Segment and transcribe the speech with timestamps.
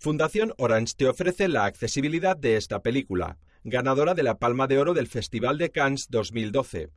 [0.00, 4.94] Fundación Orange te ofrece la accesibilidad de esta película, ganadora de la Palma de Oro
[4.94, 6.90] del Festival de Cannes 2012.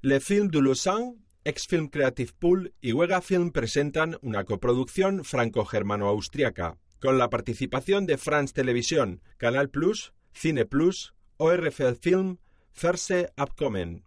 [0.00, 7.18] Le Film de Lausanne, Ex-Film Creative Pool y Wega Film presentan una coproducción franco-germano-austriaca, con
[7.18, 12.38] la participación de France Televisión, Canal Plus, Cine Plus, ORF Film,
[12.70, 14.05] Ferse Abkommen.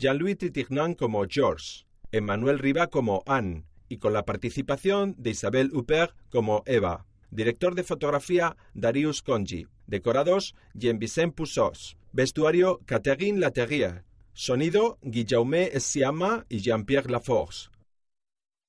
[0.00, 6.16] Jean-Louis Trintignant como George, Emmanuel Riva como Anne y con la participación de Isabelle Huppert
[6.30, 7.04] como Eva.
[7.30, 9.66] Director de fotografía Darius Conji.
[9.86, 11.98] Decorados Jean-Vicent Poussos.
[12.12, 14.04] Vestuario Catherine Laterrière.
[14.32, 17.68] Sonido Guillaume Siama y Jean-Pierre Laforce.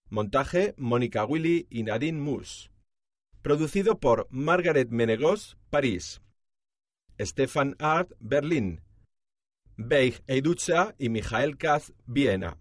[0.09, 2.71] Montaje Mónica Willy y Nadine Mus.
[3.41, 6.21] Producido por Margaret Menegos, París.
[7.17, 8.81] Stefan Art, Berlín.
[9.77, 12.57] Beig Eiducha y Michael Kaz, Viena.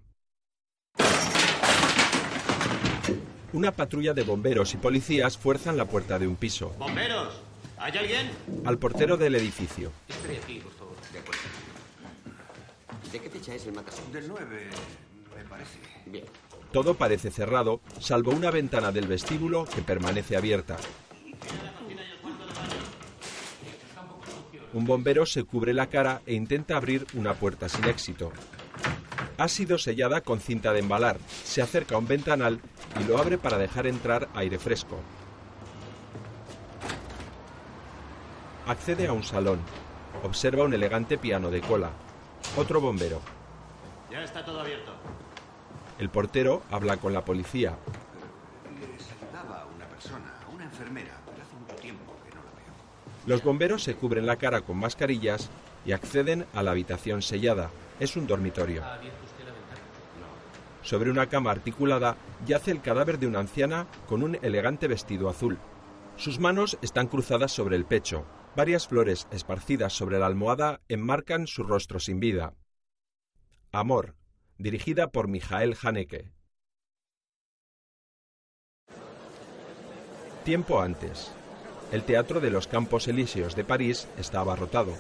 [3.53, 6.75] Una patrulla de bomberos y policías fuerzan la puerta de un piso.
[6.79, 7.35] ¡Bomberos!
[7.79, 8.31] ¿Hay alguien?
[8.65, 9.91] Al portero del edificio.
[10.09, 10.95] Espere aquí, por favor.
[11.13, 11.41] De acuerdo.
[13.11, 14.13] ¿De qué fecha es el matasón?
[14.13, 14.45] Del 9,
[15.37, 15.79] me parece.
[16.07, 16.25] Bien.
[16.73, 20.77] Todo parece cerrado, salvo una ventana del vestíbulo que permanece abierta.
[24.73, 28.31] Un bombero se cubre la cara e intenta abrir una puerta sin éxito.
[29.37, 31.19] Ha sido sellada con cinta de embalar.
[31.45, 32.61] Se acerca a un ventanal
[33.01, 35.01] y lo abre para dejar entrar aire fresco.
[38.67, 39.59] Accede a un salón.
[40.23, 41.91] Observa un elegante piano de cola.
[42.57, 43.21] Otro bombero.
[44.11, 44.93] Ya está todo abierto.
[45.99, 47.77] El portero habla con la policía.
[48.81, 52.51] Les ayudaba a una persona, a una enfermera, pero hace mucho tiempo que no la
[52.53, 52.73] veo.
[53.27, 55.51] Los bomberos se cubren la cara con mascarillas
[55.85, 57.71] y acceden a la habitación sellada.
[57.99, 58.83] Es un dormitorio.
[60.83, 65.59] Sobre una cama articulada yace el cadáver de una anciana con un elegante vestido azul.
[66.17, 68.25] Sus manos están cruzadas sobre el pecho.
[68.57, 72.55] Varias flores esparcidas sobre la almohada enmarcan su rostro sin vida.
[73.71, 74.17] Amor,
[74.59, 76.33] dirigida por Michael Haneke.
[80.45, 81.33] Tiempo antes.
[81.93, 84.93] El Teatro de los Campos Elíseos de París está abarrotado.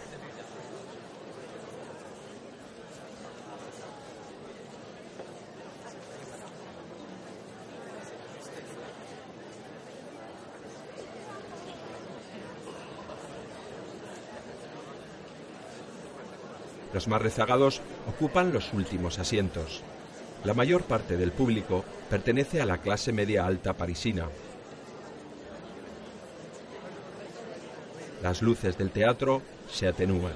[16.93, 19.83] Los más rezagados ocupan los últimos asientos.
[20.43, 24.27] La mayor parte del público pertenece a la clase media alta parisina.
[28.23, 30.35] Las luces del teatro se atenúan.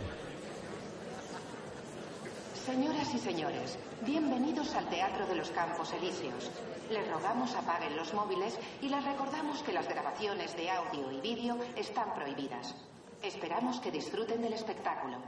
[2.65, 6.51] Señoras y señores, bienvenidos al Teatro de los Campos Elíseos.
[6.91, 11.59] Les rogamos apaguen los móviles y les recordamos que las grabaciones de audio y vídeo
[11.77, 12.75] están prohibidas.
[13.23, 15.19] Esperamos que disfruten del espectáculo.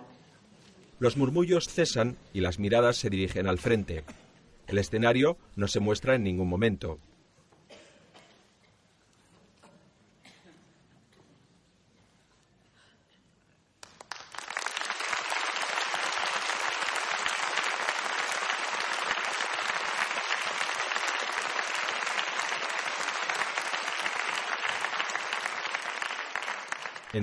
[0.99, 4.05] Los murmullos cesan y las miradas se dirigen al frente.
[4.67, 6.99] El escenario no se muestra en ningún momento.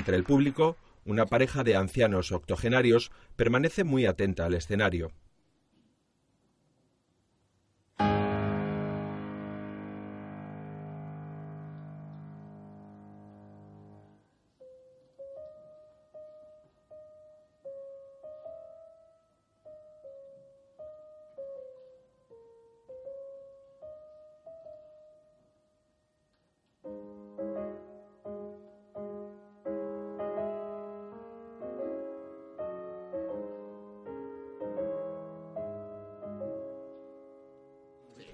[0.03, 0.75] Entre el público,
[1.05, 5.13] una pareja de ancianos octogenarios permanece muy atenta al escenario.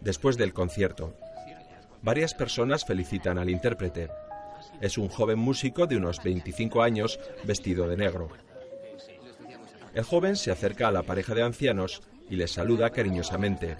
[0.02, 1.14] Después del concierto,
[2.02, 4.10] varias personas felicitan al intérprete.
[4.82, 8.30] Es un joven músico de unos 25 años vestido de negro.
[9.94, 13.76] El joven se acerca a la pareja de ancianos y les saluda cariñosamente.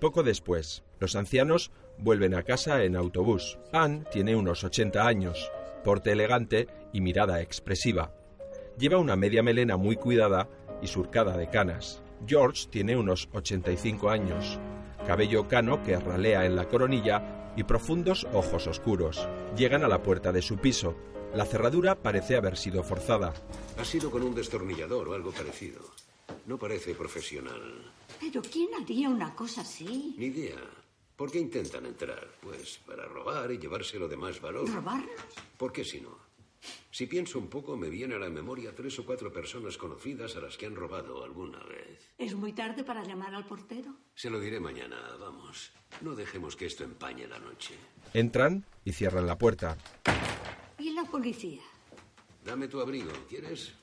[0.00, 3.58] Poco después, los ancianos vuelven a casa en autobús.
[3.72, 5.50] Anne tiene unos 80 años,
[5.82, 8.14] porte elegante y mirada expresiva.
[8.78, 10.48] Lleva una media melena muy cuidada
[10.80, 12.02] y surcada de canas.
[12.26, 14.58] George tiene unos 85 años.
[15.06, 19.28] cabello cano que ralea en la coronilla y profundos ojos oscuros.
[19.56, 20.96] Llegan a la puerta de su piso.
[21.34, 23.34] La cerradura parece haber sido forzada.
[23.78, 25.80] Ha sido con un destornillador o algo parecido.
[26.46, 27.92] No parece profesional.
[28.20, 30.14] Pero ¿quién haría una cosa así?
[30.16, 30.60] Ni idea.
[31.16, 32.28] ¿Por qué intentan entrar?
[32.40, 34.68] Pues para robar y llevárselo de más valor.
[34.68, 35.20] ¿Robarlos?
[35.56, 36.16] ¿Por qué si no?
[36.90, 40.40] Si pienso un poco, me viene a la memoria tres o cuatro personas conocidas a
[40.40, 42.12] las que han robado alguna vez.
[42.18, 43.94] ¿Es muy tarde para llamar al portero?
[44.14, 45.72] Se lo diré mañana, vamos.
[46.00, 47.74] No dejemos que esto empañe la noche.
[48.12, 49.76] Entran y cierran la puerta.
[50.78, 51.62] ¿Y la policía?
[52.44, 53.74] Dame tu abrigo, ¿quieres?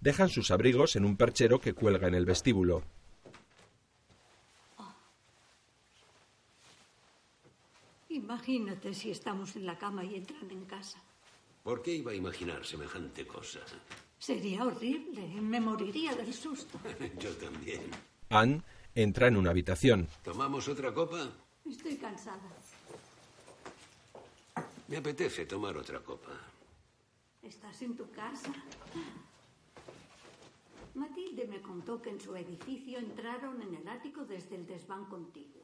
[0.00, 2.82] Dejan sus abrigos en un perchero que cuelga en el vestíbulo.
[8.08, 11.02] Imagínate si estamos en la cama y entran en casa.
[11.64, 13.60] ¿Por qué iba a imaginar semejante cosa?
[14.18, 15.26] Sería horrible.
[15.40, 16.78] Me moriría del susto.
[17.18, 17.80] Yo también.
[18.28, 18.60] Anne
[18.94, 20.06] entra en una habitación.
[20.22, 21.26] ¿Tomamos otra copa?
[21.64, 22.50] Estoy cansada.
[24.88, 26.32] Me apetece tomar otra copa.
[27.42, 28.52] ¿Estás en tu casa?
[30.94, 35.63] Matilde me contó que en su edificio entraron en el ático desde el desván contiguo.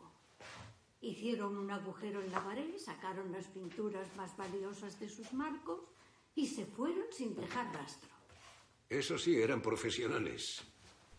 [1.03, 5.81] Hicieron un agujero en la pared, sacaron las pinturas más valiosas de sus marcos
[6.35, 8.11] y se fueron sin dejar rastro.
[8.89, 10.63] Eso sí, eran profesionales.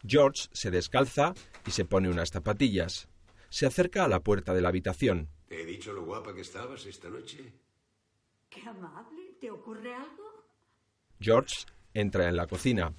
[0.05, 1.33] George se descalza
[1.65, 3.07] y se pone unas zapatillas.
[3.49, 5.29] Se acerca a la puerta de la habitación.
[5.47, 7.51] ¿Te he dicho lo guapa que estabas esta noche?
[8.49, 9.35] Qué amable.
[9.39, 10.45] ¿Te ocurre algo?
[11.19, 12.93] George entra en la cocina.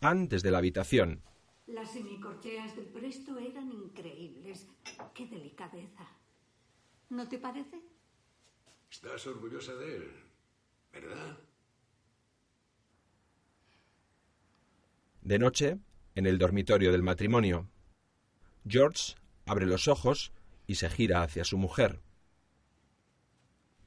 [0.00, 1.22] Anne desde la habitación.
[1.68, 4.66] Las semicorcheas del presto eran increíbles.
[5.12, 6.08] Qué delicadeza.
[7.10, 7.82] ¿No te parece?
[8.90, 10.10] Estás orgullosa de él,
[10.90, 11.38] ¿verdad?
[15.20, 15.78] De noche,
[16.14, 17.68] en el dormitorio del matrimonio,
[18.66, 20.32] George abre los ojos
[20.66, 22.00] y se gira hacia su mujer.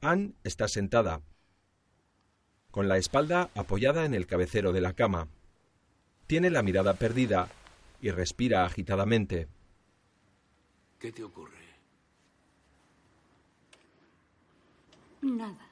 [0.00, 1.20] Anne está sentada,
[2.70, 5.26] con la espalda apoyada en el cabecero de la cama.
[6.28, 7.48] Tiene la mirada perdida
[8.02, 9.48] y respira agitadamente.
[10.98, 11.62] ¿Qué te ocurre?
[15.22, 15.70] Nada.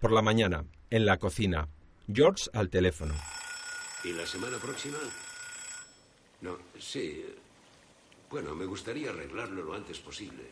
[0.00, 1.68] Por la mañana, en la cocina,
[2.12, 3.14] George al teléfono.
[4.02, 4.98] ¿Y la semana próxima?
[6.40, 7.24] No, sí.
[8.30, 10.44] Bueno, me gustaría arreglarlo lo antes posible.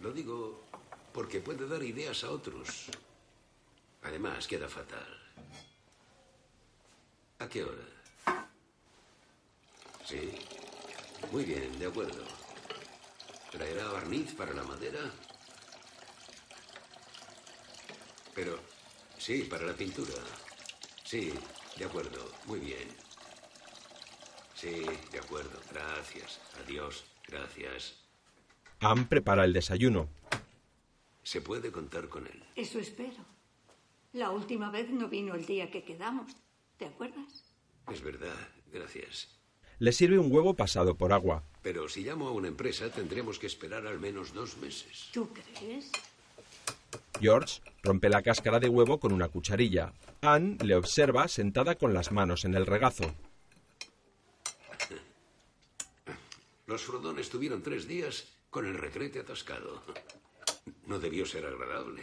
[0.00, 0.64] Lo digo
[1.12, 2.86] porque puede dar ideas a otros.
[4.02, 5.18] Además, queda fatal.
[7.38, 7.99] ¿A qué hora?
[10.10, 10.32] Sí.
[11.30, 12.24] Muy bien, de acuerdo.
[13.52, 14.98] ¿Traerá barniz para la madera?
[18.34, 18.58] Pero,
[19.18, 20.16] sí, para la pintura.
[21.04, 21.32] Sí,
[21.76, 22.28] de acuerdo.
[22.46, 22.88] Muy bien.
[24.56, 25.60] Sí, de acuerdo.
[25.70, 26.40] Gracias.
[26.64, 27.04] Adiós.
[27.28, 28.00] Gracias.
[28.80, 30.08] Anne prepara el desayuno.
[31.22, 32.44] Se puede contar con él.
[32.56, 33.24] Eso espero.
[34.12, 36.32] La última vez no vino el día que quedamos.
[36.78, 37.44] ¿Te acuerdas?
[37.88, 38.48] Es verdad.
[38.72, 39.39] Gracias.
[39.80, 41.42] Le sirve un huevo pasado por agua.
[41.62, 45.08] Pero si llamo a una empresa tendremos que esperar al menos dos meses.
[45.10, 45.90] ¿Tú crees?
[47.18, 49.94] George rompe la cáscara de huevo con una cucharilla.
[50.20, 53.14] Anne le observa sentada con las manos en el regazo.
[56.66, 59.82] Los frodones tuvieron tres días con el retrete atascado.
[60.84, 62.02] No debió ser agradable.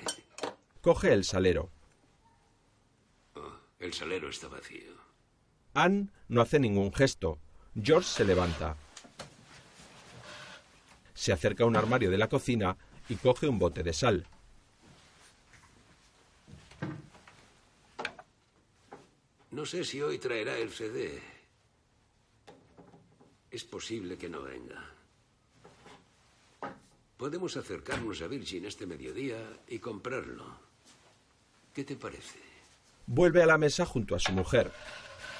[0.82, 1.70] Coge el salero.
[3.36, 4.98] Oh, el salero está vacío.
[5.76, 7.38] Anne no hace ningún gesto.
[7.82, 8.76] George se levanta.
[11.14, 12.76] Se acerca a un armario de la cocina
[13.08, 14.26] y coge un bote de sal.
[19.52, 21.22] No sé si hoy traerá el CD.
[23.50, 24.84] Es posible que no venga.
[27.16, 30.46] Podemos acercarnos a Virgin este mediodía y comprarlo.
[31.74, 32.40] ¿Qué te parece?
[33.08, 34.72] Vuelve a la mesa junto a su mujer.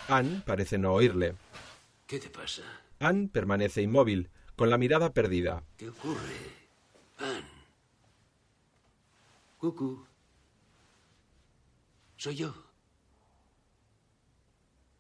[0.08, 1.36] Anne parece no oírle.
[2.08, 2.64] ¿Qué te pasa?
[3.00, 5.66] Anne permanece inmóvil, con la mirada perdida.
[5.76, 6.38] ¿Qué ocurre?
[7.18, 7.50] Anne.
[9.58, 10.08] Cucu.
[12.16, 12.54] Soy yo.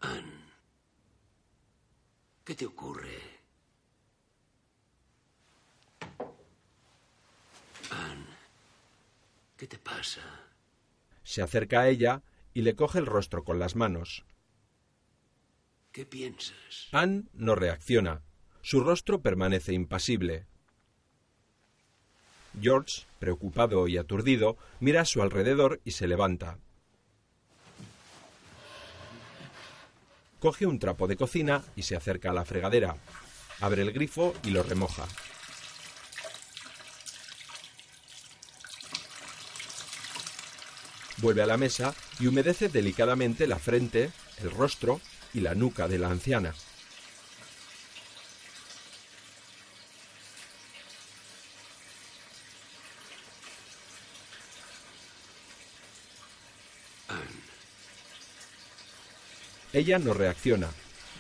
[0.02, 0.52] Anne.
[2.44, 3.18] ¿Qué te ocurre?
[7.90, 8.26] Anne.
[9.56, 10.22] ¿Qué te pasa?
[11.24, 12.22] Se acerca a ella
[12.54, 14.26] y le coge el rostro con las manos.
[15.98, 16.90] ¿Qué piensas?
[16.92, 18.22] Anne no reacciona.
[18.62, 20.46] Su rostro permanece impasible.
[22.62, 26.60] George, preocupado y aturdido, mira a su alrededor y se levanta.
[30.40, 32.98] Coge un trapo de cocina y se acerca a la fregadera.
[33.60, 35.08] Abre el grifo y lo remoja.
[41.24, 45.02] Vuelve a la mesa y humedece delicadamente la frente, el rostro
[45.38, 46.52] y la nuca de la anciana.
[59.72, 60.72] Ella no reacciona.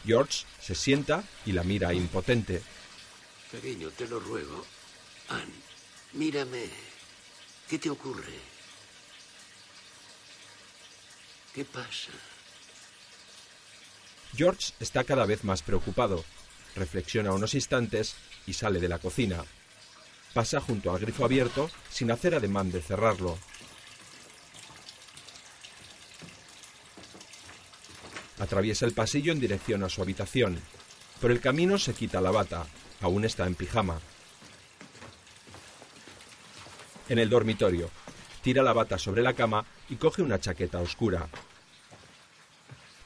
[0.03, 2.63] George se sienta y la mira impotente.
[3.51, 4.65] Cariño, te lo ruego.
[5.29, 5.53] Anne,
[6.13, 6.69] mírame.
[7.69, 8.33] ¿Qué te ocurre?
[11.53, 12.13] ¿Qué pasa?
[14.37, 16.23] George está cada vez más preocupado.
[16.75, 18.15] Reflexiona unos instantes
[18.45, 19.43] y sale de la cocina.
[20.33, 23.39] Pasa junto al grifo abierto sin hacer ademán de cerrarlo.
[28.37, 30.61] Atraviesa el pasillo en dirección a su habitación.
[31.19, 32.67] Por el camino se quita la bata.
[33.01, 33.99] Aún está en pijama.
[37.09, 37.89] En el dormitorio,
[38.43, 41.27] tira la bata sobre la cama y coge una chaqueta oscura.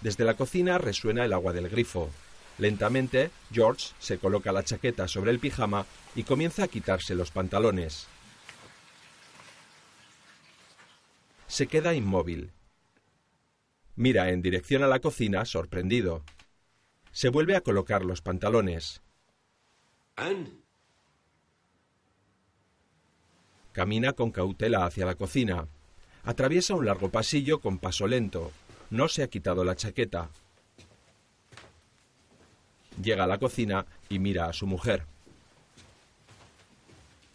[0.02, 2.10] Desde la cocina resuena el agua del grifo.
[2.58, 8.08] Lentamente, George se coloca la chaqueta sobre el pijama y comienza a quitarse los pantalones.
[11.48, 12.52] Se queda inmóvil.
[13.96, 16.24] Mira en dirección a la cocina, sorprendido.
[17.12, 19.02] Se vuelve a colocar los pantalones.
[20.16, 20.62] Anne,
[23.72, 25.68] Camina con cautela hacia la cocina.
[26.24, 28.52] Atraviesa un largo pasillo con paso lento.
[28.92, 30.30] No se ha quitado la chaqueta.
[33.02, 35.06] Llega a la cocina y mira a su mujer.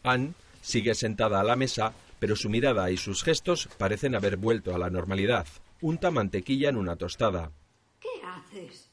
[0.02, 4.75] Anne sigue sentada a la mesa, pero su mirada y sus gestos parecen haber vuelto
[4.75, 5.46] a la normalidad.
[5.80, 7.50] Unta mantequilla en una tostada.
[8.00, 8.90] ¿Qué haces?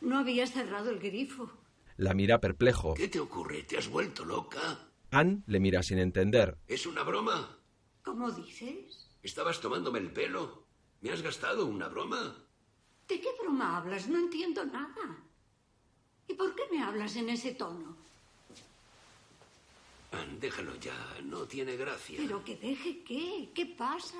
[0.00, 1.50] No habías cerrado el grifo.
[1.96, 2.94] La mira perplejo.
[2.94, 3.62] ¿qué te ocurre?
[3.62, 4.80] ¿Te has vuelto loca?
[5.12, 6.58] Anne le mira sin entender.
[6.66, 7.56] ¿Es una broma?
[8.02, 9.08] ¿Cómo dices?
[9.22, 10.63] ¿Estabas tomándome el pelo?
[11.04, 12.34] ¿Me has gastado una broma?
[13.06, 14.08] ¿De qué broma hablas?
[14.08, 15.18] No entiendo nada.
[16.26, 17.94] ¿Y por qué me hablas en ese tono?
[20.12, 22.16] Anne, déjalo ya, no tiene gracia.
[22.16, 23.50] ¿Pero que deje qué?
[23.54, 24.16] ¿Qué pasa?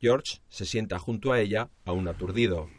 [0.00, 2.70] George se sienta junto a ella, aún aturdido.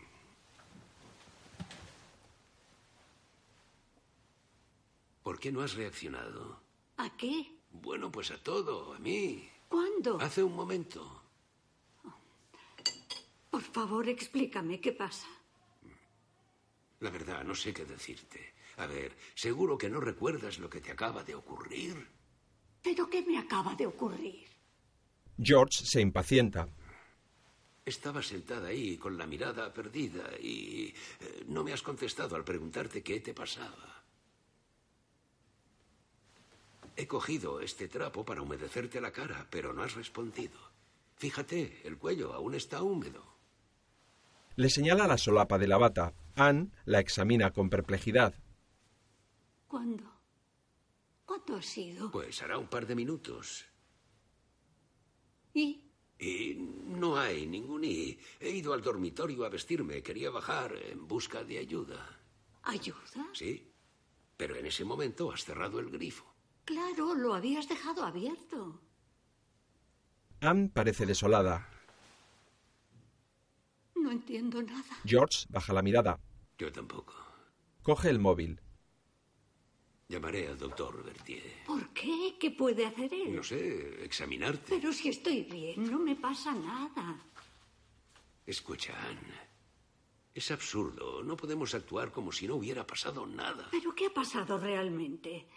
[5.23, 6.61] ¿Por qué no has reaccionado?
[6.95, 7.53] ¿A qué?
[7.69, 9.49] Bueno, pues a todo, a mí.
[9.67, 10.21] ¿Cuándo?
[10.21, 11.26] Hace un momento.
[13.49, 15.27] Por favor, explícame qué pasa.
[16.99, 18.53] La verdad, no sé qué decirte.
[18.77, 22.07] A ver, seguro que no recuerdas lo que te acaba de ocurrir.
[22.81, 24.47] ¿Pero qué me acaba de ocurrir?
[25.39, 26.67] George se impacienta.
[27.85, 33.01] Estaba sentada ahí con la mirada perdida y eh, no me has contestado al preguntarte
[33.01, 34.03] qué te pasaba.
[36.95, 40.59] He cogido este trapo para humedecerte la cara, pero no has respondido.
[41.15, 43.36] Fíjate, el cuello aún está húmedo.
[44.57, 46.13] Le señala la solapa de la bata.
[46.35, 48.33] Anne la examina con perplejidad.
[49.67, 50.03] ¿Cuándo?
[51.25, 52.09] ¿Cuándo ha sido?
[52.09, 53.67] Pues hará un par de minutos.
[55.53, 55.83] ¿Y?
[56.17, 58.17] Y no hay ningún y.
[58.39, 60.01] He ido al dormitorio a vestirme.
[60.01, 62.19] Quería bajar en busca de ayuda.
[62.63, 63.29] ¿Ayuda?
[63.33, 63.71] Sí.
[64.37, 66.33] Pero en ese momento has cerrado el grifo.
[66.65, 68.81] Claro, lo habías dejado abierto.
[70.41, 71.76] Anne parece desolada.
[74.07, 74.95] No entiendo nada.
[75.03, 76.17] George baja la mirada.
[76.57, 77.13] Yo tampoco.
[77.83, 78.57] Coge el móvil.
[80.07, 81.65] Llamaré al doctor Berthier.
[81.65, 82.37] ¿Por qué?
[82.39, 83.35] ¿Qué puede hacer él?
[83.35, 84.77] No sé, examinarte.
[84.79, 87.21] Pero si estoy bien, no me pasa nada.
[88.45, 89.41] Escucha, Anne.
[90.33, 91.21] Es absurdo.
[91.21, 93.67] No podemos actuar como si no hubiera pasado nada.
[93.71, 95.49] ¿Pero qué ha pasado realmente?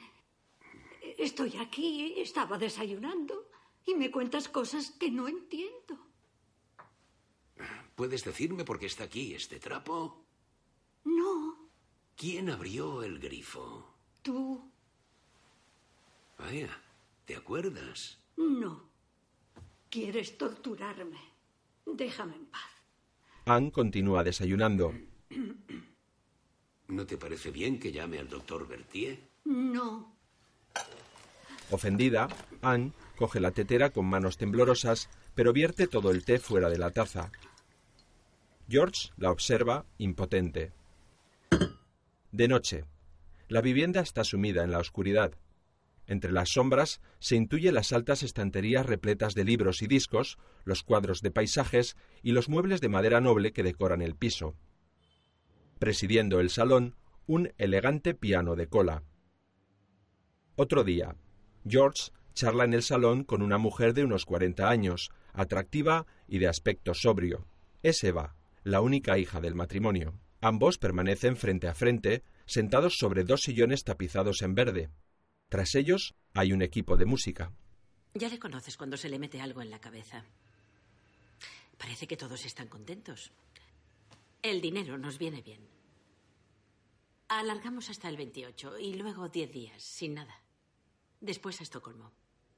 [1.16, 3.48] Estoy aquí, estaba desayunando
[3.86, 6.09] y me cuentas cosas que no entiendo.
[8.00, 10.24] ¿Puedes decirme por qué está aquí este trapo?
[11.04, 11.68] No,
[12.16, 13.92] ¿Quién abrió el grifo?
[14.22, 14.72] tú,
[16.38, 16.70] Vaya,
[17.26, 18.18] ¿te acuerdas?
[18.38, 18.88] no.
[19.90, 21.20] Quieres torturarme.
[21.84, 22.70] Déjame en paz.
[23.44, 24.94] Anne continúa desayunando.
[26.88, 29.28] ¿No te parece bien que llame al doctor Berthier?
[29.44, 30.16] No,
[31.70, 32.28] Ofendida,
[32.62, 36.92] Anne coge la tetera con manos temblorosas, pero vierte todo el té fuera de la
[36.92, 37.30] taza.
[38.70, 40.72] George la observa, impotente.
[42.30, 42.84] De noche.
[43.48, 45.32] La vivienda está sumida en la oscuridad.
[46.06, 51.20] Entre las sombras se intuye las altas estanterías repletas de libros y discos, los cuadros
[51.20, 54.54] de paisajes y los muebles de madera noble que decoran el piso.
[55.80, 56.94] presidiendo el salón
[57.26, 59.02] un elegante piano de cola.
[60.54, 61.16] Otro día,
[61.66, 66.48] George charla en el salón con una mujer de unos 40 años, atractiva y de
[66.48, 67.46] aspecto sobrio.
[67.82, 70.14] Es Eva, la única hija del matrimonio.
[70.40, 74.90] Ambos permanecen frente a frente, sentados sobre dos sillones tapizados en verde.
[75.48, 77.52] Tras ellos hay un equipo de música.
[78.14, 80.24] Ya le conoces cuando se le mete algo en la cabeza.
[81.78, 83.32] Parece que todos están contentos.
[84.42, 85.60] El dinero nos viene bien.
[87.28, 90.42] Alargamos hasta el 28 y luego 10 días, sin nada.
[91.20, 92.12] Después a Estocolmo.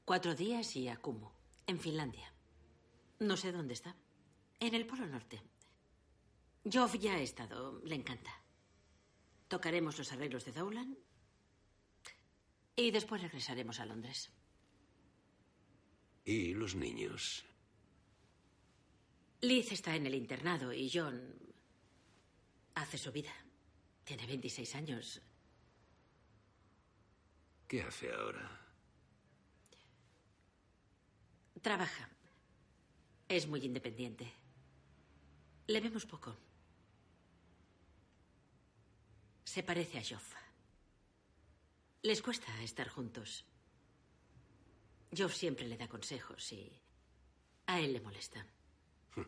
[0.04, 1.32] Cuatro días y a Kumo,
[1.66, 2.32] en Finlandia.
[3.18, 3.94] No sé dónde está.
[4.60, 5.42] En el Polo Norte.
[6.64, 7.80] Joff ya ha estado.
[7.84, 8.30] Le encanta.
[9.48, 10.96] Tocaremos los arreglos de Dowland.
[12.76, 14.30] Y después regresaremos a Londres.
[16.24, 17.44] ¿Y los niños?
[19.40, 21.36] Liz está en el internado y John
[22.74, 23.32] hace su vida.
[24.04, 25.20] Tiene 26 años.
[27.66, 28.60] ¿Qué hace ahora?
[31.60, 32.08] Trabaja.
[33.28, 34.32] Es muy independiente.
[35.66, 36.36] Le vemos poco.
[39.52, 40.34] Se parece a Joff.
[42.02, 43.44] Les cuesta estar juntos.
[45.14, 46.72] Joff siempre le da consejos y
[47.66, 48.46] a él le molesta.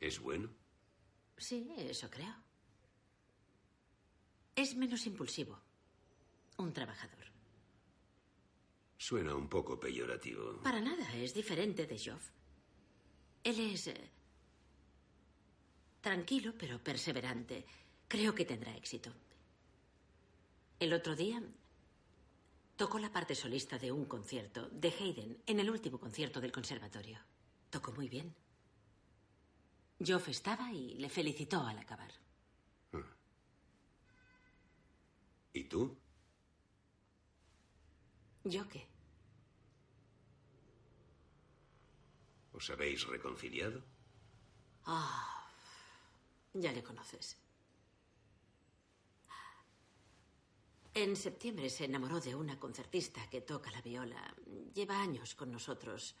[0.00, 0.48] ¿Es bueno?
[1.36, 2.32] Sí, eso creo.
[4.54, 5.60] Es menos impulsivo.
[6.58, 7.26] Un trabajador.
[8.96, 10.62] Suena un poco peyorativo.
[10.62, 12.30] Para nada, es diferente de Joff.
[13.42, 14.10] Él es eh,
[16.00, 17.66] tranquilo, pero perseverante.
[18.08, 19.12] Creo que tendrá éxito.
[20.80, 21.42] El otro día
[22.76, 27.18] tocó la parte solista de un concierto de Haydn en el último concierto del conservatorio.
[27.68, 28.34] Tocó muy bien.
[30.04, 32.12] Joff estaba y le felicitó al acabar.
[35.52, 35.98] ¿Y tú?
[38.44, 38.86] ¿Yo qué?
[42.52, 43.82] ¿Os habéis reconciliado?
[44.84, 45.50] Ah,
[46.54, 47.36] ya le conoces.
[51.00, 54.34] En septiembre se enamoró de una concertista que toca la viola.
[54.74, 56.16] Lleva años con nosotros.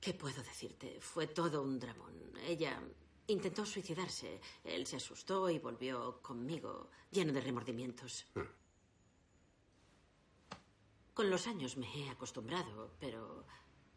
[0.00, 1.02] ¿Qué puedo decirte?
[1.02, 2.32] Fue todo un dramón.
[2.46, 2.80] Ella
[3.26, 4.40] intentó suicidarse.
[4.64, 8.24] Él se asustó y volvió conmigo, lleno de remordimientos.
[11.12, 13.44] Con los años me he acostumbrado, pero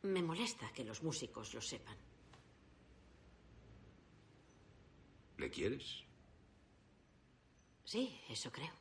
[0.02, 1.96] me molesta que los músicos lo sepan.
[5.38, 6.04] ¿Le quieres?
[7.84, 8.72] Sí, eso creo.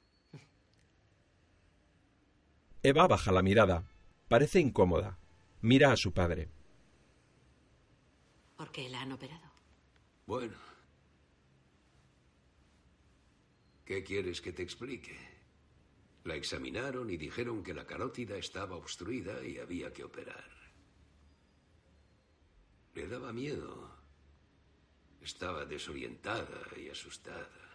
[2.83, 3.85] Eva baja la mirada.
[4.29, 5.19] Parece incómoda.
[5.61, 6.49] Mira a su padre.
[8.57, 9.53] ¿Por qué la han operado?
[10.27, 10.57] Bueno.
[13.85, 15.17] ¿Qué quieres que te explique?
[16.25, 20.51] La examinaron y dijeron que la carótida estaba obstruida y había que operar.
[22.95, 23.91] Le daba miedo.
[25.21, 27.72] Estaba desorientada y asustada.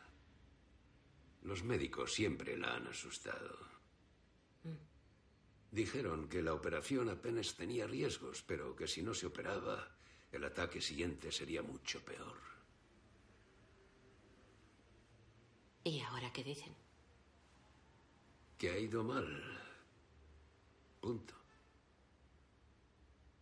[1.43, 3.57] Los médicos siempre la han asustado.
[5.71, 9.91] Dijeron que la operación apenas tenía riesgos, pero que si no se operaba,
[10.31, 12.37] el ataque siguiente sería mucho peor.
[15.83, 16.73] ¿Y ahora qué dicen?
[18.57, 19.27] Que ha ido mal.
[20.99, 21.33] Punto.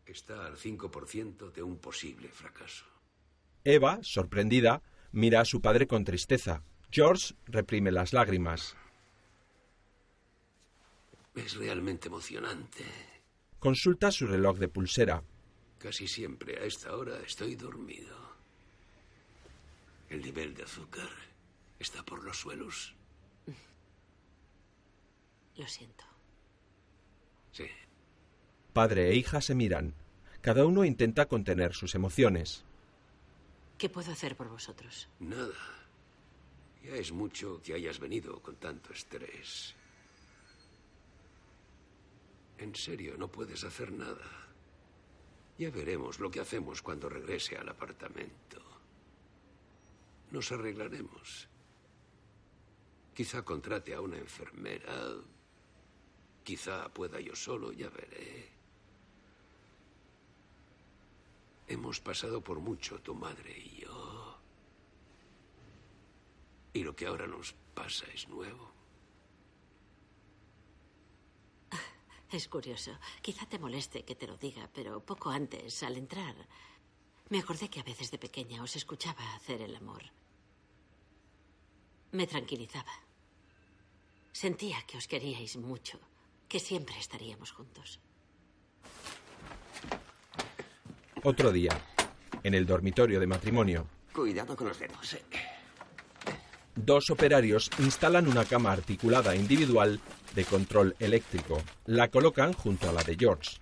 [0.06, 2.86] Está al 5% de un posible fracaso.
[3.64, 6.64] Eva, sorprendida, mira a su padre con tristeza.
[6.92, 8.76] George reprime las lágrimas.
[11.36, 12.86] Es realmente emocionante.
[13.60, 15.24] Consulta su reloj de pulsera.
[15.80, 18.16] Casi siempre a esta hora estoy dormido.
[20.10, 21.10] El nivel de azúcar
[21.80, 22.96] está por los suelos.
[25.58, 26.04] Lo siento.
[27.52, 27.66] Sí.
[28.74, 29.94] Padre e hija se miran.
[30.42, 32.66] Cada uno intenta contener sus emociones.
[33.78, 35.10] ¿Qué puedo hacer por vosotros?
[35.20, 35.54] Nada.
[36.86, 39.74] Ya es mucho que hayas venido con tanto estrés.
[42.60, 44.30] En serio, no puedes hacer nada.
[45.58, 48.62] Ya veremos lo que hacemos cuando regrese al apartamento.
[50.30, 51.48] Nos arreglaremos.
[53.16, 55.16] Quizá contrate a una enfermera.
[56.44, 58.52] Quizá pueda yo solo, ya veré.
[61.68, 64.36] Hemos pasado por mucho, tu madre y yo.
[66.76, 68.70] Y lo que ahora nos pasa es nuevo.
[72.30, 72.92] Es curioso.
[73.22, 76.36] Quizá te moleste que te lo diga, pero poco antes, al entrar,
[77.30, 80.04] Me acordé que a veces de pequeña os escuchaba hacer el amor.
[82.12, 82.92] Me tranquilizaba.
[84.32, 85.98] Sentía que os queríais mucho,
[86.48, 88.00] que siempre estaríamos juntos.
[91.24, 91.74] Otro día,
[92.44, 95.18] en el dormitorio de matrimonio, Cuidado con los dedos.
[96.76, 100.00] Dos operarios instalan una cama articulada individual
[100.34, 101.62] de control eléctrico.
[101.86, 103.58] La colocan junto a la de George.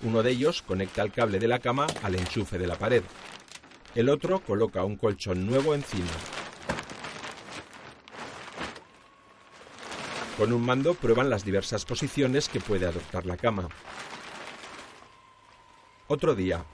[0.00, 3.02] Uno de ellos conecta el cable de la cama al enchufe de la pared.
[3.94, 6.10] El otro coloca un colchón nuevo encima.
[10.38, 13.68] Con un mando prueban las diversas posiciones que puede adoptar la cama.
[16.08, 16.64] Otro día,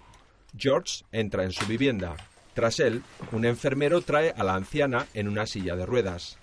[0.56, 2.16] George entra en su vivienda.
[2.58, 6.38] Tras él, un enfermero trae a la anciana en una silla de ruedas.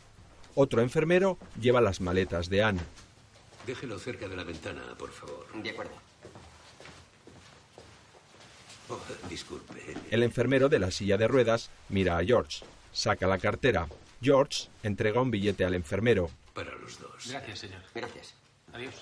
[0.55, 2.79] Otro enfermero lleva las maletas de Anne.
[3.67, 5.45] Déjelo cerca de la ventana, por favor.
[5.61, 5.91] De acuerdo.
[8.87, 8.97] Oh,
[9.29, 9.93] disculpe.
[10.09, 12.63] El enfermero de la silla de ruedas mira a George.
[12.93, 13.89] Saca la cartera.
[14.21, 16.29] George entrega un billete al enfermero.
[16.53, 17.27] Para los dos.
[17.29, 17.81] Gracias, señor.
[17.93, 18.35] Gracias.
[18.71, 18.95] Adiós.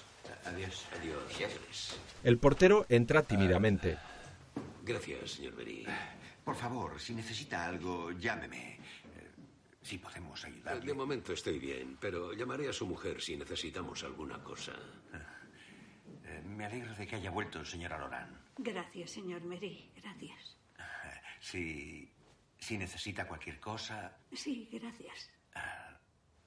[0.46, 0.86] Adiós.
[1.00, 1.52] Adiós, Gracias.
[1.52, 1.96] señores.
[2.24, 4.00] El portero entra tímidamente.
[4.84, 5.86] Gracias, señor Berry.
[6.44, 8.76] Por favor, si necesita algo, llámeme.
[8.76, 8.80] Eh,
[9.82, 10.94] Si podemos De ayudarle.
[10.94, 14.74] momento estoy bien, pero llamaré a su mujer si necesitamos alguna cosa.
[16.26, 18.42] Eh, Me alegro de que haya vuelto, señora Loran.
[18.58, 19.92] Gracias, señor Mary.
[19.96, 20.56] Gracias.
[21.42, 22.10] Si,
[22.60, 24.16] si necesita cualquier cosa.
[24.32, 25.30] Sí, gracias.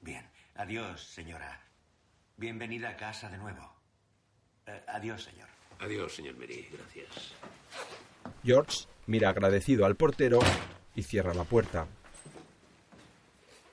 [0.01, 0.27] Bien.
[0.55, 1.61] Adiós, señora.
[2.39, 3.75] Bienvenida a casa de nuevo.
[4.67, 5.49] Eh, adiós, señor.
[5.81, 6.69] Adiós, señor Berry.
[6.73, 7.35] Gracias.
[8.43, 10.41] George mira agradecido al portero
[10.95, 11.87] y cierra la puerta.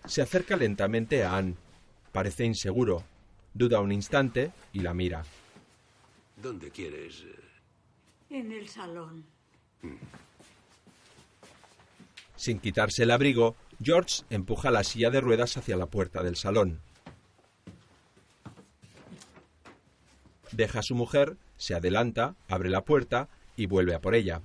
[0.05, 1.55] Se acerca lentamente a Anne.
[2.11, 3.03] Parece inseguro.
[3.53, 5.23] Duda un instante y la mira.
[6.41, 7.23] ¿Dónde quieres?
[8.29, 9.25] En el salón.
[12.35, 16.81] Sin quitarse el abrigo, George empuja la silla de ruedas hacia la puerta del salón.
[20.51, 24.41] Deja a su mujer, se adelanta, abre la puerta y vuelve a por ella.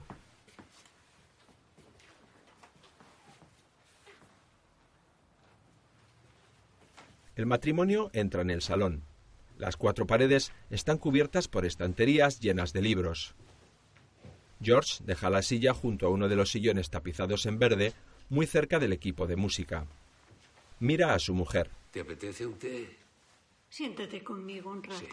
[7.39, 9.05] El matrimonio entra en el salón.
[9.59, 13.37] Las cuatro paredes están cubiertas por estanterías llenas de libros.
[14.61, 17.93] George deja la silla junto a uno de los sillones tapizados en verde,
[18.29, 19.87] muy cerca del equipo de música.
[20.81, 21.71] Mira a su mujer.
[21.93, 22.97] ¿Te apetece un té?
[23.71, 25.07] Siéntate conmigo un rato.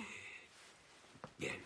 [1.37, 1.57] Bien.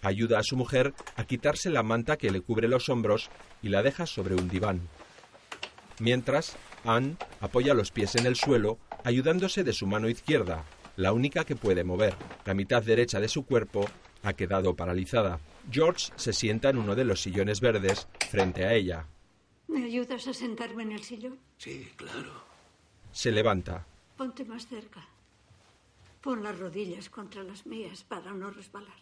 [0.00, 3.28] Ayuda a su mujer a quitarse la manta que le cubre los hombros
[3.60, 4.88] y la deja sobre un diván.
[6.00, 10.64] Mientras, Anne apoya los pies en el suelo, ayudándose de su mano izquierda,
[10.96, 12.14] la única que puede mover.
[12.44, 13.84] La mitad derecha de su cuerpo
[14.22, 15.40] ha quedado paralizada.
[15.70, 19.06] George se sienta en uno de los sillones verdes frente a ella.
[19.68, 21.38] ¿Me ayudas a sentarme en el sillón?
[21.58, 22.44] Sí, claro.
[23.12, 23.84] Se levanta.
[24.16, 25.06] Ponte más cerca.
[26.20, 28.98] Pon las rodillas contra las mías para no resbalar.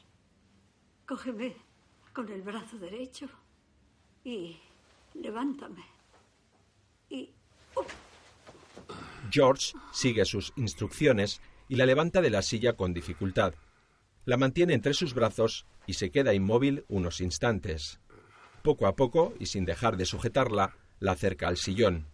[1.07, 1.57] Cógeme
[2.13, 3.29] con el brazo derecho
[4.25, 4.57] y
[5.15, 5.94] levántame.
[9.31, 13.55] George sigue sus instrucciones y la levanta de la silla con dificultad.
[14.25, 18.01] La mantiene entre sus brazos y se queda inmóvil unos instantes.
[18.63, 22.07] Poco a poco, y sin dejar de sujetarla, la acerca al sillón.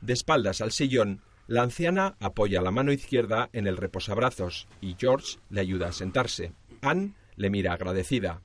[0.00, 5.38] De espaldas al sillón, la anciana apoya la mano izquierda en el reposabrazos y George
[5.50, 6.52] le ayuda a sentarse.
[6.82, 8.42] Anne le mira agradecida.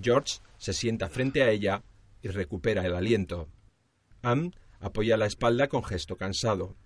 [0.00, 1.82] George se sienta frente a ella
[2.22, 3.48] y recupera el aliento.
[4.22, 6.76] Anne apoya la espalda con gesto cansado.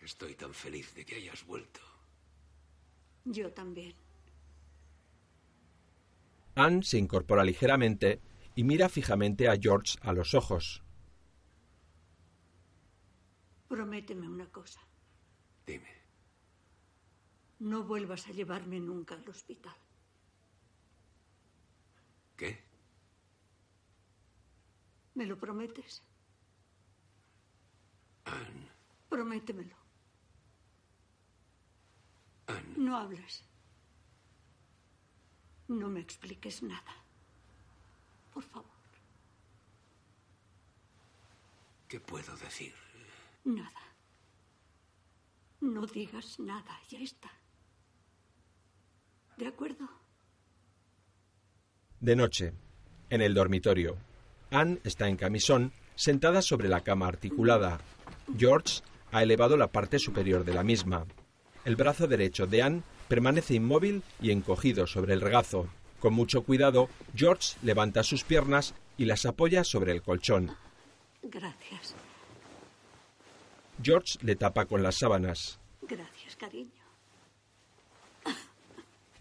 [0.00, 1.80] Estoy tan feliz de que hayas vuelto.
[3.24, 3.94] yo también.
[6.58, 8.20] Anne se incorpora ligeramente
[8.56, 10.82] y mira fijamente a George a los ojos.
[13.68, 14.80] Prométeme una cosa.
[15.64, 15.88] Dime.
[17.60, 19.76] No vuelvas a llevarme nunca al hospital.
[22.36, 22.60] ¿Qué?
[25.14, 26.02] ¿Me lo prometes?
[28.24, 28.68] Anne.
[29.08, 29.76] Prométemelo.
[32.48, 32.74] Anne.
[32.76, 33.47] No hables.
[35.68, 36.94] No me expliques nada.
[38.32, 38.66] Por favor,
[41.88, 42.74] ¿Qué puedo decir?
[43.44, 43.80] nada.
[45.60, 47.30] No digas nada, ya está.
[49.38, 49.88] ¿De acuerdo?
[52.00, 52.52] De noche,
[53.10, 53.96] en el dormitorio,
[54.50, 57.80] Anne está en camisón, sentada sobre la cama articulada.
[58.36, 61.06] George ha elevado la parte superior de la misma.
[61.64, 65.68] El brazo derecho de Anne permanece inmóvil y encogido sobre el regazo.
[66.00, 70.54] Con mucho cuidado, George levanta sus piernas y las apoya sobre el colchón.
[71.22, 71.94] Gracias.
[73.82, 75.58] George le tapa con las sábanas.
[75.82, 76.70] Gracias, cariño.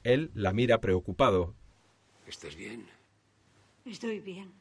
[0.03, 1.53] Él la mira preocupado.
[2.25, 2.87] ¿Estás bien?
[3.85, 4.51] Estoy bien.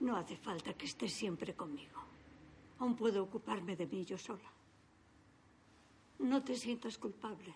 [0.00, 2.00] No hace falta que estés siempre conmigo.
[2.78, 4.50] Aún puedo ocuparme de mí yo sola.
[6.20, 7.54] No te sientas culpable.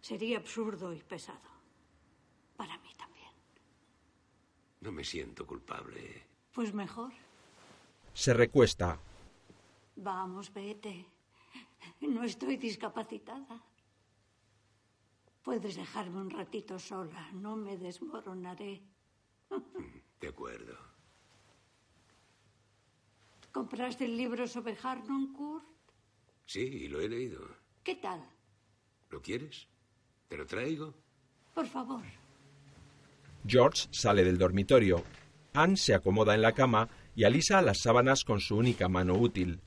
[0.00, 1.50] Sería absurdo y pesado.
[2.56, 3.32] Para mí también.
[4.80, 6.22] No me siento culpable.
[6.52, 7.12] Pues mejor.
[8.12, 8.98] Se recuesta.
[9.96, 11.06] Vamos, vete.
[12.00, 13.64] No estoy discapacitada.
[15.42, 17.30] Puedes dejarme un ratito sola.
[17.32, 18.82] No me desmoronaré.
[20.20, 20.76] De acuerdo.
[23.50, 25.64] ¿Compraste el libro sobre Harnoncourt?
[26.44, 27.61] Sí, lo he leído.
[27.84, 28.24] ¿Qué tal?
[29.10, 29.66] ¿Lo quieres?
[30.28, 30.94] ¿Te lo traigo?
[31.54, 32.02] Por favor.
[33.46, 35.02] George sale del dormitorio.
[35.52, 39.60] Anne se acomoda en la cama y alisa las sábanas con su única mano útil.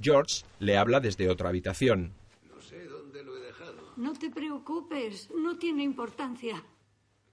[0.00, 2.14] George le habla desde otra habitación.
[2.48, 3.92] No sé dónde lo he dejado.
[3.96, 6.64] No te preocupes, no tiene importancia.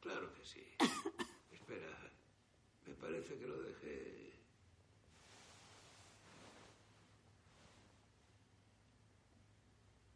[0.02, 0.62] Claro que sí.
[1.52, 2.12] Espera,
[2.86, 4.34] me parece que lo dejé.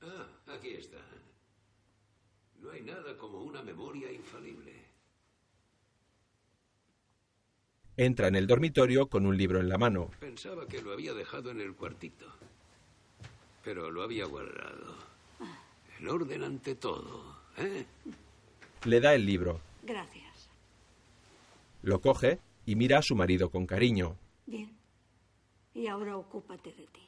[0.01, 0.97] Ah, aquí está.
[2.59, 4.73] No hay nada como una memoria infalible.
[7.97, 10.11] Entra en el dormitorio con un libro en la mano.
[10.19, 12.25] Pensaba que lo había dejado en el cuartito.
[13.63, 14.95] Pero lo había guardado.
[15.99, 17.85] El orden ante todo, ¿eh?
[18.85, 19.59] Le da el libro.
[19.83, 20.49] Gracias.
[21.83, 24.17] Lo coge y mira a su marido con cariño.
[24.45, 24.75] Bien.
[25.73, 27.07] Y ahora ocúpate de ti.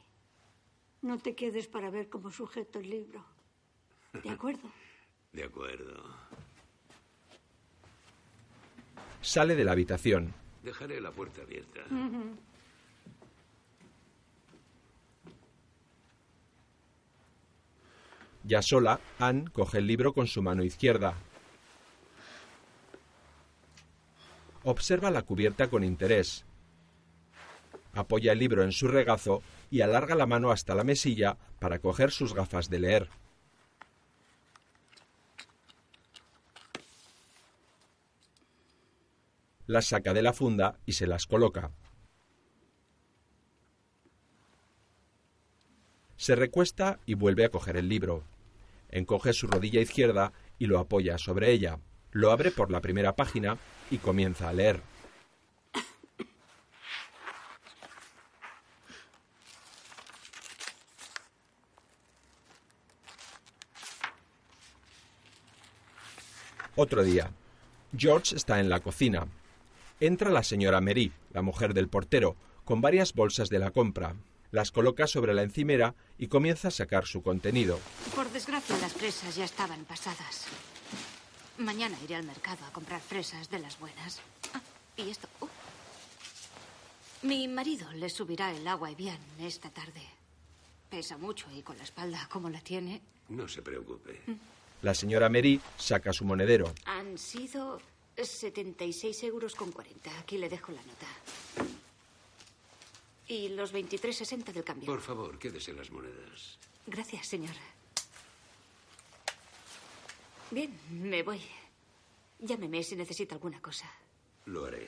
[1.02, 3.24] No te quedes para ver cómo sujeto el libro.
[4.22, 4.70] ¿De acuerdo?
[5.32, 6.02] De acuerdo.
[9.20, 10.34] Sale de la habitación.
[10.62, 11.80] Dejaré la puerta abierta.
[18.44, 21.14] Ya sola, Anne coge el libro con su mano izquierda.
[24.62, 26.44] Observa la cubierta con interés.
[27.94, 32.10] Apoya el libro en su regazo y alarga la mano hasta la mesilla para coger
[32.10, 33.23] sus gafas de leer.
[39.66, 41.70] Las saca de la funda y se las coloca.
[46.16, 48.24] Se recuesta y vuelve a coger el libro.
[48.90, 51.78] Encoge su rodilla izquierda y lo apoya sobre ella.
[52.12, 53.58] Lo abre por la primera página
[53.90, 54.80] y comienza a leer.
[66.76, 67.30] Otro día.
[67.96, 69.26] George está en la cocina.
[70.04, 72.36] Entra la señora Mary, la mujer del portero,
[72.66, 74.14] con varias bolsas de la compra.
[74.50, 77.80] Las coloca sobre la encimera y comienza a sacar su contenido.
[78.14, 80.44] Por desgracia, las fresas ya estaban pasadas.
[81.56, 84.20] Mañana iré al mercado a comprar fresas de las buenas.
[84.52, 84.60] Ah,
[84.98, 85.26] y esto.
[85.40, 85.48] uh.
[87.22, 90.02] Mi marido le subirá el agua Evian esta tarde.
[90.90, 93.00] Pesa mucho y con la espalda como la tiene.
[93.30, 94.20] No se preocupe.
[94.82, 96.74] La señora Mary saca su monedero.
[96.84, 97.80] Han sido
[98.16, 100.18] 76 euros con 40.
[100.18, 101.06] Aquí le dejo la nota.
[103.26, 104.86] Y los 23,60 del cambio.
[104.86, 106.58] Por favor, quédese las monedas.
[106.86, 107.54] Gracias, señor.
[110.50, 111.40] Bien, me voy.
[112.38, 113.90] Llámeme si necesita alguna cosa.
[114.46, 114.86] Lo haré.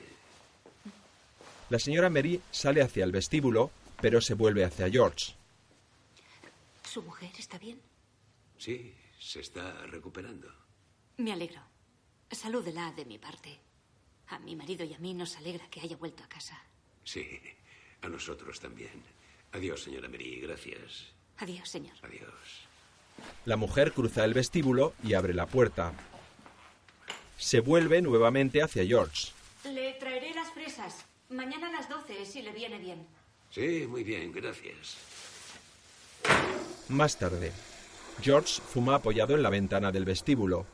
[1.69, 5.33] La señora Mary sale hacia el vestíbulo, pero se vuelve hacia George.
[6.83, 7.81] ¿Su mujer está bien?
[8.57, 10.47] Sí, se está recuperando.
[11.17, 11.61] Me alegro.
[12.31, 13.59] Salúdela de mi parte.
[14.29, 16.61] A mi marido y a mí nos alegra que haya vuelto a casa.
[17.03, 17.39] Sí,
[18.01, 19.01] a nosotros también.
[19.53, 20.41] Adiós, señora Mary.
[20.41, 21.07] Gracias.
[21.37, 21.95] Adiós, señor.
[22.03, 22.67] Adiós.
[23.45, 25.93] La mujer cruza el vestíbulo y abre la puerta.
[27.37, 29.29] Se vuelve nuevamente hacia George.
[29.63, 31.05] Le traeré las fresas.
[31.29, 33.05] Mañana a las 12, si le viene bien.
[33.51, 34.97] Sí, muy bien, gracias.
[36.89, 37.51] Más tarde,
[38.21, 40.65] George fuma apoyado en la ventana del vestíbulo.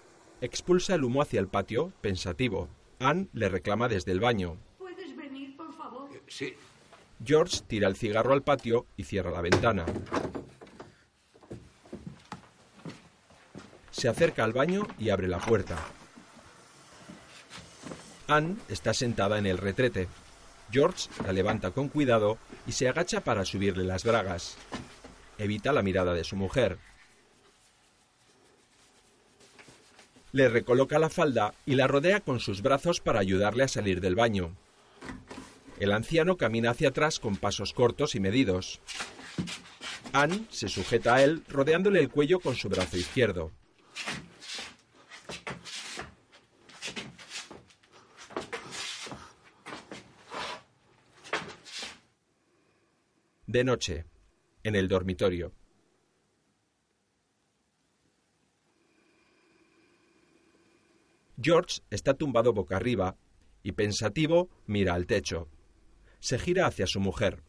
[0.43, 2.67] Expulsa el humo hacia el patio, pensativo.
[2.99, 4.57] Anne le reclama desde el baño.
[4.77, 6.09] ¿Puedes venir, por favor?
[6.27, 6.53] Sí,
[7.23, 9.85] George tira el cigarro al patio y cierra la ventana.
[13.91, 15.77] Se acerca al baño y abre la puerta.
[18.27, 20.09] Anne está sentada en el retrete.
[20.71, 24.57] George la levanta con cuidado y se agacha para subirle las bragas.
[25.37, 26.79] Evita la mirada de su mujer.
[30.33, 34.15] Le recoloca la falda y la rodea con sus brazos para ayudarle a salir del
[34.15, 34.55] baño.
[35.79, 38.81] El anciano camina hacia atrás con pasos cortos y medidos.
[40.11, 43.51] Anne se sujeta a él rodeándole el cuello con su brazo izquierdo.
[53.45, 54.05] De noche,
[54.63, 55.53] en el dormitorio.
[61.41, 63.17] George está tumbado boca arriba
[63.63, 65.49] y pensativo mira al techo.
[66.19, 67.43] Se gira hacia su mujer.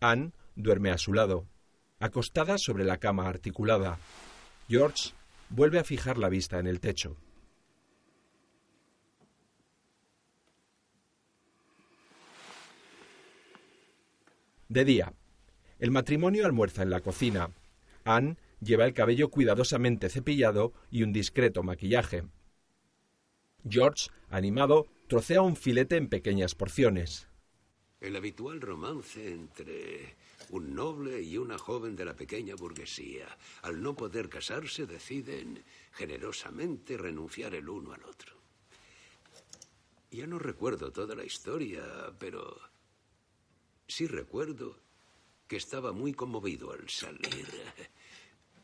[0.00, 1.48] Anne duerme a su lado,
[1.98, 3.98] acostada sobre la cama articulada.
[4.68, 5.12] George
[5.50, 7.16] vuelve a fijar la vista en el techo.
[14.68, 15.14] De día.
[15.78, 17.54] El matrimonio almuerza en la cocina.
[18.04, 22.24] Anne lleva el cabello cuidadosamente cepillado y un discreto maquillaje.
[23.66, 27.28] George, animado, trocea un filete en pequeñas porciones.
[28.00, 30.16] El habitual romance entre
[30.50, 33.26] un noble y una joven de la pequeña burguesía.
[33.62, 38.36] Al no poder casarse, deciden generosamente renunciar el uno al otro.
[40.10, 41.82] Ya no recuerdo toda la historia,
[42.18, 42.60] pero
[43.88, 44.78] sí recuerdo
[45.48, 47.46] que estaba muy conmovido al salir.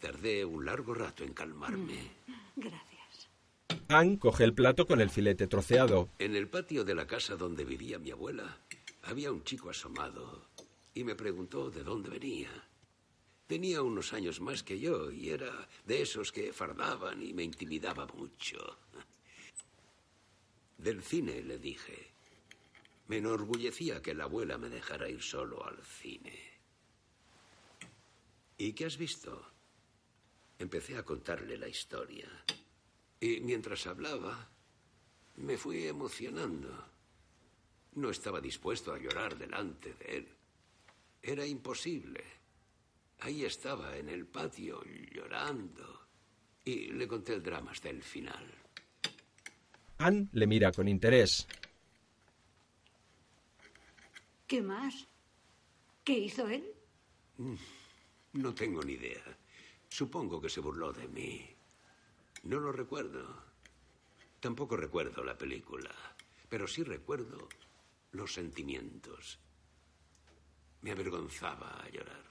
[0.01, 2.13] Tardé un largo rato en calmarme.
[2.55, 3.31] Gracias.
[3.89, 6.11] Anne coge el plato con el filete troceado.
[6.19, 8.61] En el patio de la casa donde vivía mi abuela
[9.03, 10.51] había un chico asomado
[10.95, 12.51] y me preguntó de dónde venía.
[13.47, 18.07] Tenía unos años más que yo y era de esos que fardaban y me intimidaba
[18.07, 18.79] mucho.
[20.79, 22.13] Del cine le dije.
[23.07, 26.38] Me enorgullecía que la abuela me dejara ir solo al cine.
[28.57, 29.53] ¿Y qué has visto?
[30.59, 32.29] Empecé a contarle la historia.
[33.21, 34.49] Y mientras hablaba,
[35.37, 36.88] me fui emocionando.
[37.95, 40.29] No estaba dispuesto a llorar delante de él.
[41.23, 42.23] Era imposible.
[43.21, 46.09] Ahí estaba, en el patio, llorando.
[46.64, 48.47] Y le conté el drama hasta el final.
[49.99, 51.47] Anne le mira con interés.
[54.47, 55.09] ¿Qué más?
[56.05, 56.75] ¿Qué hizo él?
[58.33, 59.25] No tengo ni idea.
[59.89, 61.49] Supongo que se burló de mí.
[62.43, 63.43] No lo recuerdo.
[64.41, 65.91] Tampoco recuerdo la película,
[66.49, 67.49] pero sí recuerdo
[68.13, 69.39] los sentimientos.
[70.83, 72.23] Me avergonzaba a llorar.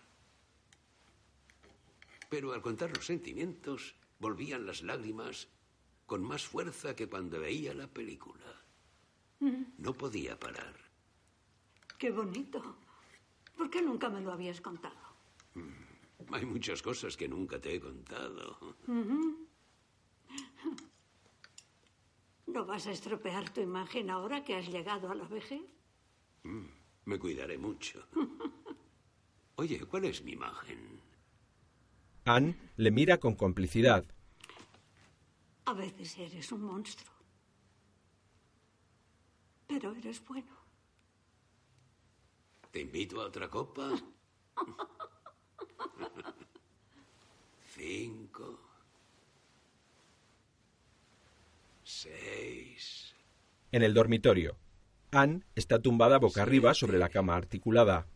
[2.30, 5.48] Pero al contar los sentimientos, volvían las lágrimas
[6.06, 8.62] con más fuerza que cuando veía la película.
[9.78, 10.83] No podía parar.
[12.04, 12.62] Qué bonito.
[13.56, 15.00] ¿Por qué nunca me lo habías contado?
[16.34, 18.76] Hay muchas cosas que nunca te he contado.
[22.48, 25.62] ¿No vas a estropear tu imagen ahora que has llegado a la vejez?
[26.44, 26.66] Mm,
[27.06, 28.06] Me cuidaré mucho.
[29.56, 31.00] Oye, ¿cuál es mi imagen?
[32.26, 34.04] Anne le mira con complicidad.
[35.64, 37.14] A veces eres un monstruo.
[39.68, 40.63] Pero eres bueno.
[42.74, 43.92] ¿Te invito a otra copa?
[47.76, 48.60] Cinco.
[51.84, 53.14] Seis.
[53.72, 54.58] En el dormitorio.
[55.12, 58.08] Anne está tumbada boca arriba sobre la cama articulada.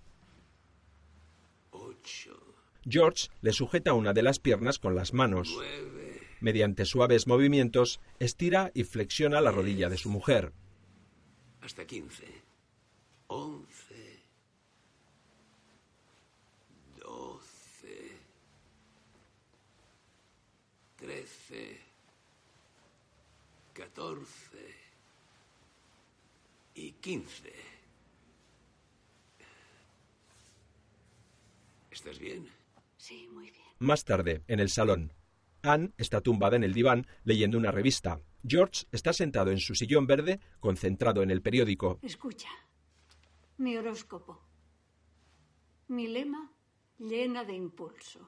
[1.69, 2.55] Ocho.
[2.83, 5.51] George le sujeta una de las piernas con las manos.
[5.53, 6.19] Nueve.
[6.41, 10.51] Mediante suaves movimientos, estira y flexiona la rodilla de su mujer.
[11.61, 12.25] Hasta quince.
[13.27, 13.86] Once.
[21.07, 21.79] Trece.
[23.71, 24.75] Catorce.
[26.75, 27.53] Y quince.
[31.89, 32.49] ¿Estás bien?
[32.97, 33.63] Sí, muy bien.
[33.79, 35.13] Más tarde, en el salón.
[35.61, 38.19] Anne está tumbada en el diván leyendo una revista.
[38.45, 41.99] George está sentado en su sillón verde, concentrado en el periódico.
[42.01, 42.49] Escucha.
[43.59, 44.41] Mi horóscopo.
[45.87, 46.51] Mi lema,
[46.99, 48.27] llena de impulso.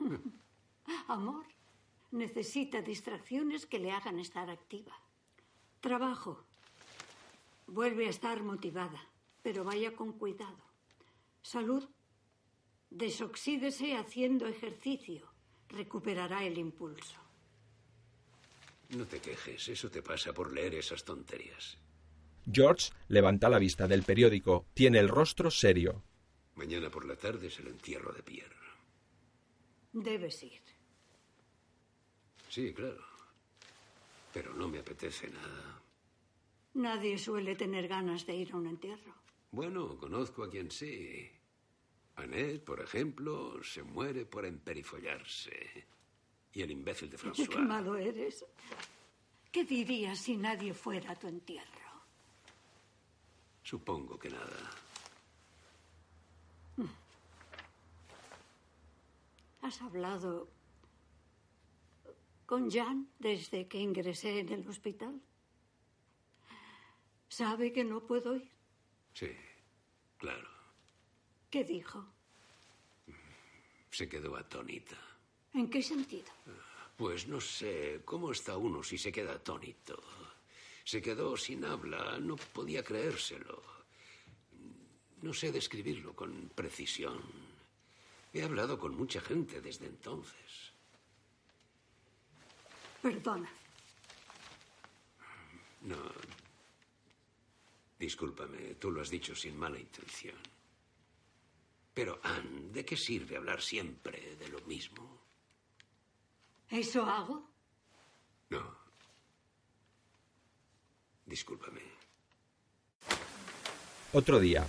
[1.06, 1.46] Amor,
[2.10, 4.96] necesita distracciones que le hagan estar activa.
[5.80, 6.44] Trabajo.
[7.66, 9.00] Vuelve a estar motivada.
[9.42, 10.62] Pero vaya con cuidado.
[11.42, 11.88] Salud.
[12.90, 15.28] Desoxídese haciendo ejercicio.
[15.68, 17.18] Recuperará el impulso.
[18.90, 21.78] No te quejes, eso te pasa por leer esas tonterías.
[22.50, 24.66] George levanta la vista del periódico.
[24.72, 26.02] Tiene el rostro serio.
[26.54, 28.56] Mañana por la tarde es el entierro de Pierre.
[29.92, 30.77] Debes ir.
[32.48, 33.04] Sí, claro.
[34.32, 35.80] Pero no me apetece nada.
[36.74, 39.14] Nadie suele tener ganas de ir a un entierro.
[39.50, 41.30] Bueno, conozco a quien sí.
[42.16, 45.86] Annette, por ejemplo, se muere por emperifollarse.
[46.52, 47.48] Y el imbécil de François.
[47.48, 48.44] Qué malo eres.
[49.52, 51.88] ¿Qué dirías si nadie fuera a tu entierro?
[53.62, 54.70] Supongo que nada.
[59.62, 60.48] ¿Has hablado
[62.48, 65.20] con Jan desde que ingresé en el hospital?
[67.28, 68.50] ¿Sabe que no puedo ir?
[69.12, 69.28] Sí,
[70.16, 70.48] claro.
[71.50, 72.06] ¿Qué dijo?
[73.90, 74.96] Se quedó atónita.
[75.52, 76.32] ¿En qué sentido?
[76.96, 80.02] Pues no sé, ¿cómo está uno si se queda atónito?
[80.84, 83.62] Se quedó sin habla, no podía creérselo.
[85.20, 87.20] No sé describirlo con precisión.
[88.32, 90.67] He hablado con mucha gente desde entonces.
[93.08, 93.48] Perdona.
[95.80, 95.96] No.
[97.98, 100.36] Discúlpame, tú lo has dicho sin mala intención.
[101.94, 105.22] Pero, Anne, ¿de qué sirve hablar siempre de lo mismo?
[106.68, 107.48] ¿Eso hago?
[108.50, 108.76] No.
[111.24, 111.80] Discúlpame.
[114.12, 114.66] Otro día.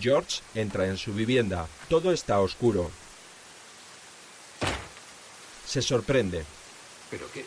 [0.00, 1.68] George entra en su vivienda.
[1.90, 2.90] Todo está oscuro.
[5.66, 6.57] Se sorprende.
[7.10, 7.44] ¿Pero qué?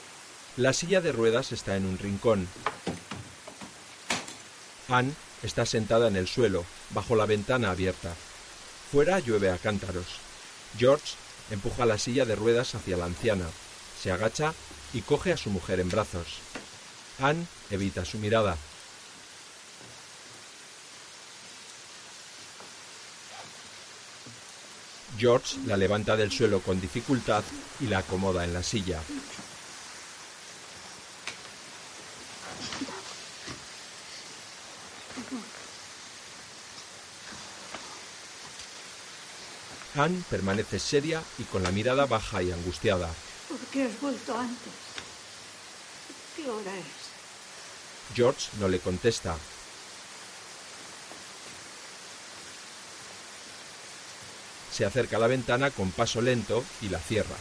[0.58, 2.48] La silla de ruedas está en un rincón.
[4.90, 8.14] Anne está sentada en el suelo, bajo la ventana abierta.
[8.92, 10.08] Fuera llueve a cántaros.
[10.78, 11.14] George
[11.50, 13.46] empuja la silla de ruedas hacia la anciana,
[14.02, 14.54] se agacha
[14.94, 16.40] y coge a su mujer en brazos.
[17.20, 18.58] Anne evita su mirada.
[25.18, 27.44] George la levanta del suelo con dificultad
[27.80, 29.00] y la acomoda en la silla.
[40.04, 43.10] Anne permanece seria y con la mirada baja y angustiada.
[43.48, 44.74] ¿Por qué has vuelto antes?
[46.36, 48.16] ¿Qué hora es?
[48.16, 49.36] George no le contesta.
[54.72, 57.36] Se acerca a la ventana con paso lento y la cierra.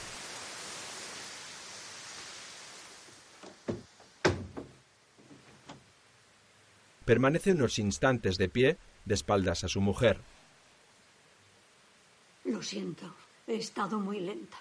[7.05, 10.21] Permanece unos instantes de pie, de espaldas a su mujer.
[12.61, 13.11] Lo siento,
[13.47, 14.59] he estado muy lenta.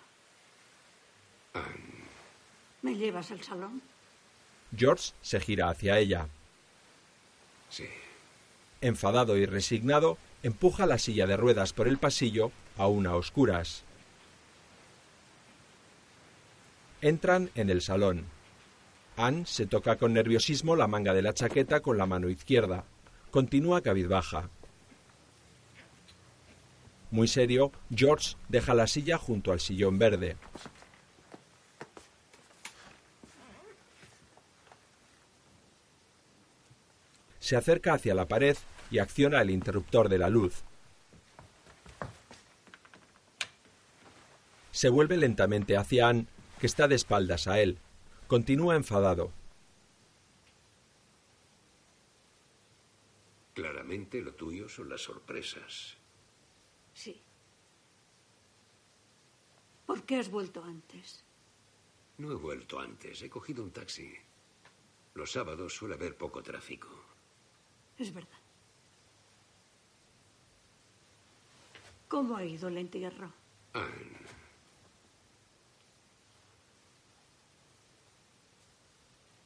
[1.54, 2.06] Anne,
[2.82, 3.82] ¿Me llevas al salón?
[4.74, 6.30] George se gira hacia ella.
[7.70, 7.84] sí.
[8.80, 13.84] Enfadado y resignado, empuja la silla de ruedas por el pasillo, aún a oscuras.
[17.02, 18.28] Entran en el salón.
[19.18, 22.86] Anne se toca con nerviosismo la manga de la chaqueta con la mano izquierda.
[23.30, 24.50] Continúa cabizbaja.
[27.12, 30.38] Muy serio, George deja la silla junto al sillón verde.
[37.39, 38.55] Se acerca hacia la pared
[38.91, 40.64] y acciona el interruptor de la luz.
[44.72, 46.28] Se vuelve lentamente hacia Anne,
[46.60, 47.80] que está de espaldas a él.
[48.28, 49.32] Continúa enfadado.
[53.55, 55.99] Claramente lo tuyo son las sorpresas.
[57.00, 57.18] Sí.
[59.86, 61.24] ¿Por qué has vuelto antes?
[62.18, 64.14] No he vuelto antes, he cogido un taxi.
[65.14, 66.89] Los sábados suele haber poco tráfico.
[67.97, 68.41] Es verdad.
[72.10, 73.32] ¿Cómo ha ido el entierro?
[73.72, 74.20] Anne,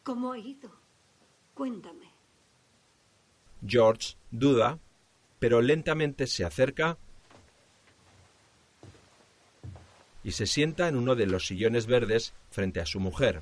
[0.01, 0.71] ¿Cómo ha ido?
[1.53, 2.09] Cuéntame.
[3.63, 4.79] George duda,
[5.37, 6.97] pero lentamente se acerca
[10.23, 13.41] y se sienta en uno de los sillones verdes frente a su mujer.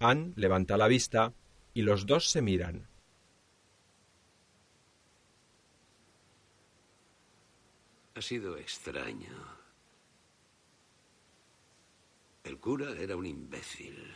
[0.00, 1.32] Anne levanta la vista
[1.72, 2.86] y los dos se miran.
[8.14, 9.34] ha sido extraño.
[12.44, 14.14] El cura era un imbécil.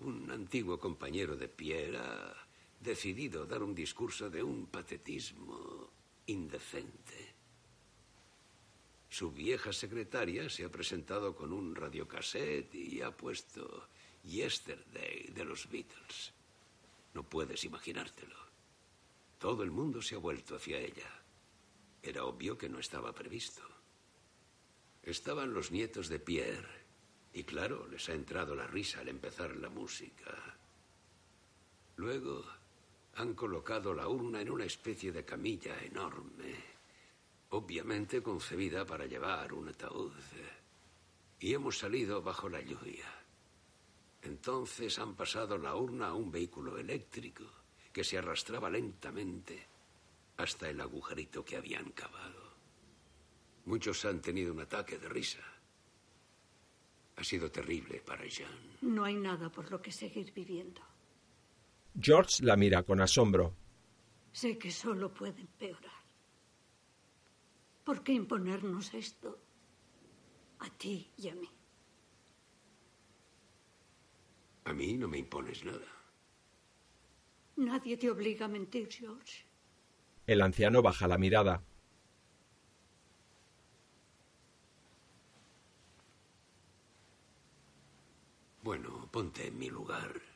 [0.00, 2.47] Un antiguo compañero de Pierre ha
[2.80, 5.90] decidido dar un discurso de un patetismo
[6.26, 7.34] indecente.
[9.08, 13.88] Su vieja secretaria se ha presentado con un radiocassette y ha puesto
[14.22, 16.32] Yesterday de los Beatles.
[17.14, 18.36] No puedes imaginártelo.
[19.38, 21.22] Todo el mundo se ha vuelto hacia ella.
[22.02, 23.62] Era obvio que no estaba previsto.
[25.02, 26.86] Estaban los nietos de Pierre,
[27.32, 30.58] y claro, les ha entrado la risa al empezar la música.
[31.96, 32.44] Luego
[33.18, 36.54] han colocado la urna en una especie de camilla enorme,
[37.50, 40.12] obviamente concebida para llevar un ataúd.
[41.40, 43.12] Y hemos salido bajo la lluvia.
[44.22, 47.44] Entonces han pasado la urna a un vehículo eléctrico
[47.92, 49.66] que se arrastraba lentamente
[50.36, 52.52] hasta el agujerito que habían cavado.
[53.64, 55.42] Muchos han tenido un ataque de risa.
[57.16, 58.76] Ha sido terrible para Jean.
[58.80, 60.82] No hay nada por lo que seguir viviendo.
[62.00, 63.54] George la mira con asombro.
[64.32, 65.98] Sé que solo puede empeorar.
[67.84, 69.40] ¿Por qué imponernos esto
[70.60, 71.48] a ti y a mí?
[74.64, 75.88] A mí no me impones nada.
[77.56, 79.44] Nadie te obliga a mentir, George.
[80.26, 81.64] El anciano baja la mirada.
[88.62, 90.27] Bueno, ponte en mi lugar.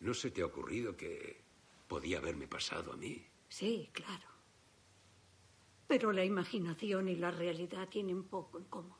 [0.00, 1.40] ¿No se te ha ocurrido que
[1.88, 3.24] podía haberme pasado a mí?
[3.48, 4.28] Sí, claro.
[5.86, 8.96] Pero la imaginación y la realidad tienen poco en común.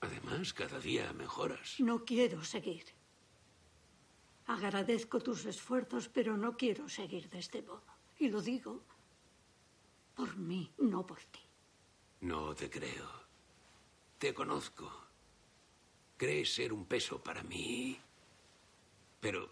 [0.00, 1.78] Además, cada día mejoras.
[1.78, 2.84] No quiero seguir.
[4.46, 7.84] Agradezco tus esfuerzos, pero no quiero seguir de este modo.
[8.18, 8.82] Y lo digo
[10.16, 11.40] por mí, no por ti.
[12.22, 13.08] No te creo.
[14.18, 14.90] Te conozco.
[16.16, 17.98] Crees ser un peso para mí.
[19.22, 19.48] Pero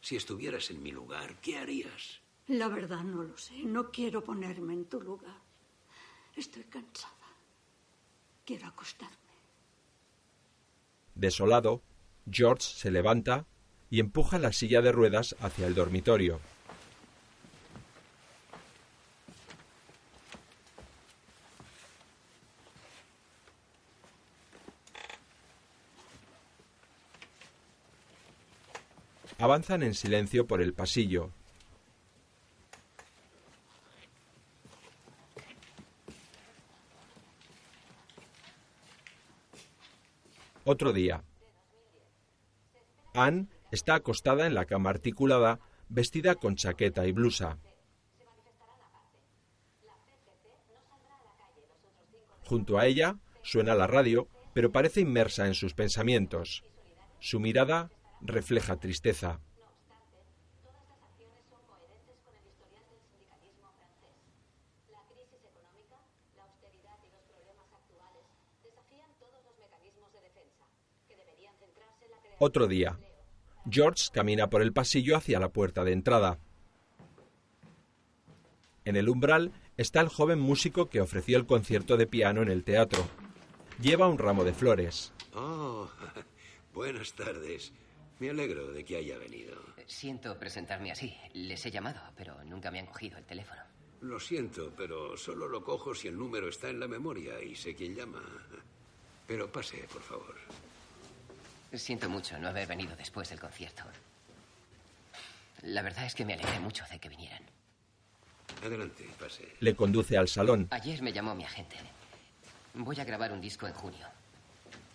[0.00, 2.22] si estuvieras en mi lugar, ¿qué harías?
[2.46, 3.62] La verdad no lo sé.
[3.64, 5.36] No quiero ponerme en tu lugar.
[6.34, 7.28] Estoy cansada.
[8.46, 9.14] Quiero acostarme.
[11.14, 11.82] Desolado,
[12.30, 13.46] George se levanta
[13.90, 16.40] y empuja la silla de ruedas hacia el dormitorio.
[29.40, 31.30] Avanzan en silencio por el pasillo.
[40.64, 41.24] Otro día.
[43.14, 47.56] Anne está acostada en la cama articulada, vestida con chaqueta y blusa.
[52.44, 56.62] Junto a ella suena la radio, pero parece inmersa en sus pensamientos.
[57.20, 57.90] Su mirada
[58.22, 59.40] refleja tristeza.
[72.42, 72.98] Otro día.
[73.70, 76.38] George camina por el pasillo hacia la puerta de entrada.
[78.86, 82.64] En el umbral está el joven músico que ofreció el concierto de piano en el
[82.64, 83.06] teatro.
[83.78, 85.12] Lleva un ramo de flores.
[85.34, 85.90] Oh,
[86.74, 87.74] buenas tardes.
[88.20, 89.56] Me alegro de que haya venido.
[89.86, 91.16] Siento presentarme así.
[91.32, 93.62] Les he llamado, pero nunca me han cogido el teléfono.
[94.02, 97.74] Lo siento, pero solo lo cojo si el número está en la memoria y sé
[97.74, 98.22] quién llama.
[99.26, 100.36] Pero pase, por favor.
[101.72, 103.84] Siento mucho no haber venido después del concierto.
[105.62, 107.42] La verdad es que me alegré mucho de que vinieran.
[108.62, 109.56] Adelante, pase.
[109.60, 110.68] Le conduce al salón.
[110.70, 111.76] Ayer me llamó mi agente.
[112.74, 114.06] Voy a grabar un disco en junio.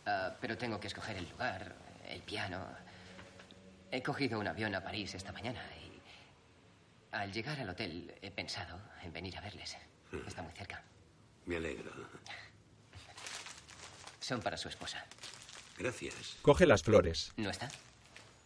[0.06, 1.76] Ah, pero tengo que escoger el lugar,
[2.08, 2.85] el piano.
[3.96, 8.78] He cogido un avión a París esta mañana y al llegar al hotel he pensado
[9.04, 9.78] en venir a verles.
[10.28, 10.84] Está muy cerca.
[11.46, 11.92] Me alegro.
[14.20, 15.06] Son para su esposa.
[15.78, 16.36] Gracias.
[16.42, 17.32] Coge las flores.
[17.38, 17.70] ¿No está?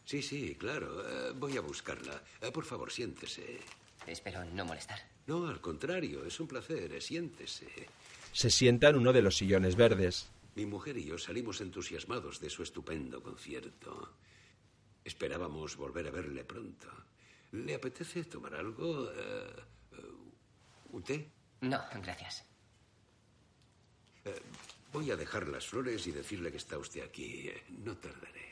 [0.05, 1.29] Sí, sí, claro.
[1.29, 2.21] Eh, voy a buscarla.
[2.41, 3.59] Eh, por favor, siéntese.
[4.05, 4.99] Espero no molestar.
[5.25, 6.93] No, al contrario, es un placer.
[6.93, 7.65] eh, Siéntese.
[8.33, 10.29] Se sienta en uno de los sillones verdes.
[10.53, 14.13] Mi mujer y yo salimos entusiasmados de su estupendo concierto.
[15.09, 16.87] Esperábamos volver a verle pronto.
[17.53, 19.09] ¿Le apetece tomar algo?
[19.11, 19.55] Eh,
[20.91, 21.27] ¿Un té?
[21.61, 22.45] No, gracias.
[24.25, 24.39] Eh,
[24.93, 27.47] voy a dejar las flores y decirle que está usted aquí.
[27.47, 28.49] Eh, No tardaré.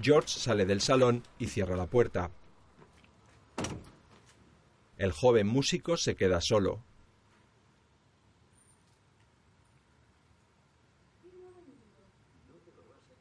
[0.00, 2.30] George sale del salón y cierra la puerta.
[4.96, 6.82] El joven músico se queda solo.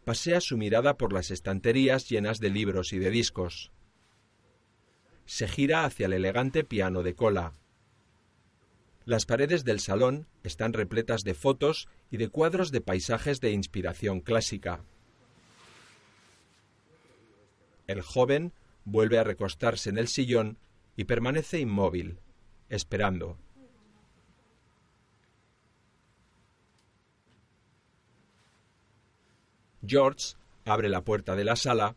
[0.09, 3.71] Pasea su mirada por las estanterías llenas de libros y de discos.
[5.27, 7.53] Se gira hacia el elegante piano de cola.
[9.05, 14.21] Las paredes del salón están repletas de fotos y de cuadros de paisajes de inspiración
[14.21, 14.83] clásica.
[17.85, 18.51] El joven
[18.85, 20.57] vuelve a recostarse en el sillón
[20.95, 22.17] y permanece inmóvil,
[22.67, 23.37] esperando.
[29.89, 30.35] George
[30.65, 31.95] abre la puerta de la sala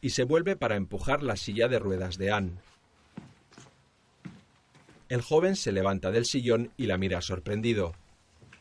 [0.00, 2.58] y se vuelve para empujar la silla de ruedas de Anne.
[5.08, 7.94] El joven se levanta del sillón y la mira sorprendido.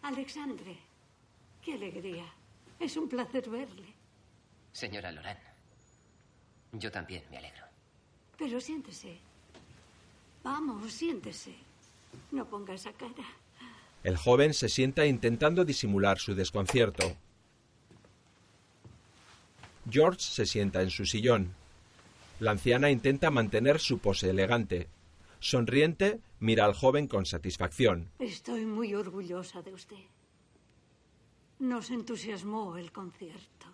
[0.03, 0.77] Alexandre,
[1.63, 2.25] qué alegría.
[2.79, 3.93] Es un placer verle.
[4.71, 5.37] Señora Loran,
[6.73, 7.65] yo también me alegro.
[8.37, 9.17] Pero siéntese.
[10.43, 11.55] Vamos, siéntese.
[12.31, 13.25] No ponga esa cara.
[14.03, 17.15] El joven se sienta intentando disimular su desconcierto.
[19.89, 21.53] George se sienta en su sillón.
[22.39, 24.87] La anciana intenta mantener su pose elegante.
[25.39, 28.09] Sonriente, mira al joven con satisfacción.
[28.19, 30.03] Estoy muy orgullosa de usted.
[31.59, 33.67] Nos entusiasmó el concierto.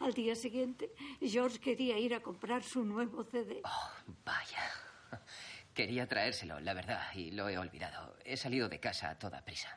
[0.00, 3.60] Al día siguiente, George quería ir a comprar su nuevo CD.
[3.64, 5.20] Oh, vaya.
[5.74, 8.16] Quería traérselo, la verdad, y lo he olvidado.
[8.24, 9.76] He salido de casa a toda prisa.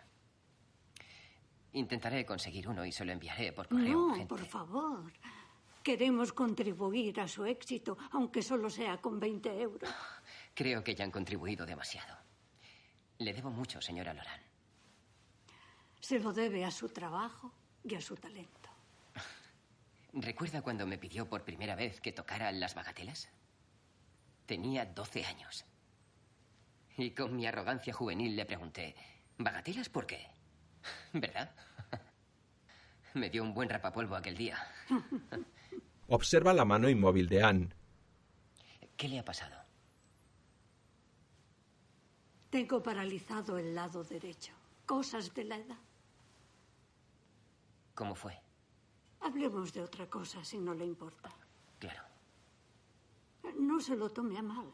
[1.74, 3.94] Intentaré conseguir uno y se lo enviaré por correo.
[3.94, 4.28] No, urgente.
[4.28, 5.12] por favor.
[5.82, 9.90] Queremos contribuir a su éxito, aunque solo sea con 20 euros.
[10.54, 12.16] Creo que ya han contribuido demasiado.
[13.18, 14.42] Le debo mucho, señora Loran.
[16.00, 17.52] Se lo debe a su trabajo
[17.84, 18.70] y a su talento.
[20.14, 23.30] ¿Recuerda cuando me pidió por primera vez que tocara las bagatelas?
[24.46, 25.66] Tenía 12 años.
[26.98, 28.96] Y con mi arrogancia juvenil le pregunté,
[29.38, 30.28] ¿bagatelas por qué?
[31.14, 31.56] ¿Verdad?
[33.14, 34.58] Me dio un buen rapapolvo aquel día.
[36.08, 37.70] Observa la mano inmóvil de Anne.
[38.96, 39.56] ¿Qué le ha pasado?
[42.50, 44.54] Tengo paralizado el lado derecho.
[44.86, 45.78] Cosas de la edad.
[47.94, 48.40] ¿Cómo fue?
[49.22, 51.30] Hablemos de otra cosa, si no le importa.
[51.78, 52.04] Claro.
[53.60, 54.72] No se lo tome a mal.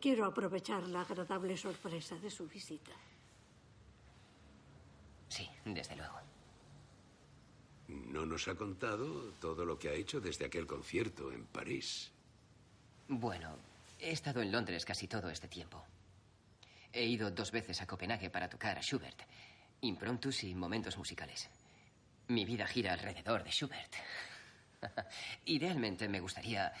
[0.00, 2.92] Quiero aprovechar la agradable sorpresa de su visita.
[5.28, 6.20] Sí, desde luego.
[7.88, 12.10] No nos ha contado todo lo que ha hecho desde aquel concierto en París.
[13.08, 13.56] Bueno,
[13.98, 15.84] he estado en Londres casi todo este tiempo.
[16.92, 19.22] He ido dos veces a Copenhague para tocar a Schubert,
[19.80, 21.50] improntus y momentos musicales.
[22.28, 23.94] Mi vida gira alrededor de Schubert.
[25.44, 26.72] Idealmente me gustaría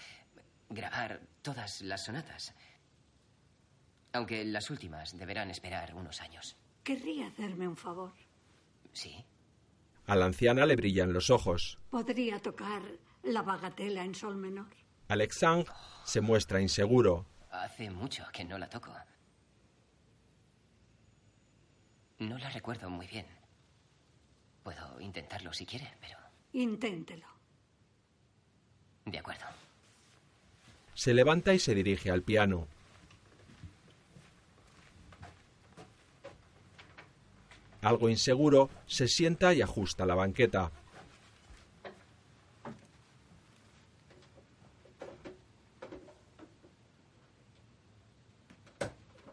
[0.70, 2.54] grabar todas las sonatas,
[4.14, 6.56] aunque las últimas deberán esperar unos años.
[6.82, 8.12] Querría hacerme un favor.
[8.92, 9.24] Sí.
[10.06, 11.78] A la anciana le brillan los ojos.
[11.90, 12.82] ¿Podría tocar
[13.24, 14.68] la bagatela en sol menor?
[15.08, 15.72] Alexandre
[16.04, 17.26] se muestra inseguro.
[17.50, 18.92] Hace mucho que no la toco.
[22.18, 23.26] No la recuerdo muy bien.
[24.62, 26.18] Puedo intentarlo si quiere, pero...
[26.52, 27.26] Inténtelo.
[29.04, 29.44] De acuerdo.
[30.94, 32.68] Se levanta y se dirige al piano.
[37.84, 40.72] Algo inseguro, se sienta y ajusta la banqueta.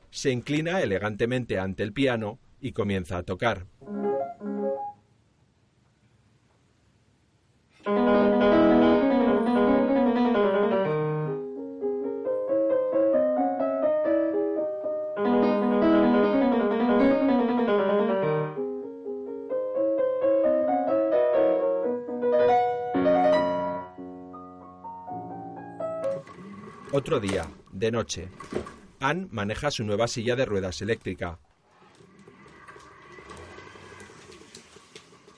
[0.09, 3.65] Se inclina elegantemente ante el piano y comienza a tocar.
[27.01, 28.29] Otro día, de noche.
[28.99, 31.39] Anne maneja su nueva silla de ruedas eléctrica.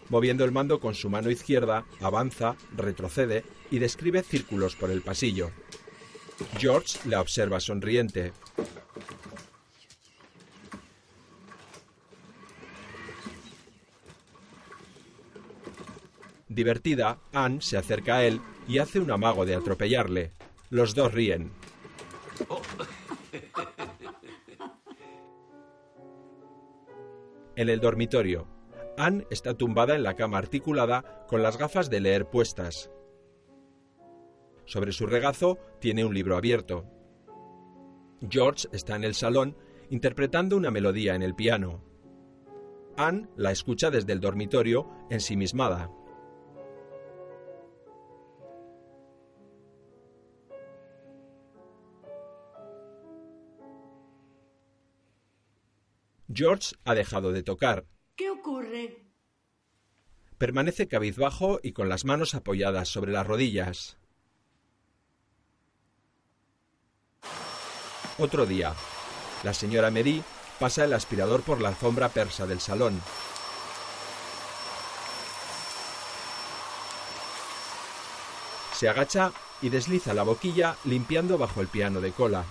[0.10, 5.52] Moviendo el mando con su mano izquierda, avanza, retrocede y describe círculos por el pasillo.
[6.58, 8.34] George la observa sonriente.
[16.50, 20.34] Divertida, Anne se acerca a él y hace un amago de atropellarle.
[20.74, 21.52] Los dos ríen.
[27.56, 28.48] En el dormitorio,
[28.98, 32.90] Anne está tumbada en la cama articulada con las gafas de leer puestas.
[34.66, 36.86] Sobre su regazo tiene un libro abierto.
[38.28, 39.56] George está en el salón
[39.92, 41.84] interpretando una melodía en el piano.
[42.98, 45.92] Anne la escucha desde el dormitorio, ensimismada.
[56.34, 57.86] George ha dejado de tocar.
[58.16, 59.04] ¿Qué ocurre?
[60.38, 63.98] Permanece cabizbajo y con las manos apoyadas sobre las rodillas.
[68.18, 68.76] Otro día,
[69.44, 70.24] la señora Mary
[70.60, 73.02] pasa el aspirador por la alfombra persa del salón.
[78.76, 79.32] Se agacha
[79.62, 82.46] y desliza la boquilla limpiando bajo el piano de cola.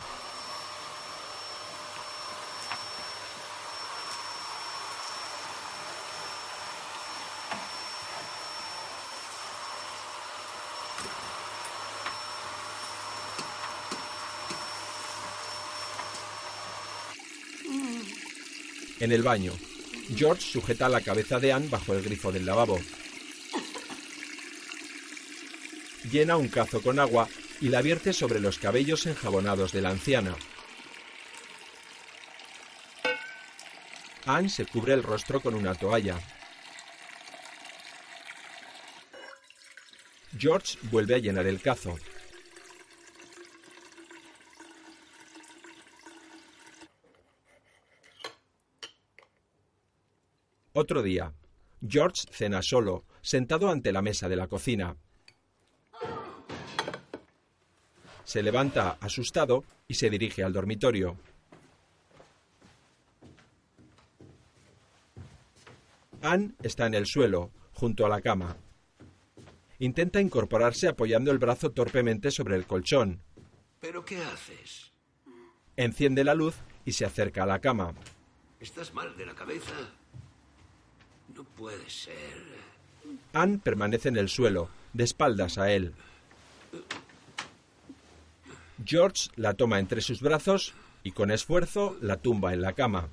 [19.03, 19.53] En el baño,
[20.15, 22.79] George sujeta la cabeza de Anne bajo el grifo del lavabo.
[26.09, 27.29] Llena un cazo con agua
[27.61, 30.37] y la vierte sobre los cabellos enjabonados de la anciana.
[34.25, 36.21] Anne se cubre el rostro con una toalla.
[40.39, 41.99] George vuelve a llenar el cazo.
[50.75, 51.35] Otro día,
[51.87, 54.97] George cena solo, sentado ante la mesa de la cocina.
[58.25, 61.19] Se levanta asustado y se dirige al dormitorio.
[66.23, 68.57] Anne está en el suelo, junto a la cama.
[69.79, 73.21] Intenta incorporarse apoyando el brazo torpemente sobre el colchón.
[73.81, 74.93] ¿Pero qué haces?
[75.77, 76.55] Enciende la luz
[76.87, 77.93] y se acerca a la cama.
[78.61, 79.75] ¿Estás mal de la cabeza?
[81.35, 82.43] No puede ser.
[83.33, 85.95] Anne permanece en el suelo, de espaldas a él.
[88.85, 93.09] George la toma entre sus brazos y con esfuerzo la tumba en la cama.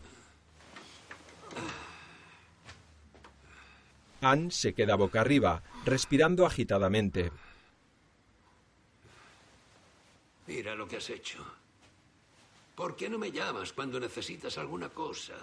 [4.21, 7.31] Anne se queda boca arriba, respirando agitadamente.
[10.47, 11.45] Mira lo que has hecho.
[12.75, 15.35] ¿Por qué no me llamas cuando necesitas alguna cosa?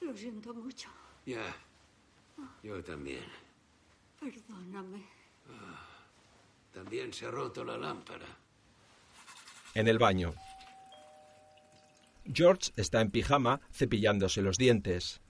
[0.00, 0.88] Lo siento mucho.
[1.26, 1.54] Ya.
[2.62, 3.24] Yo también.
[4.20, 5.04] Perdóname.
[6.72, 8.26] También se ha roto la lámpara.
[9.74, 10.34] En el baño.
[12.32, 15.20] George está en pijama cepillándose los dientes.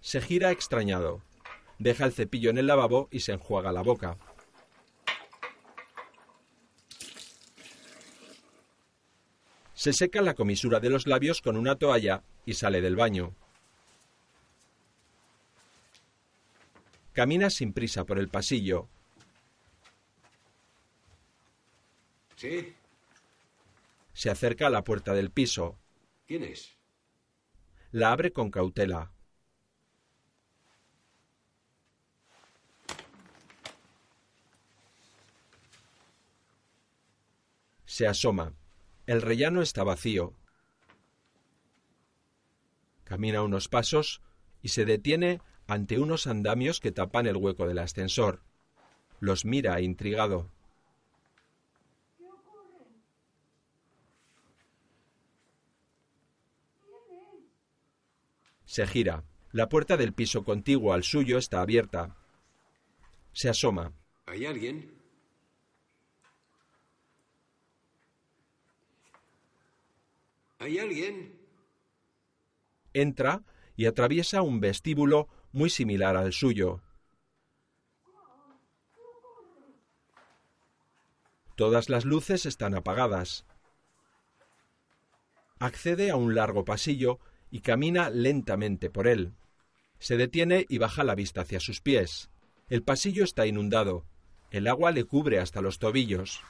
[0.00, 1.22] Se gira extrañado.
[1.78, 4.16] Deja el cepillo en el lavabo y se enjuaga la boca.
[9.74, 13.34] Se seca la comisura de los labios con una toalla y sale del baño.
[17.16, 18.90] Camina sin prisa por el pasillo.
[22.34, 22.76] ¿Sí?
[24.12, 25.78] Se acerca a la puerta del piso.
[26.26, 26.76] ¿Quién es?
[27.90, 29.14] La abre con cautela.
[37.86, 38.52] Se asoma.
[39.06, 40.34] El rellano está vacío.
[43.04, 44.20] Camina unos pasos
[44.60, 48.42] y se detiene ante unos andamios que tapan el hueco del ascensor.
[49.20, 50.50] Los mira intrigado.
[58.64, 59.24] Se gira.
[59.52, 62.16] La puerta del piso contiguo al suyo está abierta.
[63.32, 63.92] Se asoma.
[64.26, 64.92] ¿Hay alguien?
[70.58, 71.38] ¿Hay alguien?
[72.92, 73.44] Entra
[73.76, 76.82] y atraviesa un vestíbulo muy similar al suyo.
[81.56, 83.46] Todas las luces están apagadas.
[85.58, 89.32] Accede a un largo pasillo y camina lentamente por él.
[89.98, 92.28] Se detiene y baja la vista hacia sus pies.
[92.68, 94.04] El pasillo está inundado.
[94.50, 96.42] El agua le cubre hasta los tobillos.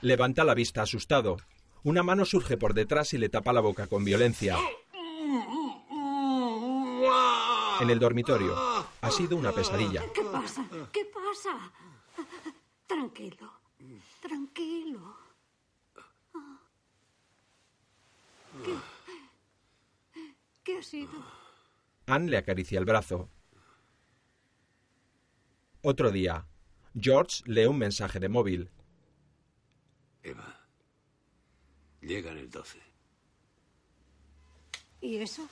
[0.00, 1.38] Levanta la vista asustado.
[1.82, 4.56] Una mano surge por detrás y le tapa la boca con violencia.
[7.84, 8.56] En el dormitorio.
[9.02, 10.10] Ha sido una pesadilla.
[10.14, 10.66] ¿Qué pasa?
[10.90, 11.70] ¿Qué pasa?
[12.86, 13.52] Tranquilo.
[14.22, 15.14] Tranquilo.
[18.64, 18.74] ¿Qué,
[20.64, 21.12] ¿Qué ha sido?
[22.06, 23.28] Anne le acaricia el brazo.
[25.82, 26.46] Otro día.
[26.98, 28.70] George lee un mensaje de móvil.
[30.22, 30.58] Eva.
[32.00, 32.78] Llega en el 12.
[35.02, 35.46] ¿Y eso?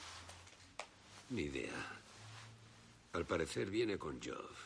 [1.28, 2.01] Ni idea.
[3.12, 4.58] Al parecer viene con Geoff.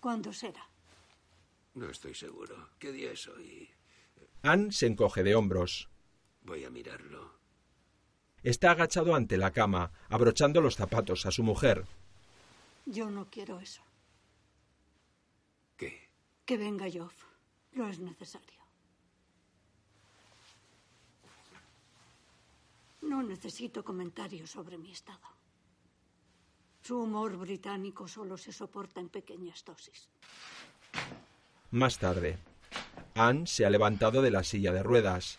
[0.00, 0.64] ¿Cuándo será?
[1.74, 2.70] No estoy seguro.
[2.78, 3.68] ¿Qué día es hoy?
[4.42, 5.88] Anne se encoge de hombros.
[6.42, 7.32] Voy a mirarlo.
[8.42, 11.86] Está agachado ante la cama, abrochando los zapatos a su mujer.
[12.86, 13.82] Yo no quiero eso.
[15.76, 16.08] ¿Qué?
[16.44, 17.24] Que venga Joff.
[17.72, 18.60] No es necesario.
[23.00, 25.41] No necesito comentarios sobre mi estado.
[26.82, 30.08] Su humor británico solo se soporta en pequeñas dosis.
[31.70, 32.38] Más tarde,
[33.14, 35.38] Anne se ha levantado de la silla de ruedas.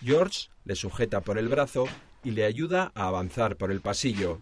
[0.00, 1.86] George le sujeta por el brazo
[2.24, 4.40] y le ayuda a avanzar por el pasillo.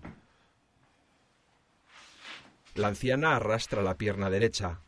[2.76, 4.80] La anciana arrastra la pierna derecha.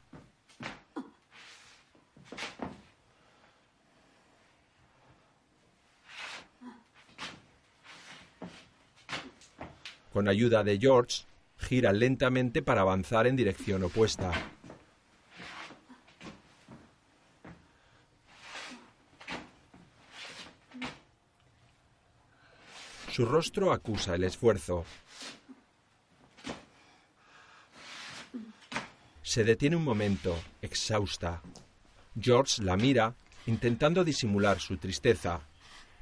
[10.12, 11.27] Con ayuda de George,
[11.68, 14.32] gira lentamente para avanzar en dirección opuesta.
[23.10, 24.86] Su rostro acusa el esfuerzo.
[29.22, 31.42] Se detiene un momento, exhausta.
[32.18, 33.14] George la mira,
[33.46, 35.40] intentando disimular su tristeza.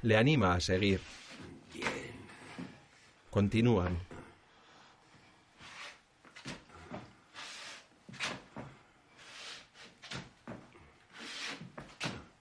[0.01, 1.01] Le anima a seguir.
[3.29, 4.06] Continúan.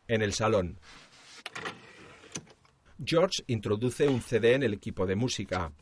[0.09, 0.79] En el salón.
[3.05, 5.73] George introduce un CD en el equipo de música.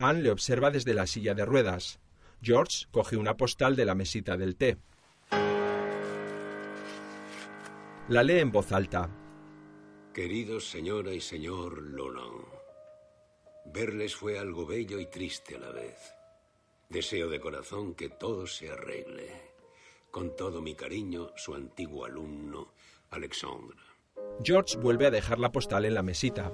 [0.00, 2.00] Anne le observa desde la silla de ruedas.
[2.42, 4.76] George coge una postal de la mesita del té.
[8.08, 9.08] La lee en voz alta.
[10.12, 12.44] Queridos señora y señor Lonan,
[13.64, 15.96] verles fue algo bello y triste a la vez.
[16.90, 19.51] Deseo de corazón que todo se arregle.
[20.12, 22.74] Con todo mi cariño, su antiguo alumno,
[23.10, 23.78] Alexandre.
[24.44, 26.52] George vuelve a dejar la postal en la mesita.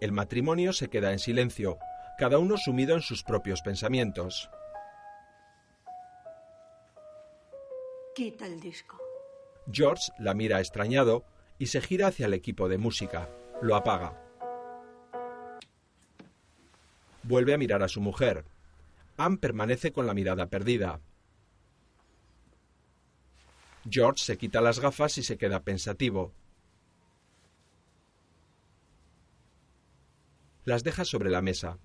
[0.00, 1.78] El matrimonio se queda en silencio,
[2.18, 4.50] cada uno sumido en sus propios pensamientos.
[8.16, 8.98] Quita el disco.
[9.70, 11.24] George la mira extrañado
[11.60, 13.28] y se gira hacia el equipo de música.
[13.62, 14.29] Lo apaga.
[17.30, 18.44] Vuelve a mirar a su mujer.
[19.16, 21.00] Anne permanece con la mirada perdida.
[23.88, 26.32] George se quita las gafas y se queda pensativo.
[30.64, 31.78] Las deja sobre la mesa.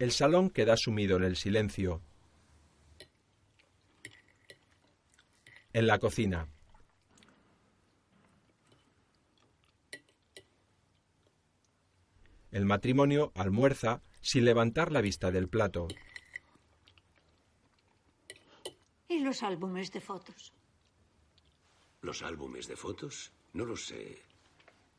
[0.00, 2.02] El salón queda sumido en el silencio.
[5.72, 6.48] En la cocina.
[12.52, 15.88] El matrimonio almuerza sin levantar la vista del plato.
[19.08, 20.52] ¿Y los álbumes de fotos?
[22.02, 23.32] ¿Los álbumes de fotos?
[23.54, 24.22] No lo sé.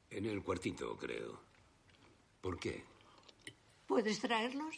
[0.09, 1.41] En el cuartito, creo.
[2.41, 2.83] ¿Por qué?
[3.85, 4.75] ¿Puedes traerlos?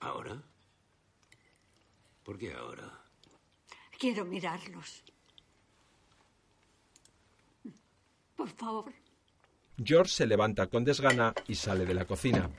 [0.00, 0.42] ¿Ahora?
[2.24, 3.00] ¿Por qué ahora?
[3.96, 5.04] Quiero mirarlos.
[8.34, 9.01] Por favor.
[9.84, 12.50] George se levanta con desgana y sale de la cocina.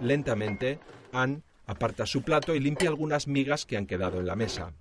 [0.00, 0.78] Lentamente,
[1.12, 4.72] Anne aparta su plato y limpia algunas migas que han quedado en la mesa.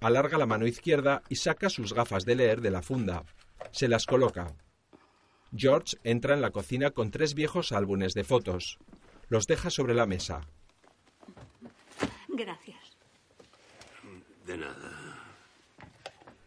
[0.00, 3.24] Alarga la mano izquierda y saca sus gafas de leer de la funda.
[3.70, 4.54] Se las coloca.
[5.56, 8.78] George entra en la cocina con tres viejos álbumes de fotos.
[9.28, 10.42] Los deja sobre la mesa.
[12.32, 12.80] Gracias.
[14.46, 15.18] De nada.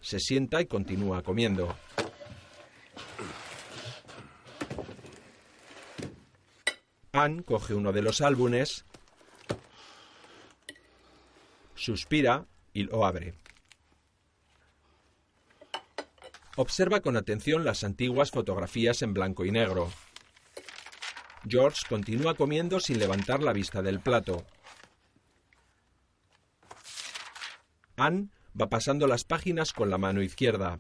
[0.02, 1.76] Se sienta y continúa comiendo.
[7.14, 8.84] Anne coge uno de los álbumes,
[11.76, 13.36] suspira y lo abre.
[16.58, 19.90] Observa con atención las antiguas fotografías en blanco y negro.
[21.48, 24.46] George continúa comiendo sin levantar la vista del plato.
[27.98, 28.30] Anne
[28.60, 30.80] va pasando las páginas con la mano izquierda.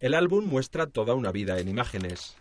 [0.00, 2.36] El álbum muestra toda una vida en imágenes.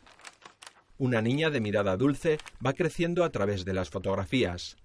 [0.98, 4.78] Una niña de mirada dulce va creciendo a través de las fotografías.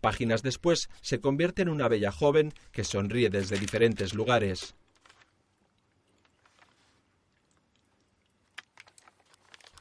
[0.00, 4.74] Páginas después se convierte en una bella joven que sonríe desde diferentes lugares.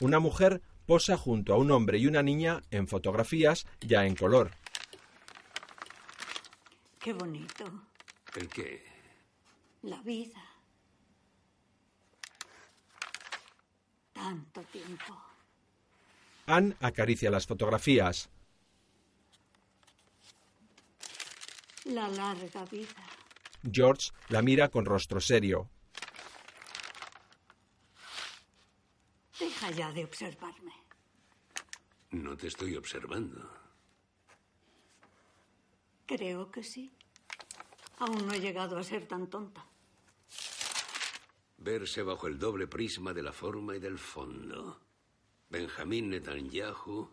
[0.02, 4.49] Una mujer posa junto a un hombre y una niña en fotografías ya en color.
[6.99, 7.66] Qué bonito.
[8.36, 8.84] ¿El qué?
[9.84, 10.43] La vida.
[14.12, 15.24] Tanto tiempo.
[16.47, 18.30] Anne acaricia las fotografías.
[21.86, 23.06] La larga vida.
[23.72, 25.70] George la mira con rostro serio.
[29.42, 30.72] Deja ya de observarme.
[32.12, 33.42] No te estoy observando.
[36.06, 36.92] Creo que sí.
[37.98, 39.66] Aún no he llegado a ser tan tonta.
[41.58, 44.80] Verse bajo el doble prisma de la forma y del fondo.
[45.50, 47.10] Benjamín Netanyahu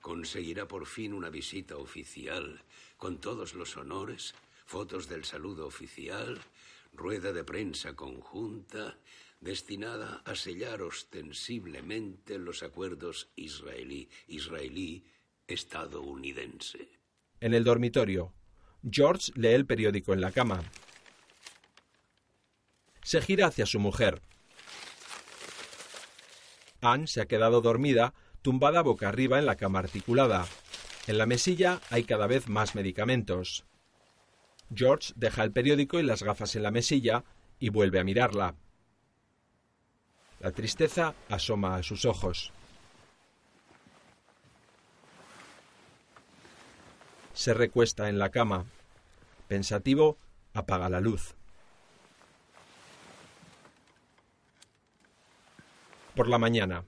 [0.00, 2.60] conseguirá por fin una visita oficial,
[2.96, 4.34] con todos los honores,
[4.66, 6.40] fotos del saludo oficial,
[6.92, 8.98] rueda de prensa conjunta,
[9.40, 15.04] destinada a sellar ostensiblemente los acuerdos israelí-israelí
[15.46, 16.88] estadounidense.
[17.40, 18.32] En el dormitorio,
[18.88, 20.62] George lee el periódico en la cama.
[23.02, 24.20] Se gira hacia su mujer.
[26.80, 30.46] Anne se ha quedado dormida, tumbada boca arriba en la cama articulada.
[31.06, 33.64] En la mesilla hay cada vez más medicamentos.
[34.74, 37.24] George deja el periódico y las gafas en la mesilla
[37.58, 38.54] y vuelve a mirarla.
[40.40, 42.52] La tristeza asoma a sus ojos.
[47.32, 48.66] Se recuesta en la cama.
[49.48, 50.16] Pensativo,
[50.54, 51.34] apaga la luz.
[56.14, 56.84] Por la mañana.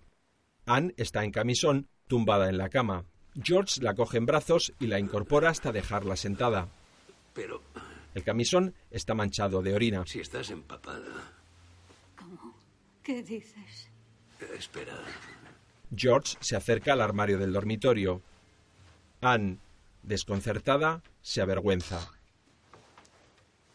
[0.66, 3.04] Anne está en camisón, tumbada en la cama.
[3.40, 6.68] George la coge en brazos y la incorpora hasta dejarla sentada.
[7.34, 7.62] Pero...
[8.12, 10.04] El camisón está manchado de orina.
[10.06, 11.39] Si estás empapada...
[13.02, 13.90] ¿Qué dices?
[14.40, 14.94] Eh, espera.
[15.94, 18.22] George se acerca al armario del dormitorio.
[19.20, 19.58] Anne,
[20.02, 22.10] desconcertada, se avergüenza.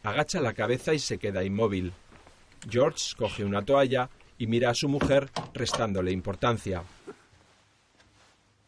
[0.04, 1.94] Agacha la cabeza y se queda inmóvil.
[2.70, 6.84] George coge una toalla y mira a su mujer restándole importancia.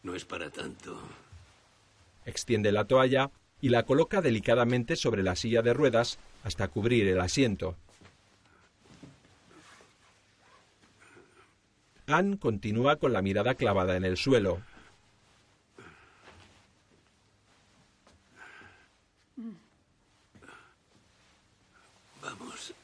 [0.02, 0.98] No es para tanto.
[2.24, 3.30] Extiende la toalla
[3.60, 7.76] y la coloca delicadamente sobre la silla de ruedas hasta cubrir el asiento.
[12.08, 14.62] Anne continúa con la mirada clavada en el suelo.
[22.22, 22.74] Vamos.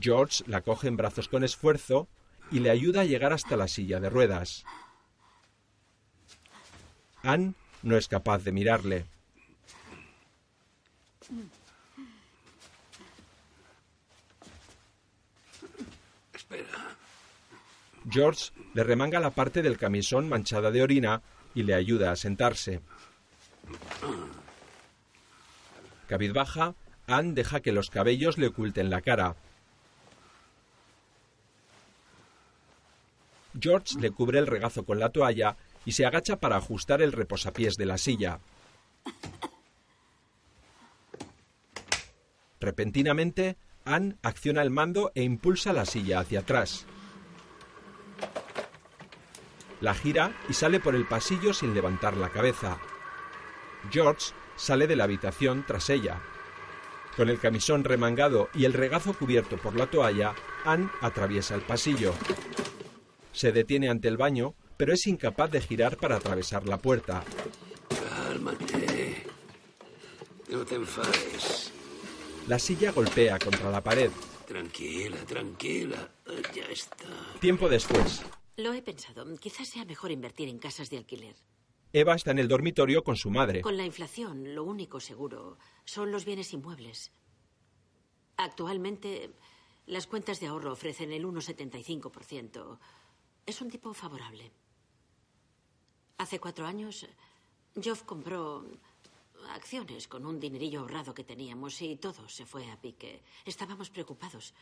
[0.00, 2.08] George la coge en brazos con esfuerzo
[2.50, 4.64] y le ayuda a llegar hasta la silla de ruedas.
[7.22, 9.04] Anne no es capaz de mirarle.
[16.32, 16.81] Espera.
[18.08, 21.22] George le remanga la parte del camisón manchada de orina
[21.54, 22.80] y le ayuda a sentarse.
[26.08, 26.74] Cabizbaja,
[27.06, 29.36] Anne deja que los cabellos le oculten la cara.
[33.58, 37.76] George le cubre el regazo con la toalla y se agacha para ajustar el reposapiés
[37.76, 38.40] de la silla.
[42.60, 46.86] Repentinamente, Anne acciona el mando e impulsa la silla hacia atrás.
[49.82, 52.78] La gira y sale por el pasillo sin levantar la cabeza.
[53.90, 56.22] George sale de la habitación tras ella.
[57.16, 62.14] Con el camisón remangado y el regazo cubierto por la toalla, Anne atraviesa el pasillo.
[63.32, 67.24] Se detiene ante el baño, pero es incapaz de girar para atravesar la puerta.
[67.88, 69.26] Cálmate.
[70.48, 71.72] No te enfades.
[72.46, 74.12] La silla golpea contra la pared.
[74.46, 76.08] Tranquila, tranquila.
[76.54, 77.06] Ya está.
[77.40, 78.22] Tiempo después,
[78.56, 79.24] Lo he pensado.
[79.38, 81.36] Quizás sea mejor invertir en casas de alquiler.
[81.92, 83.62] Eva está en el dormitorio con su madre.
[83.62, 87.12] Con la inflación, lo único seguro son los bienes inmuebles.
[88.36, 89.30] Actualmente,
[89.86, 92.78] las cuentas de ahorro ofrecen el 1,75%.
[93.46, 94.52] Es un tipo favorable.
[96.18, 97.06] Hace cuatro años,
[97.74, 98.64] Geoff compró
[99.50, 103.22] acciones con un dinerillo ahorrado que teníamos y todo se fue a pique.
[103.44, 104.54] Estábamos preocupados,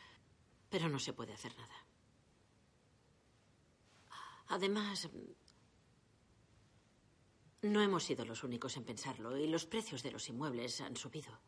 [0.69, 1.90] pero no se puede hacer nada.
[4.51, 5.09] Además,
[7.63, 11.41] no hemos sido los únicos en pensarlo y los precios de los inmuebles han subido.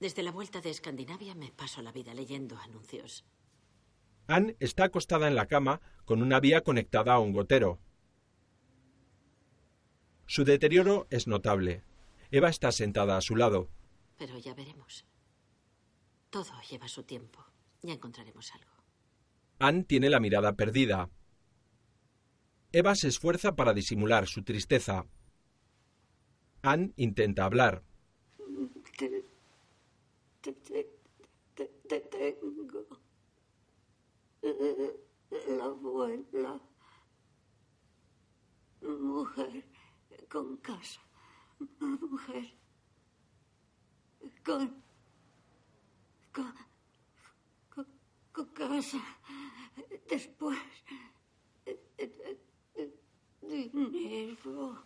[0.00, 3.24] Desde la vuelta de Escandinavia me paso la vida leyendo anuncios.
[4.26, 7.78] Anne está acostada en la cama con una vía conectada a un gotero.
[10.26, 11.84] Su deterioro es notable.
[12.32, 13.68] Eva está sentada a su lado.
[14.18, 15.04] Pero ya veremos.
[16.30, 17.49] Todo lleva su tiempo.
[17.82, 18.70] Ya encontraremos algo.
[19.58, 21.10] Anne tiene la mirada perdida.
[22.72, 25.06] Eva se esfuerza para disimular su tristeza.
[26.62, 27.82] Anne intenta hablar.
[28.96, 29.08] Te,
[30.40, 30.90] te, te,
[31.54, 32.86] te, te tengo.
[35.48, 36.60] La abuela.
[38.82, 39.64] Mujer
[40.28, 41.00] con casa.
[41.80, 42.54] Mujer
[44.44, 44.82] con.
[46.32, 46.69] con.
[48.54, 48.98] Casa.
[50.08, 50.58] Después.
[53.42, 54.84] Dinero.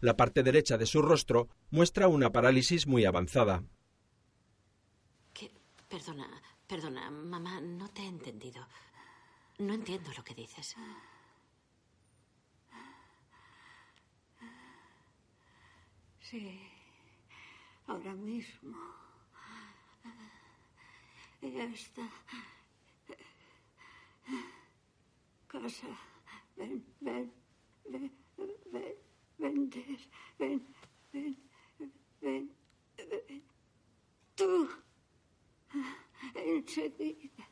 [0.00, 3.62] La parte derecha de su rostro muestra una parálisis muy avanzada.
[5.34, 5.52] ¿Qué?
[5.88, 8.66] Perdona, perdona, mamá, no te he entendido.
[9.58, 10.74] No entiendo lo que dices.
[16.20, 16.60] Sí,
[17.86, 18.78] ahora mismo.
[21.42, 22.02] Esta
[25.46, 25.86] casa,
[26.56, 27.32] ven, ven,
[27.88, 28.12] ven,
[28.70, 28.94] ven,
[29.38, 29.98] vender,
[30.38, 30.66] ven,
[31.12, 31.36] ven,
[32.20, 32.50] ven,
[32.98, 33.42] ven.
[34.36, 34.68] Tú,
[36.34, 37.48] enseguida.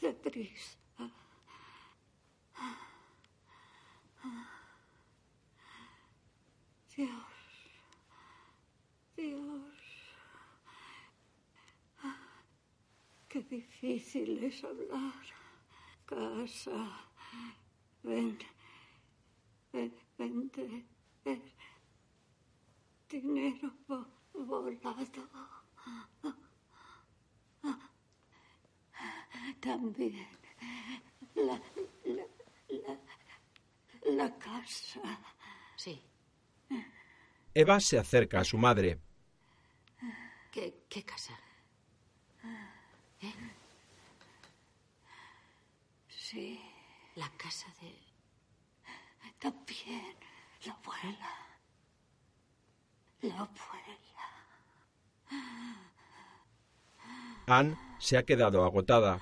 [0.00, 0.78] Deprisa.
[6.96, 7.33] Dios,
[9.16, 9.62] Dios,
[13.28, 15.12] qué difícil es hablar.
[16.06, 17.08] Casa,
[18.02, 18.38] ven,
[19.72, 20.84] ven, vender,
[23.08, 25.28] dinero vo- volado.
[29.60, 30.26] También
[31.34, 31.60] la,
[32.04, 32.26] la,
[32.68, 33.00] la,
[34.04, 35.00] la casa.
[35.76, 36.00] Sí.
[37.54, 38.98] Eva se acerca a su madre.
[40.50, 41.38] ¿Qué, qué casa?
[43.20, 43.32] ¿Eh?
[46.08, 46.60] Sí,
[47.14, 47.94] La casa de...
[49.38, 50.16] también
[50.66, 51.30] la abuela.
[53.22, 54.04] La abuela.
[57.46, 59.20] Anne se ha quedado agotada.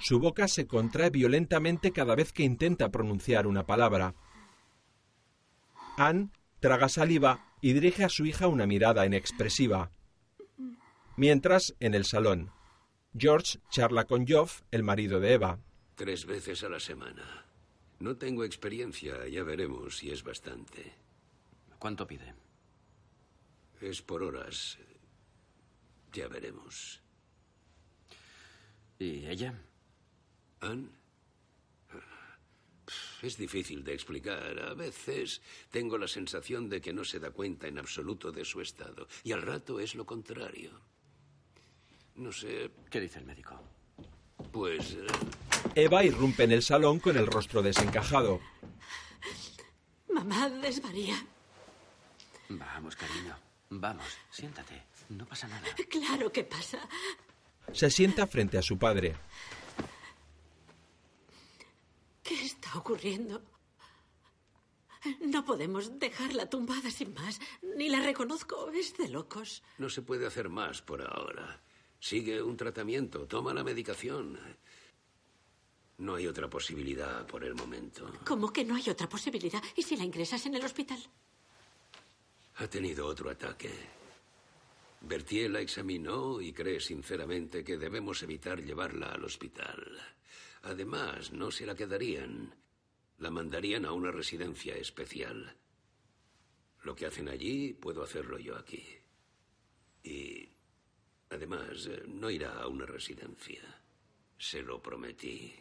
[0.00, 4.14] Su boca se contrae violentamente cada vez que intenta pronunciar una palabra.
[6.00, 6.30] Anne
[6.60, 9.90] traga saliva y dirige a su hija una mirada inexpresiva.
[11.16, 12.50] Mientras, en el salón,
[13.14, 15.58] George charla con Geoff, el marido de Eva.
[15.96, 17.44] Tres veces a la semana.
[17.98, 20.94] No tengo experiencia, ya veremos si es bastante.
[21.78, 22.34] ¿Cuánto pide?
[23.82, 24.78] Es por horas.
[26.12, 27.02] Ya veremos.
[28.98, 29.54] ¿Y ella?
[30.60, 30.99] ¿Anne?
[33.22, 34.58] Es difícil de explicar.
[34.60, 38.60] A veces tengo la sensación de que no se da cuenta en absoluto de su
[38.60, 39.06] estado.
[39.24, 40.80] Y al rato es lo contrario.
[42.16, 42.70] No sé.
[42.90, 43.60] ¿Qué dice el médico?
[44.52, 44.92] Pues.
[44.92, 45.06] eh,
[45.74, 48.40] Eva irrumpe en el salón con el rostro desencajado.
[50.12, 51.22] Mamá desvaría.
[52.48, 53.36] Vamos, cariño.
[53.68, 54.82] Vamos, siéntate.
[55.10, 55.66] No pasa nada.
[55.88, 56.80] Claro que pasa.
[57.72, 59.14] Se sienta frente a su padre.
[62.22, 63.42] ¿Qué está ocurriendo?
[65.20, 67.40] No podemos dejarla tumbada sin más.
[67.76, 68.70] Ni la reconozco.
[68.70, 69.62] Es de locos.
[69.78, 71.60] no se puede hacer más por ahora.
[71.98, 74.38] Sigue un tratamiento, toma la medicación.
[75.98, 78.12] No hay otra posibilidad por el momento.
[78.24, 79.62] ¿Cómo que no hay otra posibilidad?
[79.74, 80.98] ¿Y si la ingresas en el hospital?
[82.56, 83.70] Ha tenido otro ataque.
[85.00, 89.98] Bertier la examinó y cree sinceramente que debemos evitar llevarla al hospital.
[90.62, 92.54] Además, no se la quedarían.
[93.18, 95.56] La mandarían a una residencia especial.
[96.82, 98.84] Lo que hacen allí, puedo hacerlo yo aquí.
[100.02, 100.48] Y,
[101.28, 103.62] además, eh, no irá a una residencia.
[104.38, 105.54] Se lo prometí.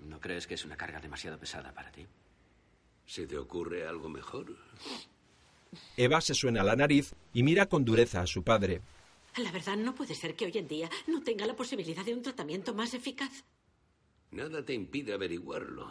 [0.00, 2.06] ¿No crees que es una carga demasiado pesada para ti?
[3.06, 4.56] ¿Se te ocurre algo mejor?
[5.96, 8.80] Eva se suena la nariz y mira con dureza a su padre.
[9.36, 12.22] La verdad, no puede ser que hoy en día no tenga la posibilidad de un
[12.22, 13.44] tratamiento más eficaz.
[14.30, 15.88] Nada te impide averiguarlo.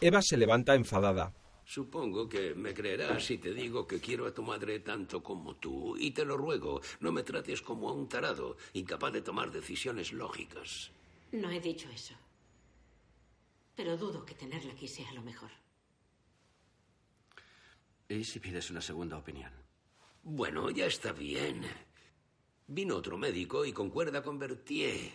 [0.00, 1.32] Eva se levanta enfadada.
[1.64, 5.96] Supongo que me creerás si te digo que quiero a tu madre tanto como tú.
[5.98, 10.12] Y te lo ruego, no me trates como a un tarado, incapaz de tomar decisiones
[10.12, 10.90] lógicas.
[11.32, 12.14] No he dicho eso.
[13.74, 15.50] Pero dudo que tenerla aquí sea lo mejor.
[18.08, 19.52] ¿Y si pides una segunda opinión?
[20.22, 21.62] Bueno, ya está bien.
[22.70, 25.10] Vino otro médico y concuerda con Berthier.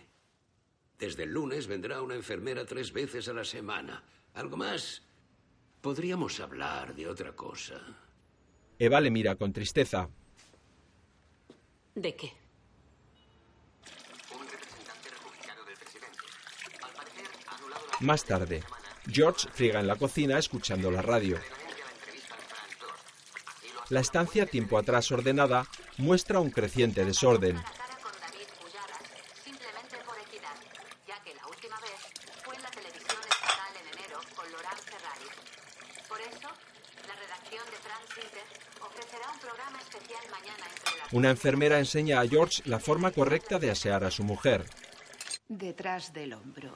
[0.98, 4.02] Desde el lunes vendrá una enfermera tres veces a la semana.
[4.34, 5.02] ¿Algo más?
[5.80, 7.80] Podríamos hablar de otra cosa.
[8.76, 10.08] Eva le mira con tristeza.
[11.94, 12.32] ¿De qué?
[18.00, 18.64] Más tarde,
[19.06, 21.38] George friega en la cocina escuchando la radio.
[23.90, 25.66] La estancia tiempo atrás ordenada
[25.98, 27.62] muestra un creciente desorden.
[41.12, 44.64] Una enfermera enseña a George la forma correcta de asear a su mujer.
[45.48, 46.72] Detrás del hombro.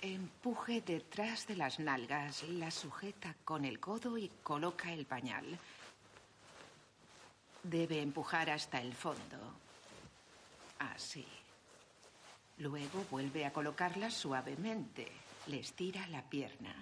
[0.00, 5.58] Empuje detrás de las nalgas, la sujeta con el codo y coloca el pañal.
[7.68, 9.36] Debe empujar hasta el fondo.
[10.78, 11.26] Así.
[12.56, 15.06] Luego vuelve a colocarla suavemente.
[15.48, 16.74] Le estira la pierna.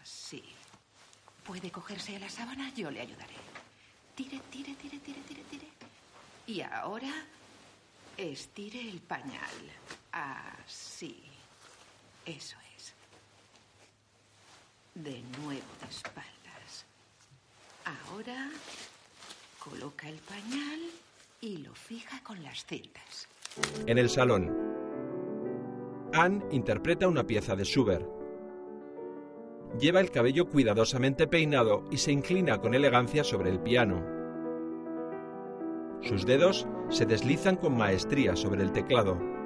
[0.00, 0.42] Así.
[1.44, 2.74] ¿Puede cogerse a la sábana?
[2.74, 3.36] Yo le ayudaré.
[4.16, 5.68] Tire, tire, tire, tire, tire, tire.
[6.48, 7.24] Y ahora
[8.16, 9.72] estire el pañal.
[10.10, 11.22] Así.
[12.26, 12.94] Eso es.
[14.94, 16.37] De nuevo de espaldas.
[17.88, 18.50] Ahora
[19.58, 20.80] coloca el pañal
[21.40, 23.28] y lo fija con las cintas.
[23.86, 24.54] En el salón,
[26.12, 28.06] Anne interpreta una pieza de Schubert.
[29.80, 34.04] Lleva el cabello cuidadosamente peinado y se inclina con elegancia sobre el piano.
[36.02, 39.37] Sus dedos se deslizan con maestría sobre el teclado.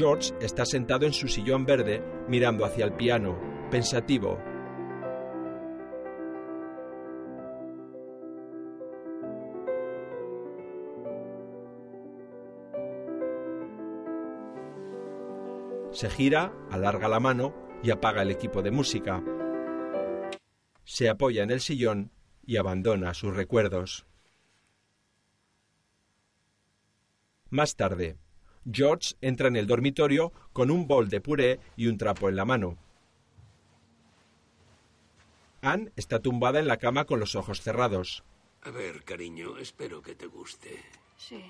[0.00, 3.38] George está sentado en su sillón verde mirando hacia el piano,
[3.70, 4.38] pensativo.
[15.90, 19.22] Se gira, alarga la mano y apaga el equipo de música.
[20.82, 22.10] Se apoya en el sillón
[22.46, 24.06] y abandona sus recuerdos.
[27.50, 28.16] Más tarde,
[28.70, 32.44] George entra en el dormitorio con un bol de puré y un trapo en la
[32.44, 32.76] mano.
[35.62, 38.24] Anne está tumbada en la cama con los ojos cerrados.
[38.62, 40.82] A ver, cariño, espero que te guste.
[41.16, 41.42] Sí.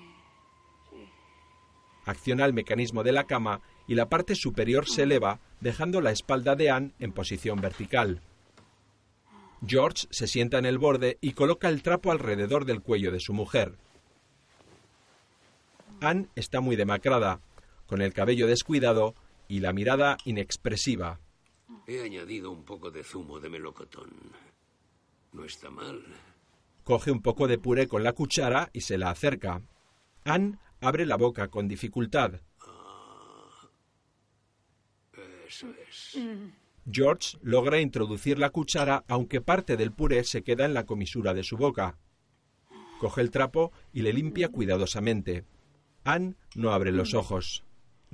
[2.05, 6.55] Acciona el mecanismo de la cama y la parte superior se eleva, dejando la espalda
[6.55, 8.21] de Anne en posición vertical.
[9.65, 13.33] George se sienta en el borde y coloca el trapo alrededor del cuello de su
[13.33, 13.77] mujer.
[16.01, 17.41] Anne está muy demacrada,
[17.85, 19.13] con el cabello descuidado
[19.47, 21.19] y la mirada inexpresiva.
[21.87, 24.09] He añadido un poco de zumo de melocotón.
[25.31, 26.03] No está mal.
[26.83, 29.61] Coge un poco de puré con la cuchara y se la acerca.
[30.25, 32.41] Anne abre la boca con dificultad.
[35.47, 36.17] Eso es.
[36.89, 41.43] George logra introducir la cuchara aunque parte del puré se queda en la comisura de
[41.43, 41.99] su boca.
[42.99, 45.45] Coge el trapo y le limpia cuidadosamente.
[46.03, 47.63] Anne no abre los ojos.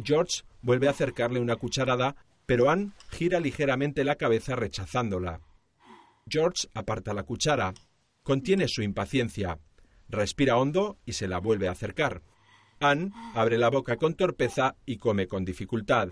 [0.02, 2.16] George vuelve a acercarle una cucharada,
[2.46, 5.42] pero Anne gira ligeramente la cabeza rechazándola.
[6.30, 7.74] George aparta la cuchara.
[8.24, 9.60] Contiene su impaciencia.
[10.10, 12.22] Respira hondo y se la vuelve a acercar.
[12.80, 16.10] Anne abre la boca con torpeza y come con dificultad.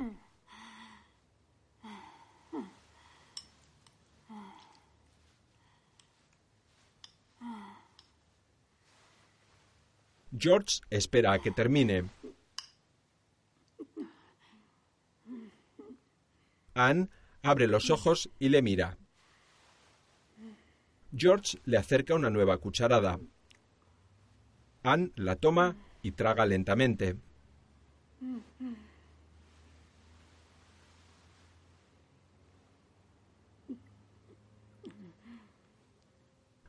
[10.38, 12.10] George espera a que termine.
[16.74, 17.07] Anne
[17.41, 18.98] abre los ojos y le mira.
[21.16, 23.20] George le acerca una nueva cucharada.
[24.84, 27.16] Anne la toma y traga lentamente.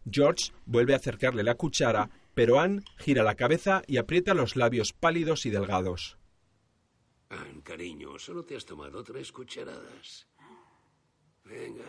[0.08, 4.92] George vuelve a acercarle la cuchara, pero Anne gira la cabeza y aprieta los labios
[4.92, 6.18] pálidos y delgados.
[7.30, 10.28] Anne, cariño, solo te has tomado tres cucharadas.
[11.44, 11.86] Venga.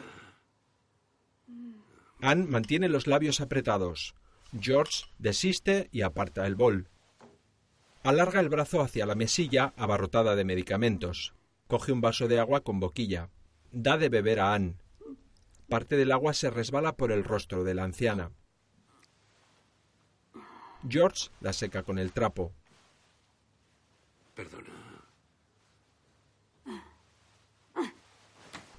[2.22, 4.16] Anne mantiene los labios apretados.
[4.58, 6.88] George desiste y aparta el bol.
[8.04, 11.34] Alarga el brazo hacia la mesilla abarrotada de medicamentos.
[11.68, 13.32] Coge un vaso de agua con boquilla.
[13.74, 14.78] Da de beber a Anne.
[15.68, 18.32] Parte del agua se resbala por el rostro de la anciana.
[20.90, 22.52] George la seca con el trapo.
[24.36, 24.70] Perdona.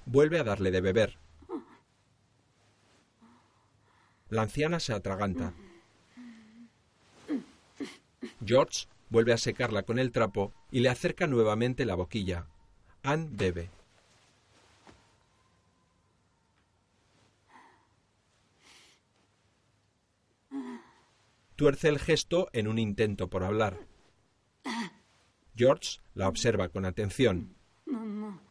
[0.05, 1.17] Vuelve a darle de beber.
[4.29, 5.53] La anciana se atraganta.
[8.43, 12.47] George vuelve a secarla con el trapo y le acerca nuevamente la boquilla.
[13.03, 13.78] Anne bebe.
[21.59, 23.85] Tuerce el gesto en un intento por hablar.
[25.57, 27.53] George la observa con atención.
[27.85, 28.41] Mamá,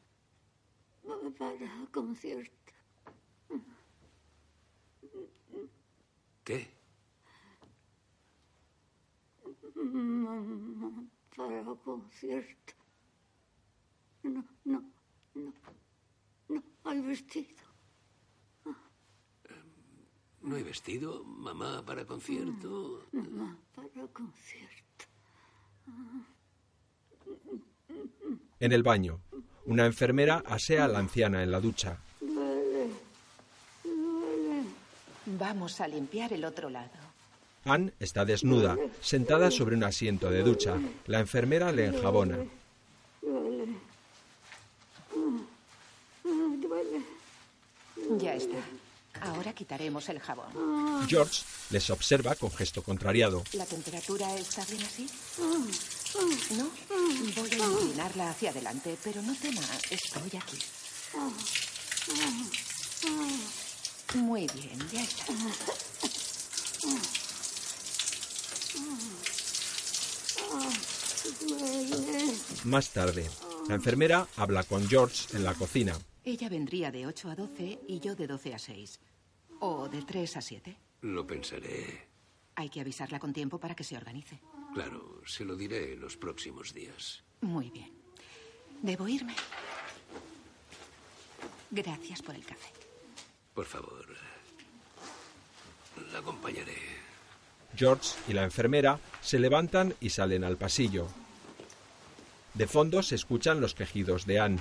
[1.39, 2.52] para concierto.
[6.44, 6.68] ¿Qué?
[9.74, 12.74] Mamá, para concierto.
[14.22, 14.85] No, no,
[15.35, 15.55] no,
[16.51, 17.68] no, hay vestido.
[20.49, 23.05] ¿No hay vestido, mamá, para concierto?
[23.12, 25.05] Mamá, para concierto.
[28.59, 29.20] En el baño,
[29.66, 31.99] una enfermera asea a la anciana en la ducha.
[32.23, 32.89] Duele,
[33.85, 34.62] duele.
[35.27, 36.97] Vamos a limpiar el otro lado.
[37.66, 40.79] Anne está desnuda, sentada sobre un asiento de ducha.
[41.09, 42.39] La enfermera le enjabona.
[43.20, 43.66] Duele.
[46.25, 47.03] Duele.
[48.19, 48.57] Ya está.
[49.23, 51.07] Ahora quitaremos el jabón.
[51.09, 53.43] George les observa con gesto contrariado.
[53.53, 55.09] ¿La temperatura está bien así?
[56.57, 56.70] ¿No?
[57.36, 60.59] Voy a inclinarla hacia adelante, pero no tema, estoy aquí.
[64.15, 65.27] Muy bien, ya está.
[72.65, 73.28] Más tarde,
[73.69, 75.97] la enfermera habla con George en la cocina.
[76.24, 79.01] Ella vendría de 8 a 12 y yo de 12 a 6.
[79.60, 80.76] O de 3 a 7.
[81.02, 82.06] Lo pensaré.
[82.55, 84.40] Hay que avisarla con tiempo para que se organice.
[84.74, 87.22] Claro, se lo diré en los próximos días.
[87.40, 87.93] Muy bien.
[88.82, 89.35] ¿Debo irme?
[91.70, 92.70] Gracias por el café.
[93.55, 94.06] Por favor,
[96.12, 96.76] la acompañaré.
[97.76, 101.09] George y la enfermera se levantan y salen al pasillo.
[102.55, 104.60] De fondo se escuchan los quejidos de Anne.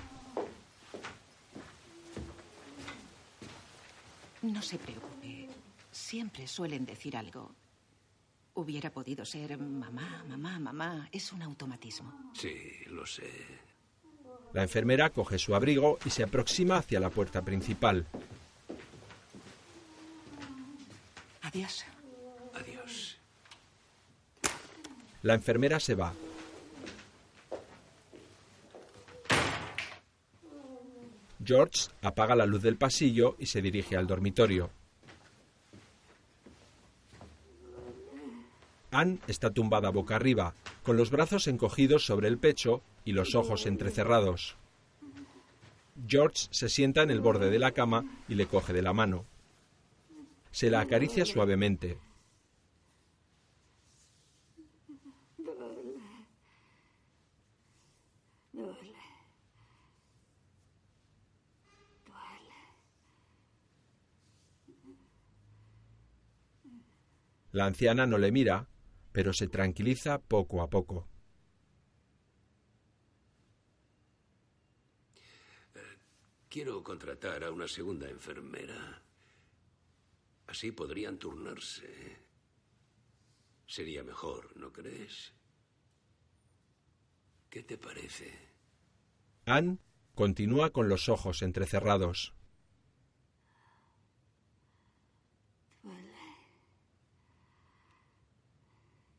[4.47, 5.49] No se preocupe.
[5.91, 7.51] Siempre suelen decir algo.
[8.53, 11.09] Hubiera podido ser mamá, mamá, mamá.
[11.11, 12.31] Es un automatismo.
[12.33, 12.55] Sí,
[12.87, 13.29] lo sé.
[14.53, 18.05] La enfermera coge su abrigo y se aproxima hacia la puerta principal.
[21.41, 21.83] Adiós.
[22.53, 23.17] Adiós.
[25.23, 26.13] La enfermera se va.
[31.47, 34.69] George apaga la luz del pasillo y se dirige al dormitorio.
[38.91, 40.53] Anne está tumbada boca arriba,
[40.83, 44.57] con los brazos encogidos sobre el pecho y los ojos entrecerrados.
[46.05, 49.23] George se sienta en el borde de la cama y le coge de la mano.
[50.51, 51.97] Se la acaricia suavemente.
[55.37, 55.55] Duele.
[58.53, 58.73] Duele.
[58.73, 58.97] Duele.
[67.57, 68.69] La anciana no le mira,
[69.11, 71.09] pero se tranquiliza poco a poco.
[76.47, 79.01] Quiero contratar a una segunda enfermera.
[80.45, 82.19] Así podrían turnarse.
[83.65, 85.33] Sería mejor, ¿no crees?
[87.49, 88.31] ¿Qué te parece?
[89.45, 89.79] Anne
[90.13, 92.35] continúa con los ojos entrecerrados.
[95.87, 96.17] Duele.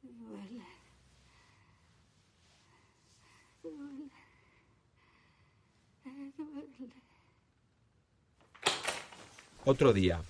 [0.02, 0.66] Duele.
[3.62, 4.10] Duele.
[6.04, 6.92] Eh, Duele.
[9.70, 10.22] Otro día.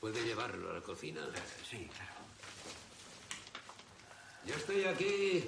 [0.00, 1.20] ¿Puede llevarlo a la cocina?
[1.68, 2.12] Sí, claro.
[4.46, 5.44] Ya estoy aquí.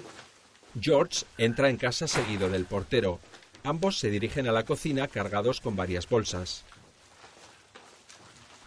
[0.79, 3.19] George entra en casa seguido del portero.
[3.63, 6.65] Ambos se dirigen a la cocina cargados con varias bolsas.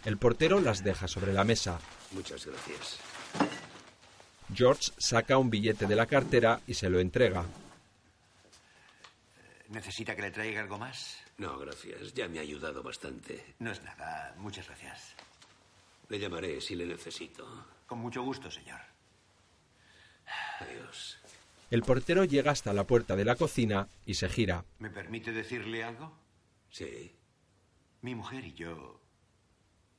[0.05, 1.79] El portero las deja sobre la mesa.
[2.11, 2.99] Muchas gracias.
[4.53, 7.45] George saca un billete de la cartera y se lo entrega.
[9.69, 11.28] ¿Necesita que le traiga algo más?
[11.39, 12.13] No, gracias.
[12.15, 13.55] Ya me ha ayudado bastante.
[13.61, 14.35] No es nada.
[14.39, 15.15] Muchas gracias.
[16.09, 17.67] Le llamaré si le necesito.
[17.87, 18.81] Con mucho gusto, señor.
[20.61, 21.19] Adiós.
[21.71, 24.65] El portero llega hasta la puerta de la cocina y se gira.
[24.79, 26.13] ¿Me permite decirle algo?
[26.71, 27.15] Sí.
[28.03, 29.01] Mi mujer y yo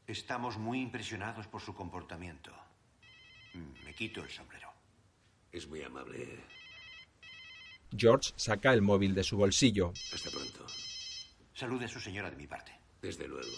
[0.09, 2.51] Estamos muy impresionados por su comportamiento.
[3.85, 4.73] Me quito el sombrero.
[5.51, 6.39] Es muy amable.
[7.95, 9.93] George saca el móvil de su bolsillo.
[10.11, 10.65] Hasta pronto.
[11.60, 12.72] Salude a su señora de mi parte.
[13.02, 13.52] Desde luego.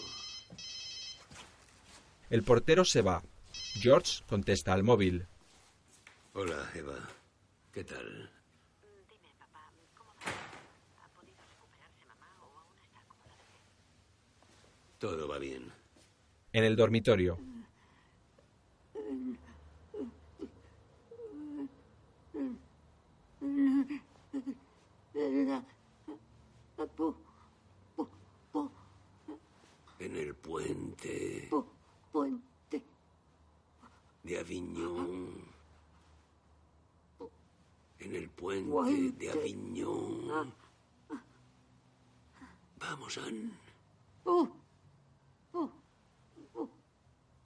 [2.30, 3.22] El portero se va.
[3.74, 5.24] George contesta al móvil.
[6.32, 6.98] Hola, Eva.
[7.72, 8.28] ¿Qué tal?
[14.98, 15.72] Todo va bien.
[16.52, 17.38] En el dormitorio.
[30.02, 31.48] En el puente
[32.10, 32.82] Puente.
[34.24, 35.44] de Aviñón.
[38.00, 39.24] En el puente Puente.
[39.24, 40.54] de Aviñón.
[42.80, 43.52] Vamos, Anne.
[44.24, 44.48] Oh,
[45.52, 45.70] oh,
[46.54, 46.70] oh,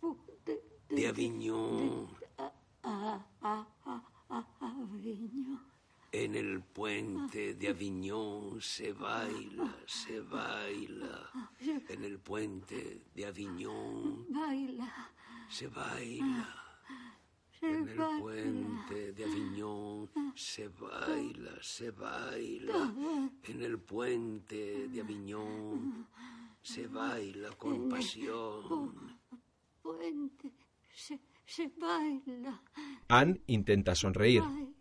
[0.01, 0.17] oh,
[0.47, 2.09] de, De Aviñón.
[2.39, 2.53] a,
[2.83, 5.76] a, a, a, Aviñón.
[6.19, 11.31] En el puente de Aviñón se baila, se baila.
[11.61, 15.11] En el puente de Aviñón Baila,
[15.51, 16.49] se baila.
[17.61, 18.19] se En el baila.
[18.21, 22.95] puente de Aviñón se baila, se baila.
[23.43, 26.07] En el puente de Aviñón
[26.63, 29.19] se baila con pasión.
[29.83, 30.51] Puente,
[30.95, 32.63] se, se baila,
[33.09, 34.41] Anne intenta sonreír.
[34.43, 34.73] baila.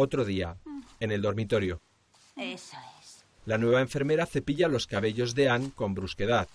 [0.00, 0.56] Otro día.
[1.00, 1.80] En el dormitorio.
[2.36, 3.24] Eso es.
[3.46, 6.48] La nueva enfermera cepilla los cabellos de Anne con brusquedad.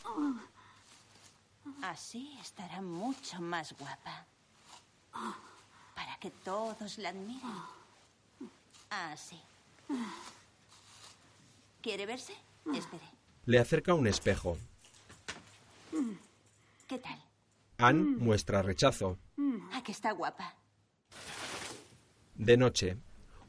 [1.81, 4.27] Así estará mucho más guapa.
[5.93, 7.51] Para que todos la admiren.
[8.89, 9.41] Así.
[11.81, 12.33] ¿Quiere verse?
[12.73, 13.09] Espere.
[13.45, 14.57] Le acerca un espejo.
[16.87, 17.21] ¿Qué tal?
[17.77, 19.17] Anne muestra rechazo.
[19.73, 20.55] ¿A que está guapa?
[22.35, 22.95] De noche.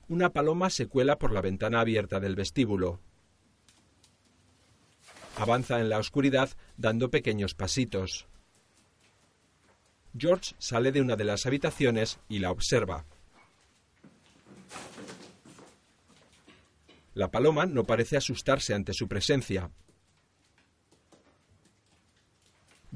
[0.09, 3.01] Una paloma se cuela por la ventana abierta del vestíbulo.
[5.37, 8.27] Avanza en la oscuridad dando pequeños pasitos.
[10.17, 13.05] George sale de una de las habitaciones y la observa.
[17.15, 19.71] La paloma no parece asustarse ante su presencia.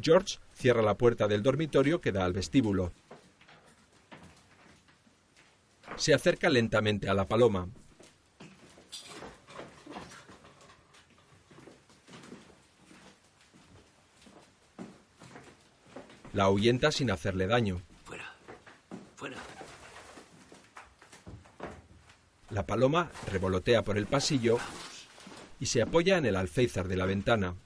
[0.01, 2.93] George cierra la puerta del dormitorio que da al vestíbulo.
[5.99, 7.69] Se acerca lentamente a la paloma.
[16.33, 17.83] La ahuyenta sin hacerle daño.
[18.05, 18.33] Fuera,
[19.17, 19.39] fuera.
[22.51, 24.59] La paloma revolotea por el pasillo
[25.59, 27.57] y se apoya en el alféizar de la ventana.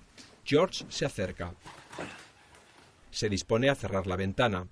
[0.42, 1.52] George se acerca.
[3.10, 4.68] Se dispone a cerrar la ventana.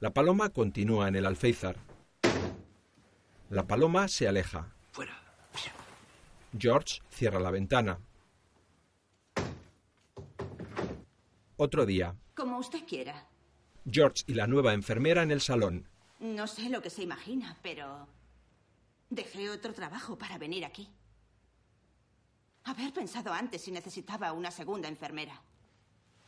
[0.00, 1.89] La paloma continúa en el alféizar.
[3.50, 4.72] La paloma se aleja.
[4.92, 5.12] Fuera.
[6.56, 7.98] George cierra la ventana.
[11.56, 12.14] Otro día.
[12.36, 13.26] Como usted quiera.
[13.90, 15.88] George y la nueva enfermera en el salón.
[16.20, 18.06] No sé lo que se imagina, pero
[19.10, 20.88] dejé otro trabajo para venir aquí.
[22.62, 25.42] Haber pensado antes si necesitaba una segunda enfermera.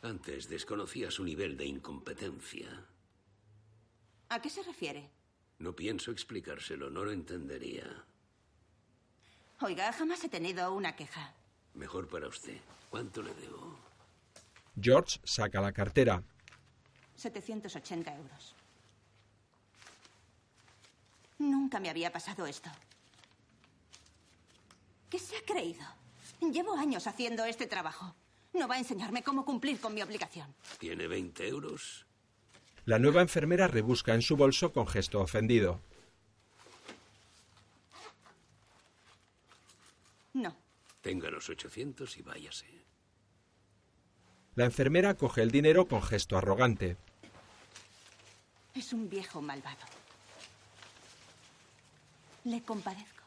[0.01, 2.85] Antes desconocía su nivel de incompetencia.
[4.27, 5.09] ¿A qué se refiere?
[5.59, 7.85] No pienso explicárselo, no lo entendería.
[9.61, 11.33] Oiga, jamás he tenido una queja.
[11.73, 12.57] Mejor para usted.
[12.89, 13.77] ¿Cuánto le debo?
[14.79, 16.21] George saca la cartera.
[17.15, 18.55] 780 euros.
[21.39, 22.69] Nunca me había pasado esto.
[25.09, 25.85] ¿Qué se ha creído?
[26.41, 28.15] Llevo años haciendo este trabajo.
[28.53, 30.53] No va a enseñarme cómo cumplir con mi obligación.
[30.77, 32.05] ¿Tiene 20 euros?
[32.85, 35.79] La nueva enfermera rebusca en su bolso con gesto ofendido.
[40.33, 40.53] No.
[41.01, 42.67] Tenga los 800 y váyase.
[44.55, 46.97] La enfermera coge el dinero con gesto arrogante.
[48.75, 49.85] Es un viejo malvado.
[52.43, 53.23] Le compadezco.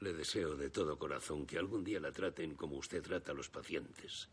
[0.00, 3.48] Le deseo de todo corazón que algún día la traten como usted trata a los
[3.48, 4.28] pacientes.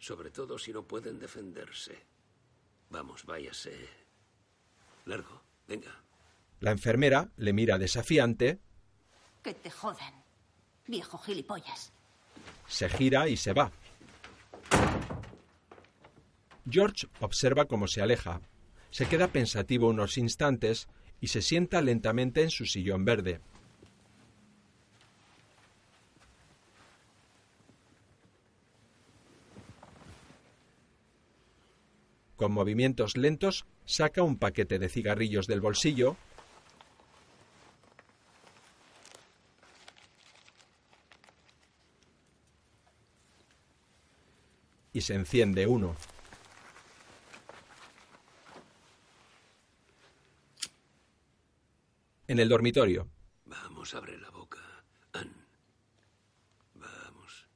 [0.00, 2.13] Sobre todo si no pueden defenderse.
[2.94, 3.72] Vamos, váyase.
[5.06, 6.00] Largo, venga.
[6.60, 8.60] La enfermera le mira desafiante,
[9.42, 10.14] Que te jodan.
[10.86, 11.92] Viejo gilipollas.
[12.68, 13.72] se gira y se va.
[16.70, 18.40] George observa cómo se aleja.
[18.90, 20.86] Se queda pensativo unos instantes
[21.20, 23.40] y se sienta lentamente en su sillón verde.
[32.44, 36.18] Con movimientos lentos, saca un paquete de cigarrillos del bolsillo
[44.92, 45.96] y se enciende uno.
[52.28, 53.08] En el dormitorio.
[53.46, 54.60] Vamos, abre la boca.
[55.14, 55.46] Ann.
[56.74, 57.48] Vamos.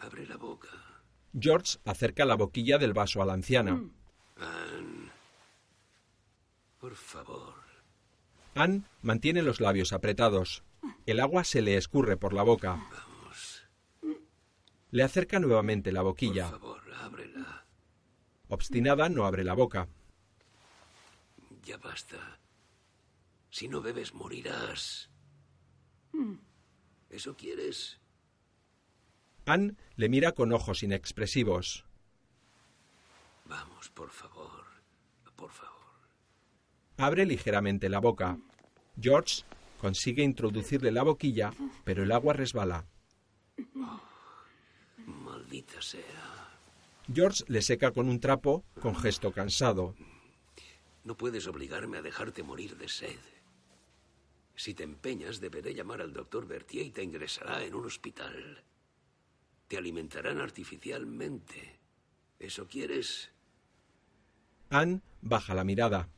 [0.00, 0.68] Abre la boca.
[1.32, 3.82] George acerca la boquilla del vaso a la anciana.
[4.42, 5.10] Ann.
[6.78, 7.54] Por favor.
[8.54, 10.62] Ann mantiene los labios apretados.
[11.06, 12.82] El agua se le escurre por la boca.
[12.90, 13.64] Vamos.
[14.90, 16.50] Le acerca nuevamente la boquilla.
[16.50, 17.66] Por favor, ábrela.
[18.48, 19.88] Obstinada, no abre la boca.
[21.62, 22.38] Ya basta.
[23.50, 25.08] Si no bebes, morirás.
[27.08, 28.00] ¿Eso quieres?
[29.46, 31.86] Ann le mira con ojos inexpresivos.
[33.52, 34.64] Vamos, por favor.
[35.36, 35.98] Por favor.
[36.96, 38.38] Abre ligeramente la boca.
[38.98, 39.44] George
[39.78, 41.52] consigue introducirle la boquilla,
[41.84, 42.86] pero el agua resbala.
[45.04, 46.48] Maldita sea.
[47.12, 49.94] George le seca con un trapo con gesto cansado.
[51.04, 53.20] No puedes obligarme a dejarte morir de sed.
[54.54, 58.64] Si te empeñas, deberé llamar al doctor Berthier y te ingresará en un hospital.
[59.68, 61.80] Te alimentarán artificialmente.
[62.38, 63.31] ¿Eso quieres?
[64.72, 66.08] Ann baja la mirada.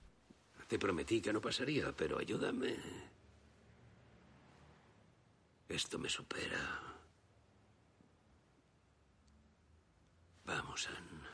[0.68, 2.76] Te prometí que no pasaría, pero ayúdame.
[5.68, 6.80] Esto me supera.
[10.46, 11.24] Vamos, Ann.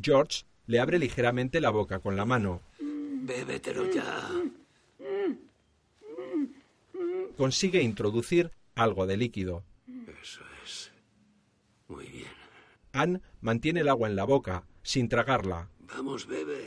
[0.00, 2.62] George le abre ligeramente la boca con la mano.
[2.80, 4.30] Bébetelo ya.
[7.36, 9.64] Consigue introducir algo de líquido.
[10.22, 10.93] Eso es.
[11.88, 12.32] Muy bien.
[12.92, 15.68] Ann mantiene el agua en la boca, sin tragarla.
[15.94, 16.64] Vamos, bebe.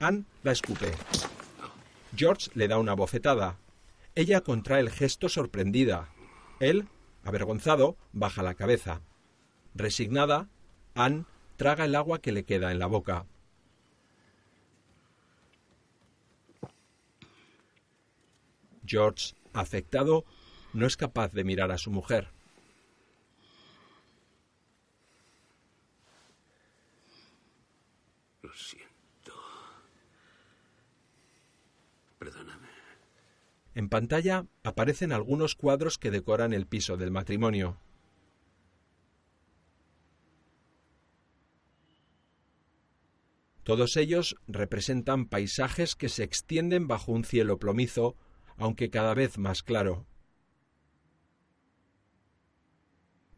[0.00, 0.92] Ann la escupe.
[2.14, 3.58] George le da una bofetada.
[4.14, 6.08] Ella contrae el gesto sorprendida.
[6.60, 6.88] Él,
[7.22, 9.02] avergonzado, baja la cabeza.
[9.74, 10.48] Resignada,
[10.94, 13.26] Ann traga el agua que le queda en la boca.
[18.86, 20.24] George, afectado,
[20.72, 22.35] no es capaz de mirar a su mujer.
[28.56, 29.34] Siento.
[32.18, 32.68] Perdóname.
[33.74, 37.78] En pantalla aparecen algunos cuadros que decoran el piso del matrimonio.
[43.64, 48.16] Todos ellos representan paisajes que se extienden bajo un cielo plomizo,
[48.56, 50.06] aunque cada vez más claro.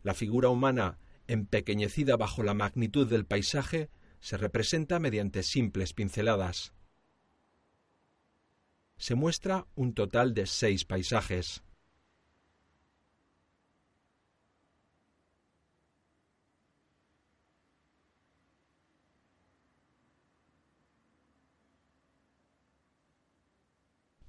[0.02, 3.90] La figura humana, empequeñecida bajo la magnitud del paisaje,
[4.20, 6.72] se representa mediante simples pinceladas.
[8.96, 11.62] Se muestra un total de seis paisajes.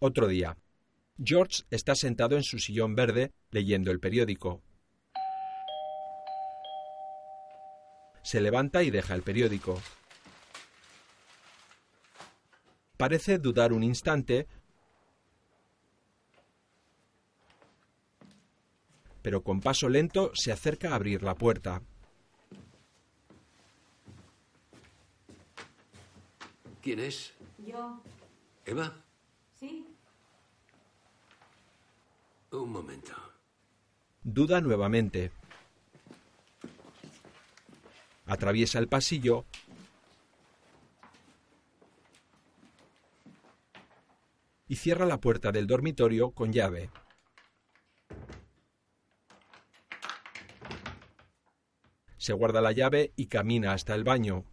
[0.01, 0.57] Otro día.
[1.21, 4.61] George está sentado en su sillón verde leyendo el periódico.
[8.30, 9.81] Se levanta y deja el periódico.
[12.95, 14.47] Parece dudar un instante,
[19.23, 21.81] pero con paso lento se acerca a abrir la puerta.
[26.84, 27.34] ¿Quién es?
[27.65, 27.99] Yo.
[28.64, 28.93] ¿Eva?
[29.60, 29.88] Sí.
[32.51, 33.15] Un momento.
[34.22, 35.38] Duda nuevamente.
[38.30, 39.45] Atraviesa el pasillo
[44.68, 46.91] y cierra la puerta del dormitorio con llave.
[52.18, 54.45] Se guarda la llave y camina hasta el baño.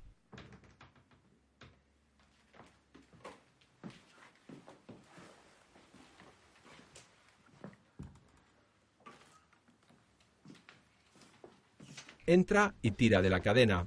[12.27, 13.87] Entra y tira de la cadena.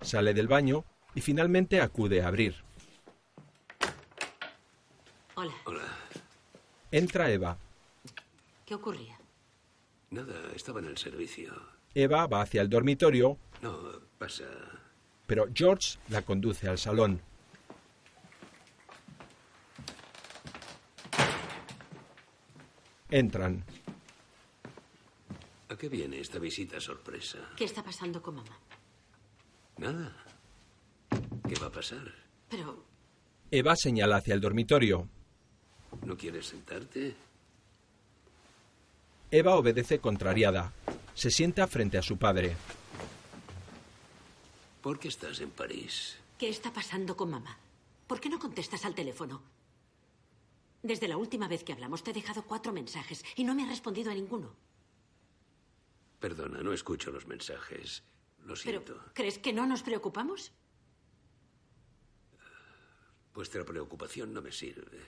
[0.00, 0.84] Sale del baño
[1.14, 2.56] y finalmente acude a abrir.
[5.34, 5.52] Hola.
[5.64, 5.82] Hola.
[6.90, 7.56] Entra Eva.
[8.66, 9.18] ¿Qué ocurría?
[10.10, 11.52] Nada, estaba en el servicio.
[11.94, 13.78] Eva va hacia el dormitorio, No,
[14.18, 14.44] pasa.
[15.26, 17.20] pero George la conduce al salón.
[23.12, 23.62] Entran.
[25.68, 27.38] ¿A qué viene esta visita sorpresa?
[27.56, 28.58] ¿Qué está pasando con mamá?
[29.76, 30.16] Nada.
[31.46, 32.10] ¿Qué va a pasar?
[32.48, 32.82] Pero
[33.50, 35.06] Eva señala hacia el dormitorio.
[36.06, 37.14] ¿No quieres sentarte?
[39.30, 40.72] Eva obedece contrariada.
[41.14, 42.56] Se sienta frente a su padre.
[44.80, 46.16] ¿Por qué estás en París?
[46.38, 47.58] ¿qué está pasando con mamá?
[48.06, 49.42] ¿Por qué no contestas al teléfono?
[50.82, 53.68] Desde la última vez que hablamos te he dejado cuatro mensajes y no me has
[53.68, 54.54] respondido a ninguno.
[56.18, 58.02] Perdona, no escucho los mensajes.
[58.44, 58.94] Lo siento.
[58.94, 60.52] Pero, ¿crees que no nos preocupamos?
[63.32, 65.00] Vuestra preocupación no me sirve.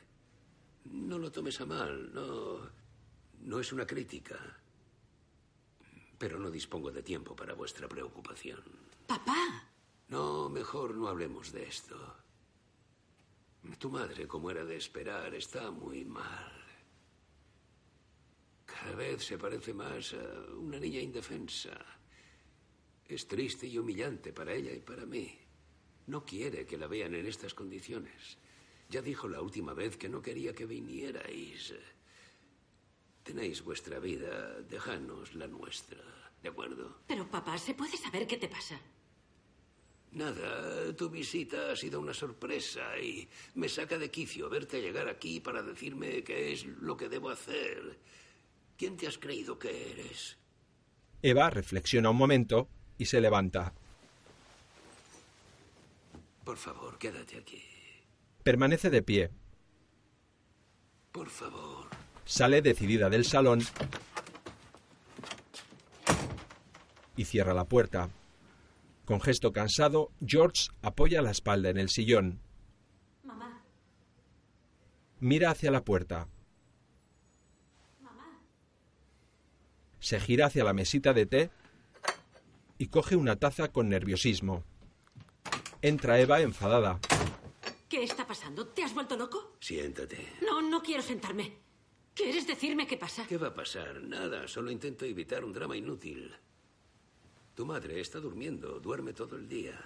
[0.84, 2.70] No lo tomes a mal, no.
[3.40, 4.38] No es una crítica.
[6.18, 8.62] Pero no dispongo de tiempo para vuestra preocupación.
[9.06, 9.68] Papá.
[10.08, 12.23] No, mejor no hablemos de esto.
[13.78, 16.52] Tu madre, como era de esperar, está muy mal.
[18.64, 21.78] Cada vez se parece más a una niña indefensa.
[23.06, 25.38] Es triste y humillante para ella y para mí.
[26.06, 28.36] No quiere que la vean en estas condiciones.
[28.90, 31.74] Ya dijo la última vez que no quería que vinierais.
[33.22, 36.02] Tenéis vuestra vida, dejanos la nuestra,
[36.42, 36.98] ¿de acuerdo?
[37.06, 38.78] Pero papá, ¿se puede saber qué te pasa?
[40.14, 45.40] Nada, tu visita ha sido una sorpresa y me saca de quicio verte llegar aquí
[45.40, 47.98] para decirme qué es lo que debo hacer.
[48.78, 50.38] ¿Quién te has creído que eres?
[51.20, 53.74] Eva reflexiona un momento y se levanta.
[56.44, 57.62] Por favor, quédate aquí.
[58.44, 59.30] Permanece de pie.
[61.10, 61.88] Por favor.
[62.24, 63.62] Sale decidida del salón
[67.16, 68.10] y cierra la puerta.
[69.04, 72.40] Con gesto cansado, George apoya la espalda en el sillón.
[73.22, 73.62] Mamá.
[75.20, 76.28] Mira hacia la puerta.
[78.00, 78.40] Mamá.
[80.00, 81.50] Se gira hacia la mesita de té
[82.78, 84.64] y coge una taza con nerviosismo.
[85.82, 86.98] Entra Eva enfadada.
[87.88, 88.66] ¿Qué está pasando?
[88.68, 89.56] ¿Te has vuelto loco?
[89.60, 90.32] Siéntate.
[90.40, 91.58] No, no quiero sentarme.
[92.14, 93.26] ¿Quieres decirme qué pasa?
[93.26, 94.00] ¿Qué va a pasar?
[94.02, 96.34] Nada, solo intento evitar un drama inútil.
[97.54, 99.80] Tu madre está durmiendo, duerme todo el día.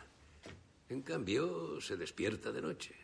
[0.88, 2.94] En cambio, se despierta de noche.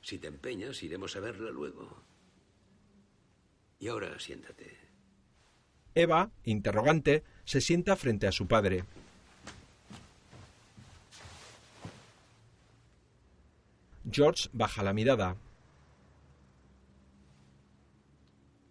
[0.00, 2.02] Si te empeñas, iremos a verla luego.
[3.78, 4.78] Y ahora siéntate.
[5.94, 8.84] Eva, interrogante, se sienta frente a su padre.
[14.10, 15.36] George baja la mirada.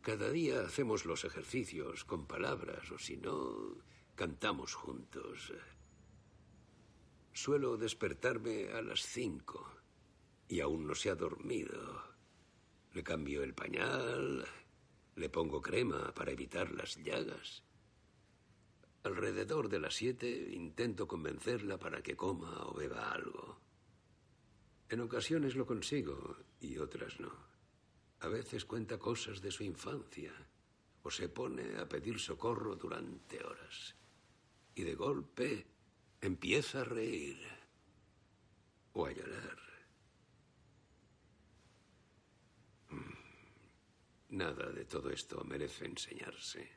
[0.02, 3.76] Cada día hacemos los ejercicios con palabras o si no,
[4.20, 5.54] cantamos juntos.
[7.32, 9.66] Suelo despertarme a las cinco
[10.50, 12.04] y aún no se ha dormido.
[12.92, 14.46] Le cambio el pañal,
[15.16, 17.64] le pongo crema para evitar las llagas.
[19.04, 23.58] Alrededor de las siete intento convencerla para que coma o beba algo.
[24.90, 27.32] En ocasiones lo consigo y otras no.
[28.20, 30.34] A veces cuenta cosas de su infancia
[31.04, 33.96] o se pone a pedir socorro durante horas.
[34.76, 35.66] Y de golpe
[36.22, 37.38] empieza a reír
[38.94, 39.58] o a llorar.
[42.90, 44.38] Mm.
[44.38, 46.70] Nada de todo esto merece enseñarse.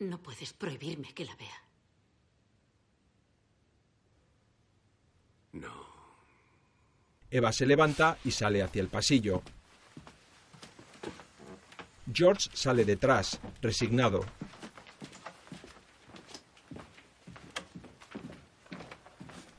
[0.00, 1.64] No puedes prohibirme que la vea.
[5.52, 5.90] No.
[7.30, 9.42] Eva se levanta y sale hacia el pasillo.
[12.12, 14.24] George sale detrás, resignado.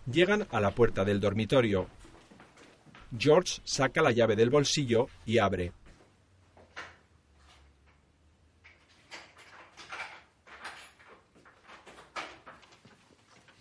[0.05, 1.87] Llegan a la puerta del dormitorio.
[3.17, 5.71] George saca la llave del bolsillo y abre.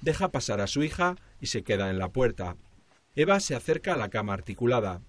[0.01, 2.57] Deja pasar a su hija y se queda en la puerta.
[3.15, 5.03] Eva se acerca a la cama articulada.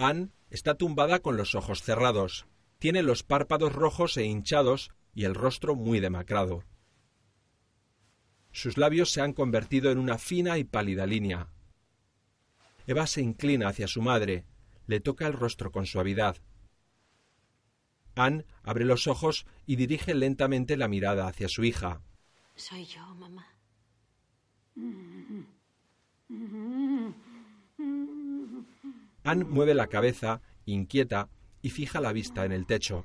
[0.00, 2.46] Anne está tumbada con los ojos cerrados.
[2.78, 6.64] Tiene los párpados rojos e hinchados y el rostro muy demacrado.
[8.50, 11.52] Sus labios se han convertido en una fina y pálida línea.
[12.86, 14.46] Eva se inclina hacia su madre,
[14.86, 16.38] le toca el rostro con suavidad.
[18.14, 22.00] Anne abre los ojos y dirige lentamente la mirada hacia su hija.
[22.56, 23.46] Soy yo, mamá.
[29.24, 31.28] Anne mueve la cabeza inquieta,
[31.62, 33.04] y fija la vista en el techo.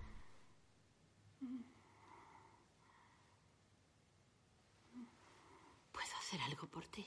[5.91, 7.05] ¿Puedo hacer algo por ti?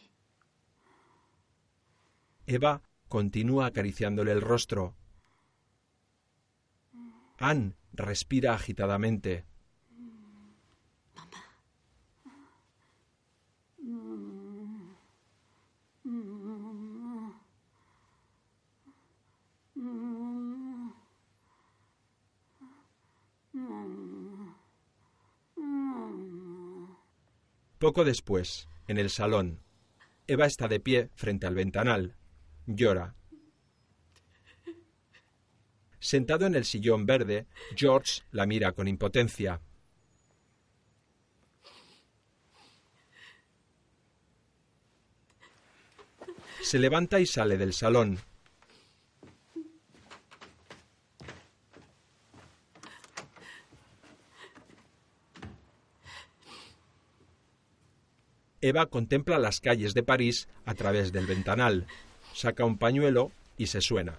[2.47, 4.95] Eva continúa acariciándole el rostro.
[7.39, 9.47] Anne respira agitadamente.
[27.79, 29.61] Poco después, en el salón,
[30.27, 32.17] Eva está de pie frente al ventanal.
[32.67, 33.15] Llora.
[36.01, 37.47] Sentado en el sillón verde,
[37.77, 39.61] George la mira con impotencia.
[46.63, 48.19] Se levanta y sale del salón.
[58.69, 61.87] Eva contempla las calles de París a través del ventanal,
[62.35, 64.19] saca un pañuelo y se suena.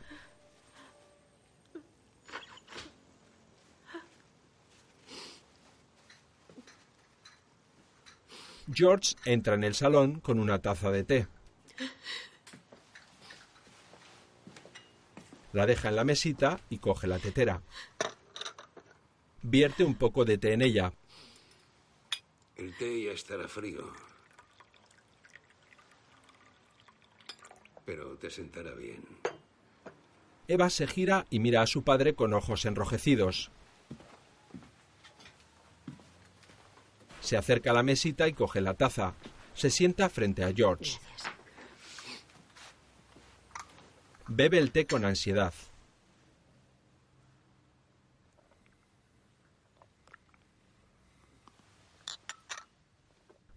[8.72, 11.28] George entra en el salón con una taza de té.
[15.54, 17.64] La deja en la mesita y coge la tetera.
[19.42, 20.94] Vierte un poco de té en ella.
[22.56, 24.09] El té ya estará frío.
[27.90, 29.03] Pero te sentará bien.
[30.48, 33.49] Eva se gira y mira a su padre con ojos enrojecidos.
[37.20, 39.16] Se acerca a la mesita y coge la taza.
[39.56, 40.99] Se sienta frente a George.
[44.28, 45.56] Bebe el té con ansiedad.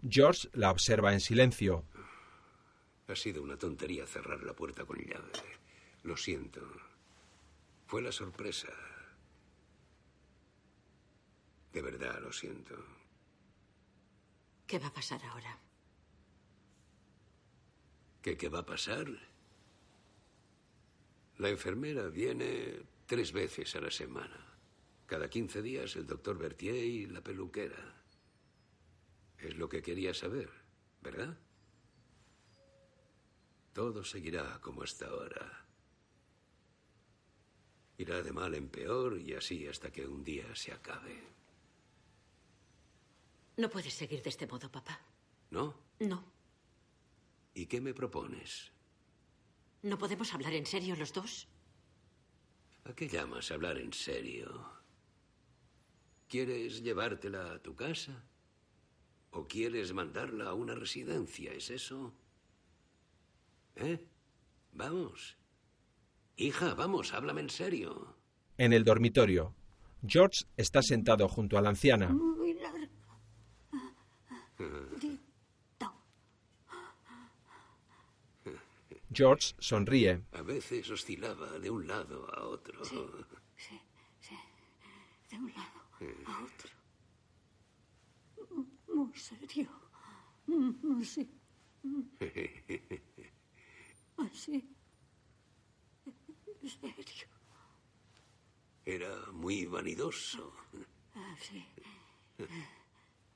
[0.08, 1.84] George la observa en silencio.
[3.12, 5.32] Ha sido una tontería cerrar la puerta con llave.
[6.04, 6.66] Lo siento.
[7.86, 8.68] Fue la sorpresa.
[11.74, 12.74] De verdad, lo siento.
[14.66, 15.58] ¿Qué va a pasar ahora?
[18.22, 19.06] ¿Qué, qué va a pasar?
[21.36, 24.56] La enfermera viene tres veces a la semana.
[25.04, 27.94] Cada 15 días el doctor Berthier y la peluquera.
[29.36, 30.48] Es lo que quería saber,
[31.02, 31.36] ¿verdad?
[33.72, 35.66] Todo seguirá como hasta ahora.
[37.96, 41.22] Irá de mal en peor y así hasta que un día se acabe.
[43.56, 45.00] No puedes seguir de este modo, papá.
[45.50, 45.74] ¿No?
[46.00, 46.24] No.
[47.54, 48.72] ¿Y qué me propones?
[49.82, 51.48] ¿No podemos hablar en serio los dos?
[52.84, 54.70] ¿A qué llamas hablar en serio?
[56.28, 58.24] ¿Quieres llevártela a tu casa?
[59.30, 61.52] ¿O quieres mandarla a una residencia?
[61.52, 62.14] ¿Es eso?
[63.76, 64.08] ¿Eh?
[64.72, 65.36] Vamos.
[66.36, 68.16] Hija, vamos, háblame en serio.
[68.58, 69.54] En el dormitorio,
[70.06, 72.08] George está sentado junto a la anciana.
[72.08, 72.88] Muy largo.
[79.12, 80.22] George sonríe.
[80.32, 82.82] A veces oscilaba de un lado a otro.
[82.84, 82.96] Sí,
[83.56, 83.78] sí,
[84.20, 84.36] sí.
[85.30, 85.80] De un lado
[86.26, 86.70] a otro.
[88.94, 89.68] Muy serio.
[90.46, 91.30] Mm, Sí.
[94.16, 94.68] Así.
[96.62, 97.28] Serio.
[98.84, 100.52] Era muy vanidoso.
[101.14, 101.64] Así.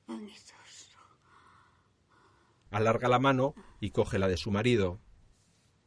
[0.07, 0.97] Bonitos.
[2.70, 5.01] Alarga la mano y coge la de su marido.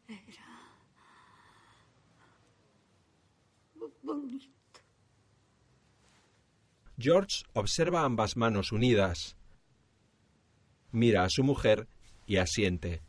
[0.07, 0.47] Era.
[4.01, 4.47] Bonito.
[6.97, 9.37] George observa ambas manos unidas.
[10.91, 11.87] Mira a su mujer
[12.25, 13.03] y asiente.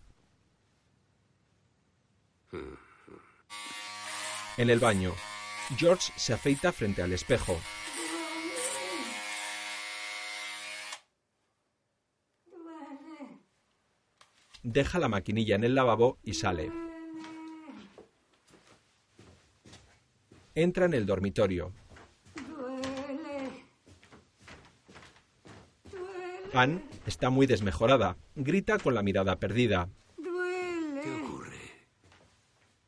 [4.56, 5.14] En el baño,
[5.76, 7.58] George se afeita frente al espejo.
[14.62, 16.70] Deja la maquinilla en el lavabo y sale.
[20.54, 21.72] Entra en el dormitorio.
[26.52, 28.16] Anne está muy desmejorada.
[28.34, 29.88] Grita con la mirada perdida.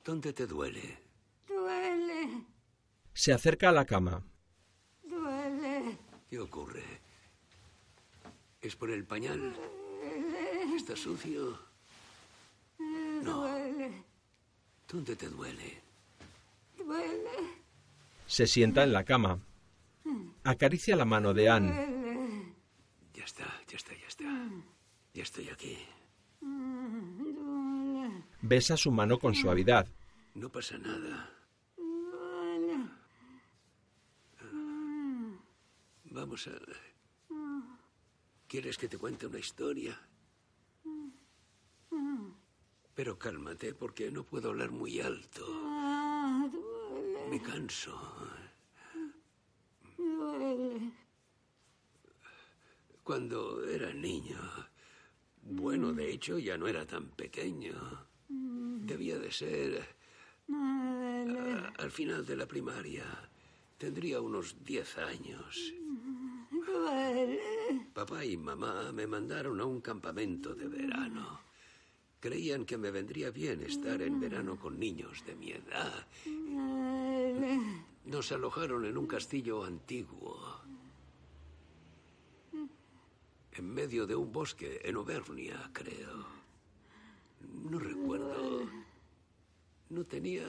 [0.04, 0.98] ¿Dónde te duele?
[1.46, 2.44] Duele.
[3.14, 4.22] Se acerca a la cama.
[5.04, 5.96] Duele.
[6.28, 6.82] ¿Qué ocurre?
[8.60, 9.54] ¿Es por el pañal?
[10.74, 11.58] ¿Está sucio?
[12.78, 13.42] No.
[13.42, 14.04] Duele.
[14.90, 15.80] ¿Dónde te duele?
[16.76, 17.62] Duele.
[18.26, 19.38] Se sienta en la cama.
[20.42, 22.54] Acaricia la mano de Anne.
[23.14, 24.24] Ya está, ya está, ya está.
[25.14, 25.78] Ya estoy aquí.
[28.42, 29.86] Besa su mano con suavidad.
[30.34, 31.30] No pasa nada.
[36.04, 36.52] Vamos a...
[38.48, 39.98] ¿Quieres que te cuente una historia?
[42.94, 45.46] Pero cálmate porque no puedo hablar muy alto.
[47.30, 47.96] Me canso.
[53.04, 54.38] Cuando era niño,
[55.42, 58.11] bueno, de hecho ya no era tan pequeño.
[58.84, 59.86] Debía de ser
[60.52, 63.04] a- al final de la primaria.
[63.78, 65.72] Tendría unos 10 años.
[67.94, 71.40] Papá y mamá me mandaron a un campamento de verano.
[72.20, 76.06] Creían que me vendría bien estar en verano con niños de mi edad.
[78.04, 80.60] Nos alojaron en un castillo antiguo.
[83.54, 86.41] En medio de un bosque en Auvernia, creo.
[87.70, 88.68] No recuerdo.
[89.90, 90.46] No tenía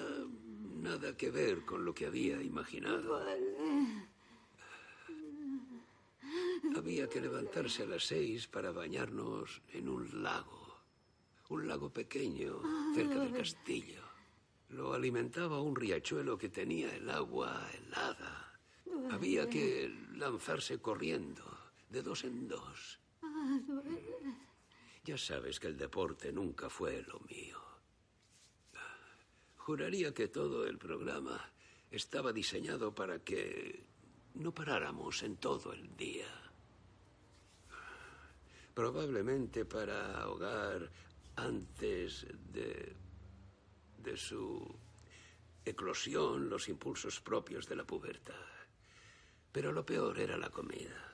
[0.82, 3.20] nada que ver con lo que había imaginado.
[6.76, 10.78] Había que levantarse a las seis para bañarnos en un lago.
[11.50, 12.62] Un lago pequeño,
[12.96, 14.02] cerca del castillo.
[14.70, 18.60] Lo alimentaba un riachuelo que tenía el agua helada.
[19.12, 21.44] Había que lanzarse corriendo,
[21.90, 23.00] de dos en dos.
[25.06, 27.60] Ya sabes que el deporte nunca fue lo mío.
[29.58, 31.52] Juraría que todo el programa
[31.92, 33.84] estaba diseñado para que
[34.36, 36.28] no paráramos en todo el día.
[38.74, 40.90] Probablemente para ahogar
[41.36, 42.96] antes de,
[43.98, 44.74] de su
[45.66, 48.48] eclosión los impulsos propios de la pubertad.
[49.52, 51.13] Pero lo peor era la comida.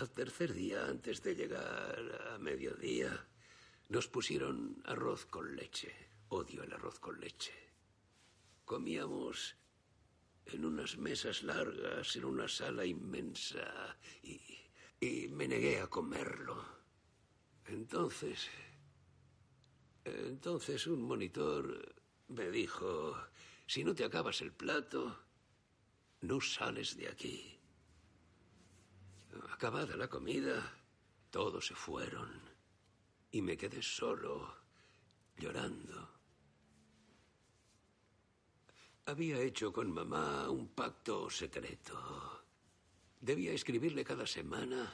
[0.00, 3.28] Al tercer día, antes de llegar a mediodía,
[3.90, 5.94] nos pusieron arroz con leche.
[6.30, 7.52] Odio el arroz con leche.
[8.64, 9.56] Comíamos
[10.46, 14.40] en unas mesas largas, en una sala inmensa, y,
[14.98, 16.64] y me negué a comerlo.
[17.66, 18.48] Entonces,
[20.06, 21.94] entonces un monitor
[22.28, 23.18] me dijo,
[23.66, 25.26] si no te acabas el plato,
[26.22, 27.59] no sales de aquí.
[29.52, 30.80] Acabada la comida,
[31.30, 32.40] todos se fueron
[33.30, 34.56] y me quedé solo,
[35.36, 36.20] llorando.
[39.06, 42.44] Había hecho con mamá un pacto secreto.
[43.20, 44.92] Debía escribirle cada semana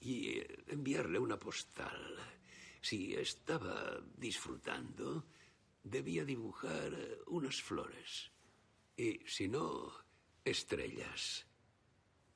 [0.00, 2.16] y eh, enviarle una postal.
[2.80, 5.26] Si estaba disfrutando,
[5.82, 6.92] debía dibujar
[7.26, 8.30] unas flores.
[8.96, 9.92] Y si no,
[10.44, 11.46] estrellas.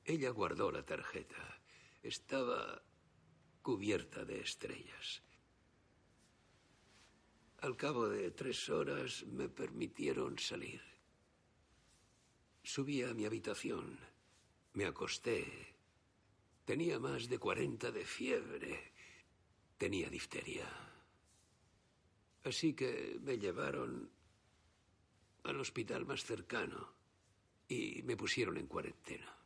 [0.05, 1.61] Ella guardó la tarjeta.
[2.01, 2.81] Estaba
[3.61, 5.21] cubierta de estrellas.
[7.59, 10.81] Al cabo de tres horas me permitieron salir.
[12.63, 13.99] Subí a mi habitación.
[14.73, 15.75] Me acosté.
[16.65, 18.93] Tenía más de 40 de fiebre.
[19.77, 20.67] Tenía difteria.
[22.43, 24.11] Así que me llevaron
[25.43, 26.95] al hospital más cercano
[27.67, 29.40] y me pusieron en cuarentena.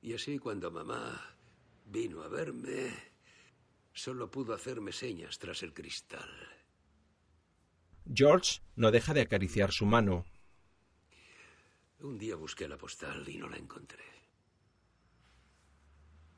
[0.00, 1.36] Y así cuando mamá
[1.86, 2.92] vino a verme,
[3.92, 6.30] solo pudo hacerme señas tras el cristal.
[8.12, 10.24] George no deja de acariciar su mano.
[12.00, 14.04] Un día busqué la postal y no la encontré.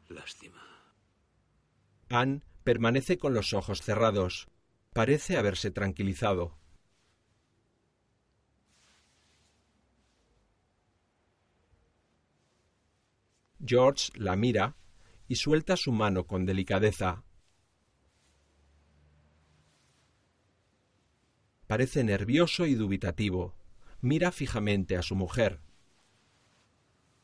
[0.09, 0.67] Lástima.
[2.09, 4.49] Anne permanece con los ojos cerrados.
[4.93, 6.59] Parece haberse tranquilizado.
[13.65, 14.77] George la mira
[15.29, 17.23] y suelta su mano con delicadeza.
[21.67, 23.55] Parece nervioso y dubitativo.
[24.01, 25.61] Mira fijamente a su mujer.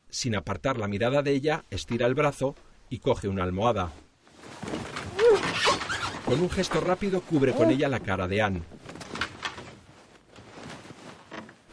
[0.09, 2.55] Sin apartar la mirada de ella, estira el brazo
[2.89, 3.91] y coge una almohada.
[6.25, 8.61] Con un gesto rápido cubre con ella la cara de Anne.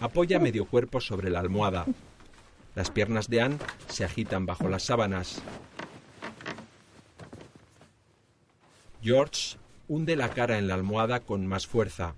[0.00, 1.86] Apoya medio cuerpo sobre la almohada.
[2.74, 5.40] Las piernas de Anne se agitan bajo las sábanas.
[9.00, 12.14] George hunde la cara en la almohada con más fuerza.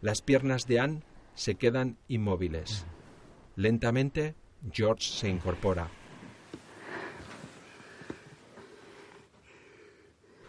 [0.00, 1.02] Las piernas de Anne
[1.34, 2.86] se quedan inmóviles.
[3.56, 4.34] Lentamente,
[4.70, 5.88] George se incorpora.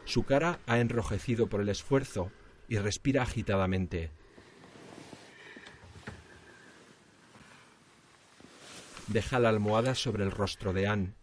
[0.03, 2.31] Su cara ha enrojecido por el esfuerzo
[2.67, 4.11] y respira agitadamente.
[9.07, 11.13] Deja la almohada sobre el rostro de Anne.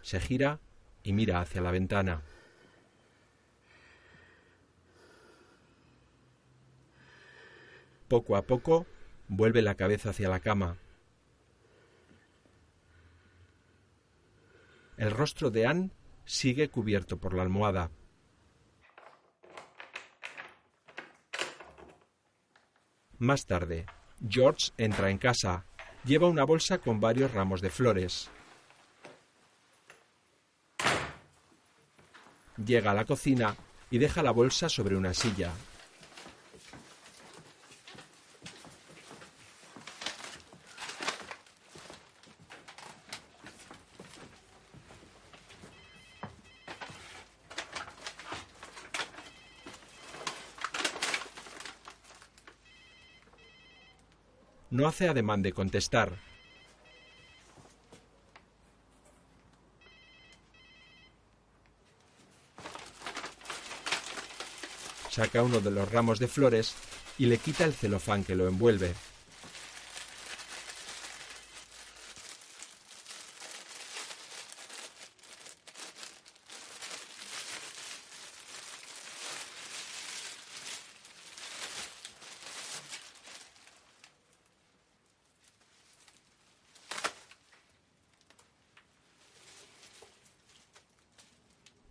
[0.00, 0.60] Se gira
[1.02, 2.22] y mira hacia la ventana.
[8.08, 8.86] Poco a poco
[9.28, 10.78] vuelve la cabeza hacia la cama.
[14.96, 15.90] El rostro de Anne
[16.24, 17.90] sigue cubierto por la almohada.
[23.18, 23.86] Más tarde,
[24.26, 25.66] George entra en casa.
[26.04, 28.30] Lleva una bolsa con varios ramos de flores.
[32.64, 33.54] Llega a la cocina
[33.90, 35.52] y deja la bolsa sobre una silla.
[54.78, 56.12] No hace ademán de contestar.
[65.10, 66.76] Saca uno de los ramos de flores
[67.18, 68.94] y le quita el celofán que lo envuelve.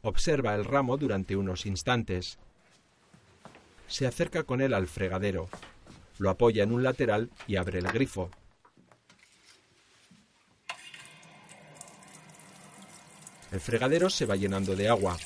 [0.08, 2.38] Observa el ramo durante unos instantes.
[3.88, 5.50] Se acerca con él al fregadero,
[6.18, 8.32] lo apoya en un lateral y abre el grifo.
[13.52, 15.18] El fregadero se va llenando de agua.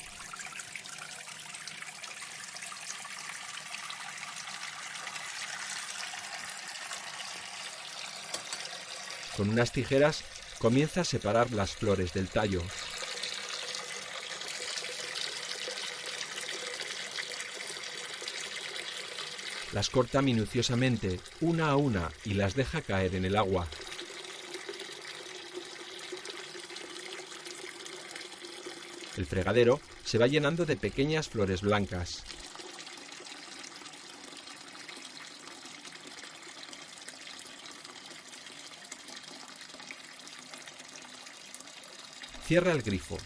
[9.36, 10.24] Con unas tijeras
[10.58, 12.62] comienza a separar las flores del tallo.
[19.72, 23.66] Las corta minuciosamente, una a una, y las deja caer en el agua.
[29.16, 32.22] El fregadero se va llenando de pequeñas flores blancas.
[42.46, 43.16] Cierra el grifo.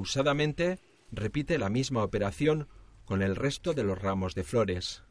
[0.00, 0.78] Pausadamente
[1.12, 2.68] repite la misma operación
[3.04, 5.02] con el resto de los ramos de flores.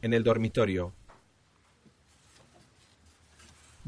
[0.00, 0.92] En el dormitorio,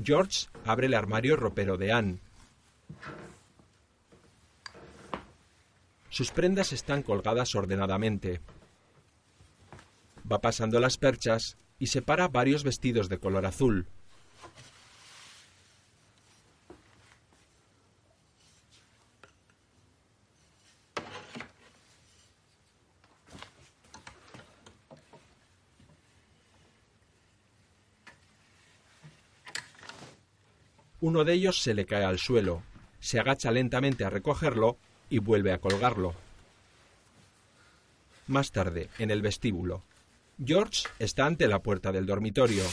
[0.05, 2.19] George abre el armario ropero de Anne.
[6.09, 8.41] Sus prendas están colgadas ordenadamente.
[10.31, 13.87] Va pasando las perchas y separa varios vestidos de color azul.
[31.13, 32.63] Uno de ellos se le cae al suelo,
[32.99, 34.79] se agacha lentamente a recogerlo
[35.11, 36.15] y vuelve a colgarlo.
[38.29, 39.85] Más tarde, en el vestíbulo,
[40.43, 42.65] George está ante la puerta del dormitorio.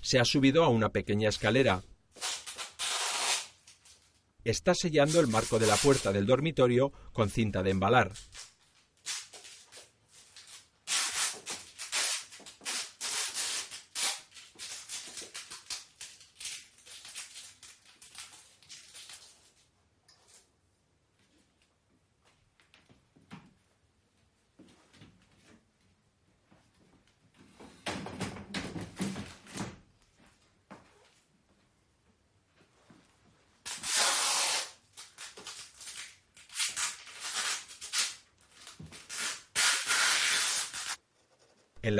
[0.00, 1.82] Se ha subido a una pequeña escalera.
[4.44, 8.12] Está sellando el marco de la puerta del dormitorio con cinta de embalar.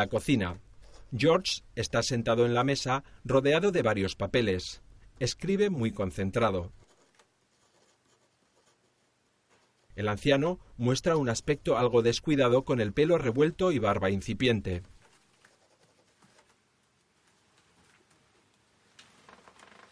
[0.00, 0.58] La cocina,
[1.14, 4.80] George está sentado en la mesa rodeado de varios papeles.
[5.18, 6.72] Escribe muy concentrado.
[9.96, 14.82] El anciano muestra un aspecto algo descuidado con el pelo revuelto y barba incipiente.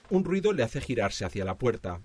[0.08, 2.00] Un ruido le hace girarse hacia la puerta.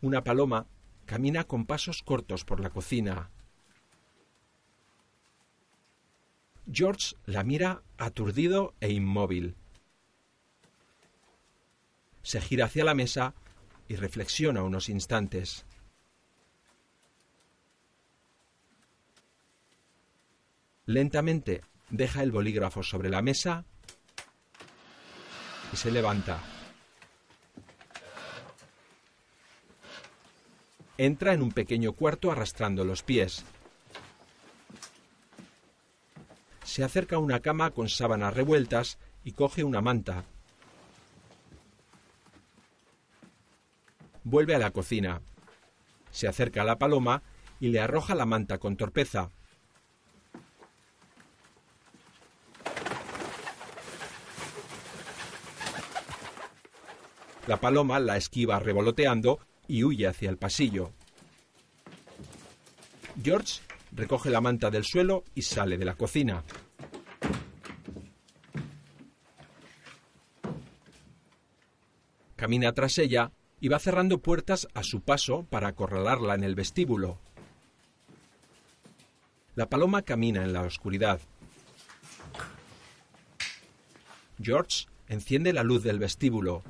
[0.00, 0.66] Una paloma
[1.06, 3.30] camina con pasos cortos por la cocina.
[6.70, 9.54] George la mira aturdido e inmóvil.
[12.22, 13.34] Se gira hacia la mesa
[13.88, 15.64] y reflexiona unos instantes.
[20.86, 23.64] Lentamente deja el bolígrafo sobre la mesa
[25.72, 26.55] y se levanta.
[30.98, 33.44] Entra en un pequeño cuarto arrastrando los pies.
[36.64, 40.24] Se acerca a una cama con sábanas revueltas y coge una manta.
[44.24, 45.20] Vuelve a la cocina.
[46.10, 47.22] Se acerca a la paloma
[47.60, 49.30] y le arroja la manta con torpeza.
[57.46, 60.92] La paloma la esquiva revoloteando y huye hacia el pasillo.
[63.22, 63.60] George
[63.92, 66.44] recoge la manta del suelo y sale de la cocina.
[72.36, 77.18] Camina tras ella y va cerrando puertas a su paso para acorralarla en el vestíbulo.
[79.54, 81.18] La paloma camina en la oscuridad.
[84.38, 86.62] George enciende la luz del vestíbulo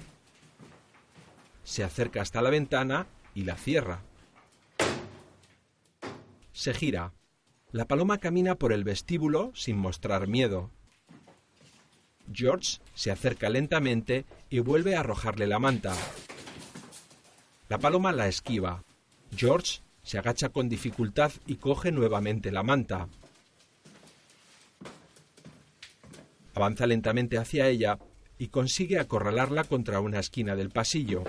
[1.66, 4.00] se acerca hasta la ventana y la cierra.
[6.52, 7.12] Se gira.
[7.72, 10.70] La paloma camina por el vestíbulo sin mostrar miedo.
[12.32, 15.94] George se acerca lentamente y vuelve a arrojarle la manta.
[17.68, 18.84] La paloma la esquiva.
[19.36, 23.08] George se agacha con dificultad y coge nuevamente la manta.
[26.54, 27.98] Avanza lentamente hacia ella
[28.38, 31.24] y consigue acorralarla contra una esquina del pasillo.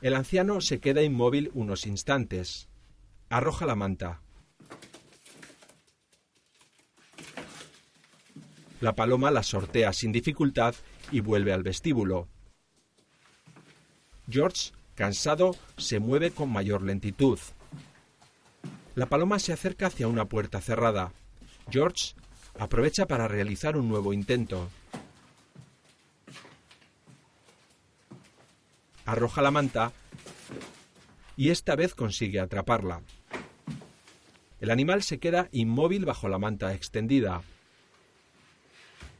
[0.00, 2.68] El anciano se queda inmóvil unos instantes.
[3.30, 4.20] Arroja la manta.
[8.80, 10.74] La paloma la sortea sin dificultad
[11.10, 12.28] y vuelve al vestíbulo.
[14.30, 17.38] George, cansado, se mueve con mayor lentitud.
[18.94, 21.12] La paloma se acerca hacia una puerta cerrada.
[21.70, 22.14] George
[22.58, 24.68] aprovecha para realizar un nuevo intento.
[29.08, 29.92] Arroja la manta
[31.34, 33.00] y esta vez consigue atraparla.
[34.60, 37.42] El animal se queda inmóvil bajo la manta extendida.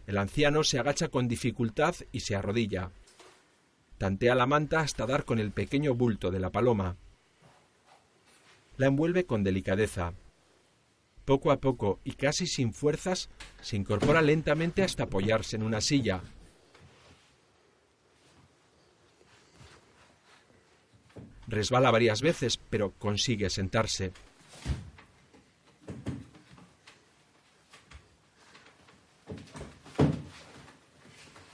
[0.07, 2.91] El anciano se agacha con dificultad y se arrodilla.
[3.97, 6.97] Tantea la manta hasta dar con el pequeño bulto de la paloma.
[8.77, 10.13] La envuelve con delicadeza.
[11.25, 13.31] Poco a poco y casi sin fuerzas,
[13.63, 16.23] se incorpora lentamente hasta apoyarse en una silla,
[21.49, 24.13] Resbala varias veces, pero consigue sentarse.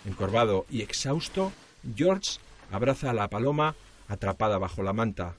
[0.04, 1.52] Encorvado y exhausto,
[1.94, 2.38] George
[2.72, 3.76] abraza a la paloma
[4.08, 5.36] atrapada bajo la manta.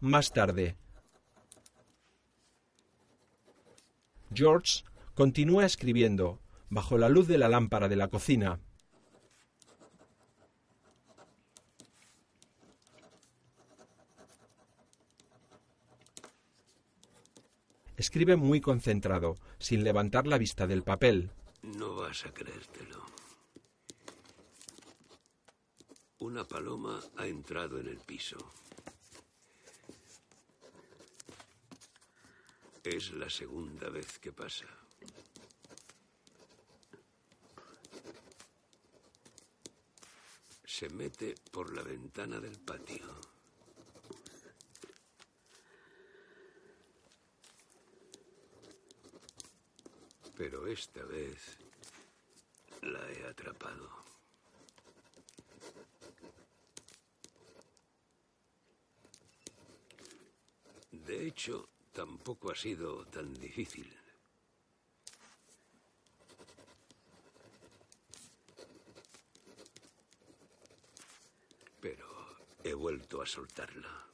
[0.00, 0.76] Más tarde,
[4.32, 4.84] George
[5.18, 8.60] continúa escribiendo bajo la luz de la lámpara de la cocina.
[17.96, 21.32] Escribe muy concentrado, sin levantar la vista del papel.
[21.62, 23.04] No vas a creértelo.
[26.20, 28.38] Una paloma ha entrado en el piso.
[32.84, 34.77] Es la segunda vez que pasa.
[40.78, 43.04] Se mete por la ventana del patio.
[50.36, 51.58] Pero esta vez
[52.82, 53.90] la he atrapado.
[60.92, 63.92] De hecho, tampoco ha sido tan difícil.
[72.74, 74.06] Vuelto a soltarla.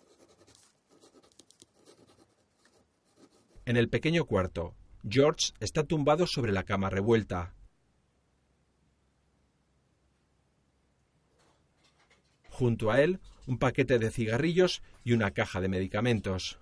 [3.66, 4.74] En el pequeño cuarto,
[5.08, 7.54] George está tumbado sobre la cama revuelta.
[12.50, 16.58] Junto a él, un paquete de cigarrillos y una caja de medicamentos.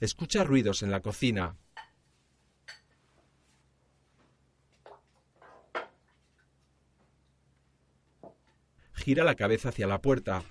[0.00, 1.56] Escucha ruidos en la cocina.
[9.04, 10.42] Gira la cabeza hacia la puerta.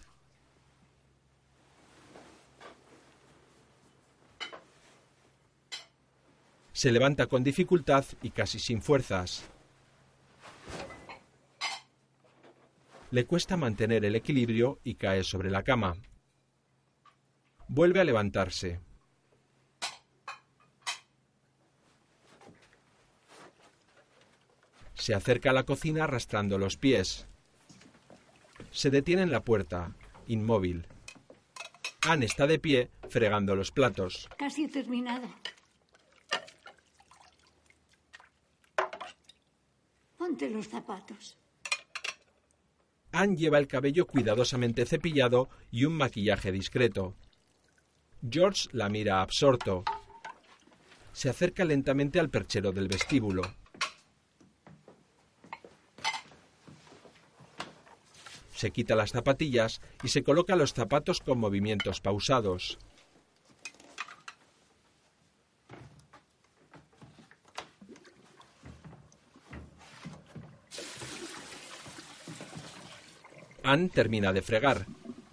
[6.71, 9.43] Se levanta con dificultad y casi sin fuerzas.
[13.09, 15.95] Le cuesta mantener el equilibrio y cae sobre la cama.
[17.67, 18.80] Vuelve a levantarse.
[24.93, 27.27] Se acerca a la cocina arrastrando los pies.
[28.73, 29.95] Se detiene en la puerta,
[30.27, 30.87] inmóvil.
[32.01, 34.27] Anne está de pie, fregando los platos.
[34.37, 35.29] Casi terminado.
[40.17, 41.37] Ponte los zapatos.
[43.11, 47.15] Anne lleva el cabello cuidadosamente cepillado y un maquillaje discreto.
[48.27, 49.83] George la mira absorto.
[51.11, 53.43] Se acerca lentamente al perchero del vestíbulo.
[58.64, 62.80] Se quita las zapatillas y se coloca los zapatos con movimientos pausados.
[73.64, 74.85] Anne termina de fregar,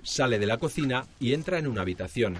[0.02, 2.36] sale de la cocina y entra en una habitación.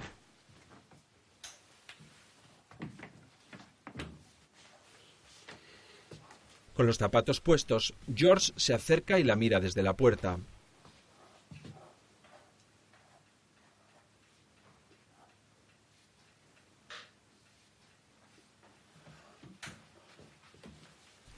[6.75, 10.41] Con los zapatos puestos, George se acerca y la mira desde la puerta.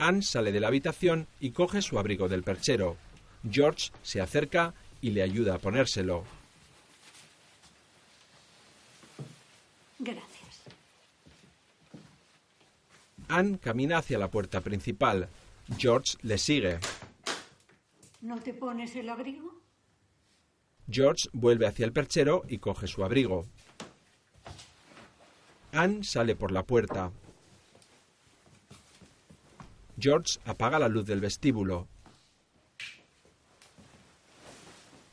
[0.03, 2.97] Anne sale de la habitación y coge su abrigo del perchero.
[3.49, 6.25] George se acerca y le ayuda a ponérselo.
[9.99, 10.63] Gracias.
[13.29, 15.29] Anne camina hacia la puerta principal.
[15.77, 16.79] George le sigue.
[18.19, 19.61] ¿No te pones el abrigo?
[20.89, 23.45] George vuelve hacia el perchero y coge su abrigo.
[25.71, 27.09] Anne sale por la puerta.
[29.97, 31.87] George apaga la luz del vestíbulo.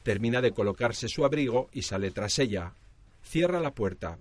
[0.02, 2.74] Termina de colocarse su abrigo y sale tras ella.
[3.23, 4.19] Cierra la puerta.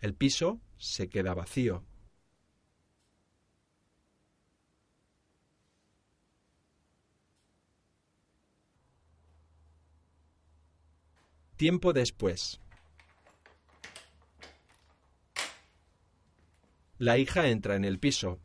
[0.00, 1.84] El piso se queda vacío.
[11.56, 12.58] Tiempo después.
[17.00, 18.42] La hija entra en el piso.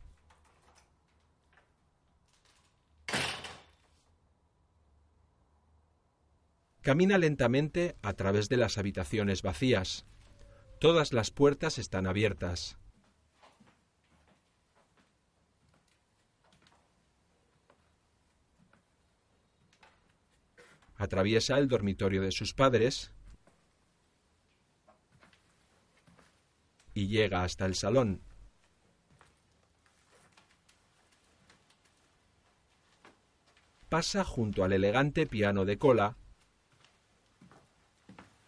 [6.80, 10.06] Camina lentamente a través de las habitaciones vacías.
[10.80, 12.78] Todas las puertas están abiertas.
[20.94, 23.12] Atraviesa el dormitorio de sus padres
[26.94, 28.22] y llega hasta el salón.
[33.88, 36.16] Pasa junto al elegante piano de cola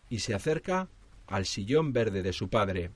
[0.09, 0.89] y se acerca
[1.27, 2.91] al sillón verde de su padre.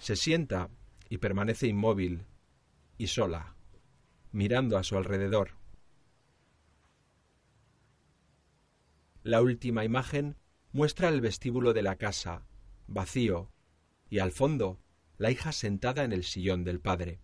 [0.00, 0.68] Se sienta
[1.08, 2.24] y permanece inmóvil
[2.96, 3.54] y sola,
[4.30, 5.65] mirando a su alrededor.
[9.26, 10.36] La última imagen
[10.70, 12.46] muestra el vestíbulo de la casa,
[12.86, 13.50] vacío,
[14.08, 14.78] y al fondo
[15.18, 17.18] la hija sentada en el sillón del padre.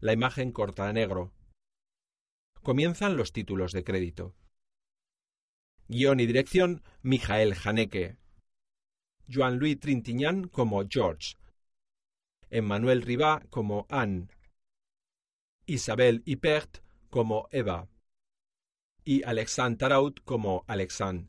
[0.00, 1.34] La imagen corta a negro.
[2.62, 4.34] Comienzan los títulos de crédito.
[5.88, 8.16] Guión y dirección Mijael Haneke.
[9.30, 11.34] Joan-Louis Trintignant como George.
[12.48, 14.28] Emmanuel Ribá como Anne.
[15.66, 17.88] Isabel Ipert como Eva.
[19.04, 21.28] Y Alexandre Taraut como Alexandre.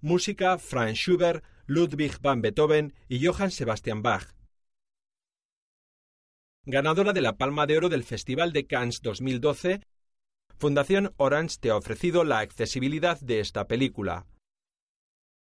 [0.00, 4.34] Música Franz Schubert Ludwig van Beethoven y Johann Sebastian Bach.
[6.64, 9.80] Ganadora de la Palma de Oro del Festival de Cannes 2012,
[10.58, 14.26] Fundación Orange te ha ofrecido la accesibilidad de esta película.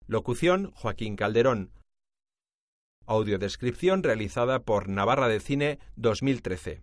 [0.06, 1.72] Locución Joaquín Calderón.
[3.06, 6.82] Audiodescripción realizada por Navarra de Cine 2013.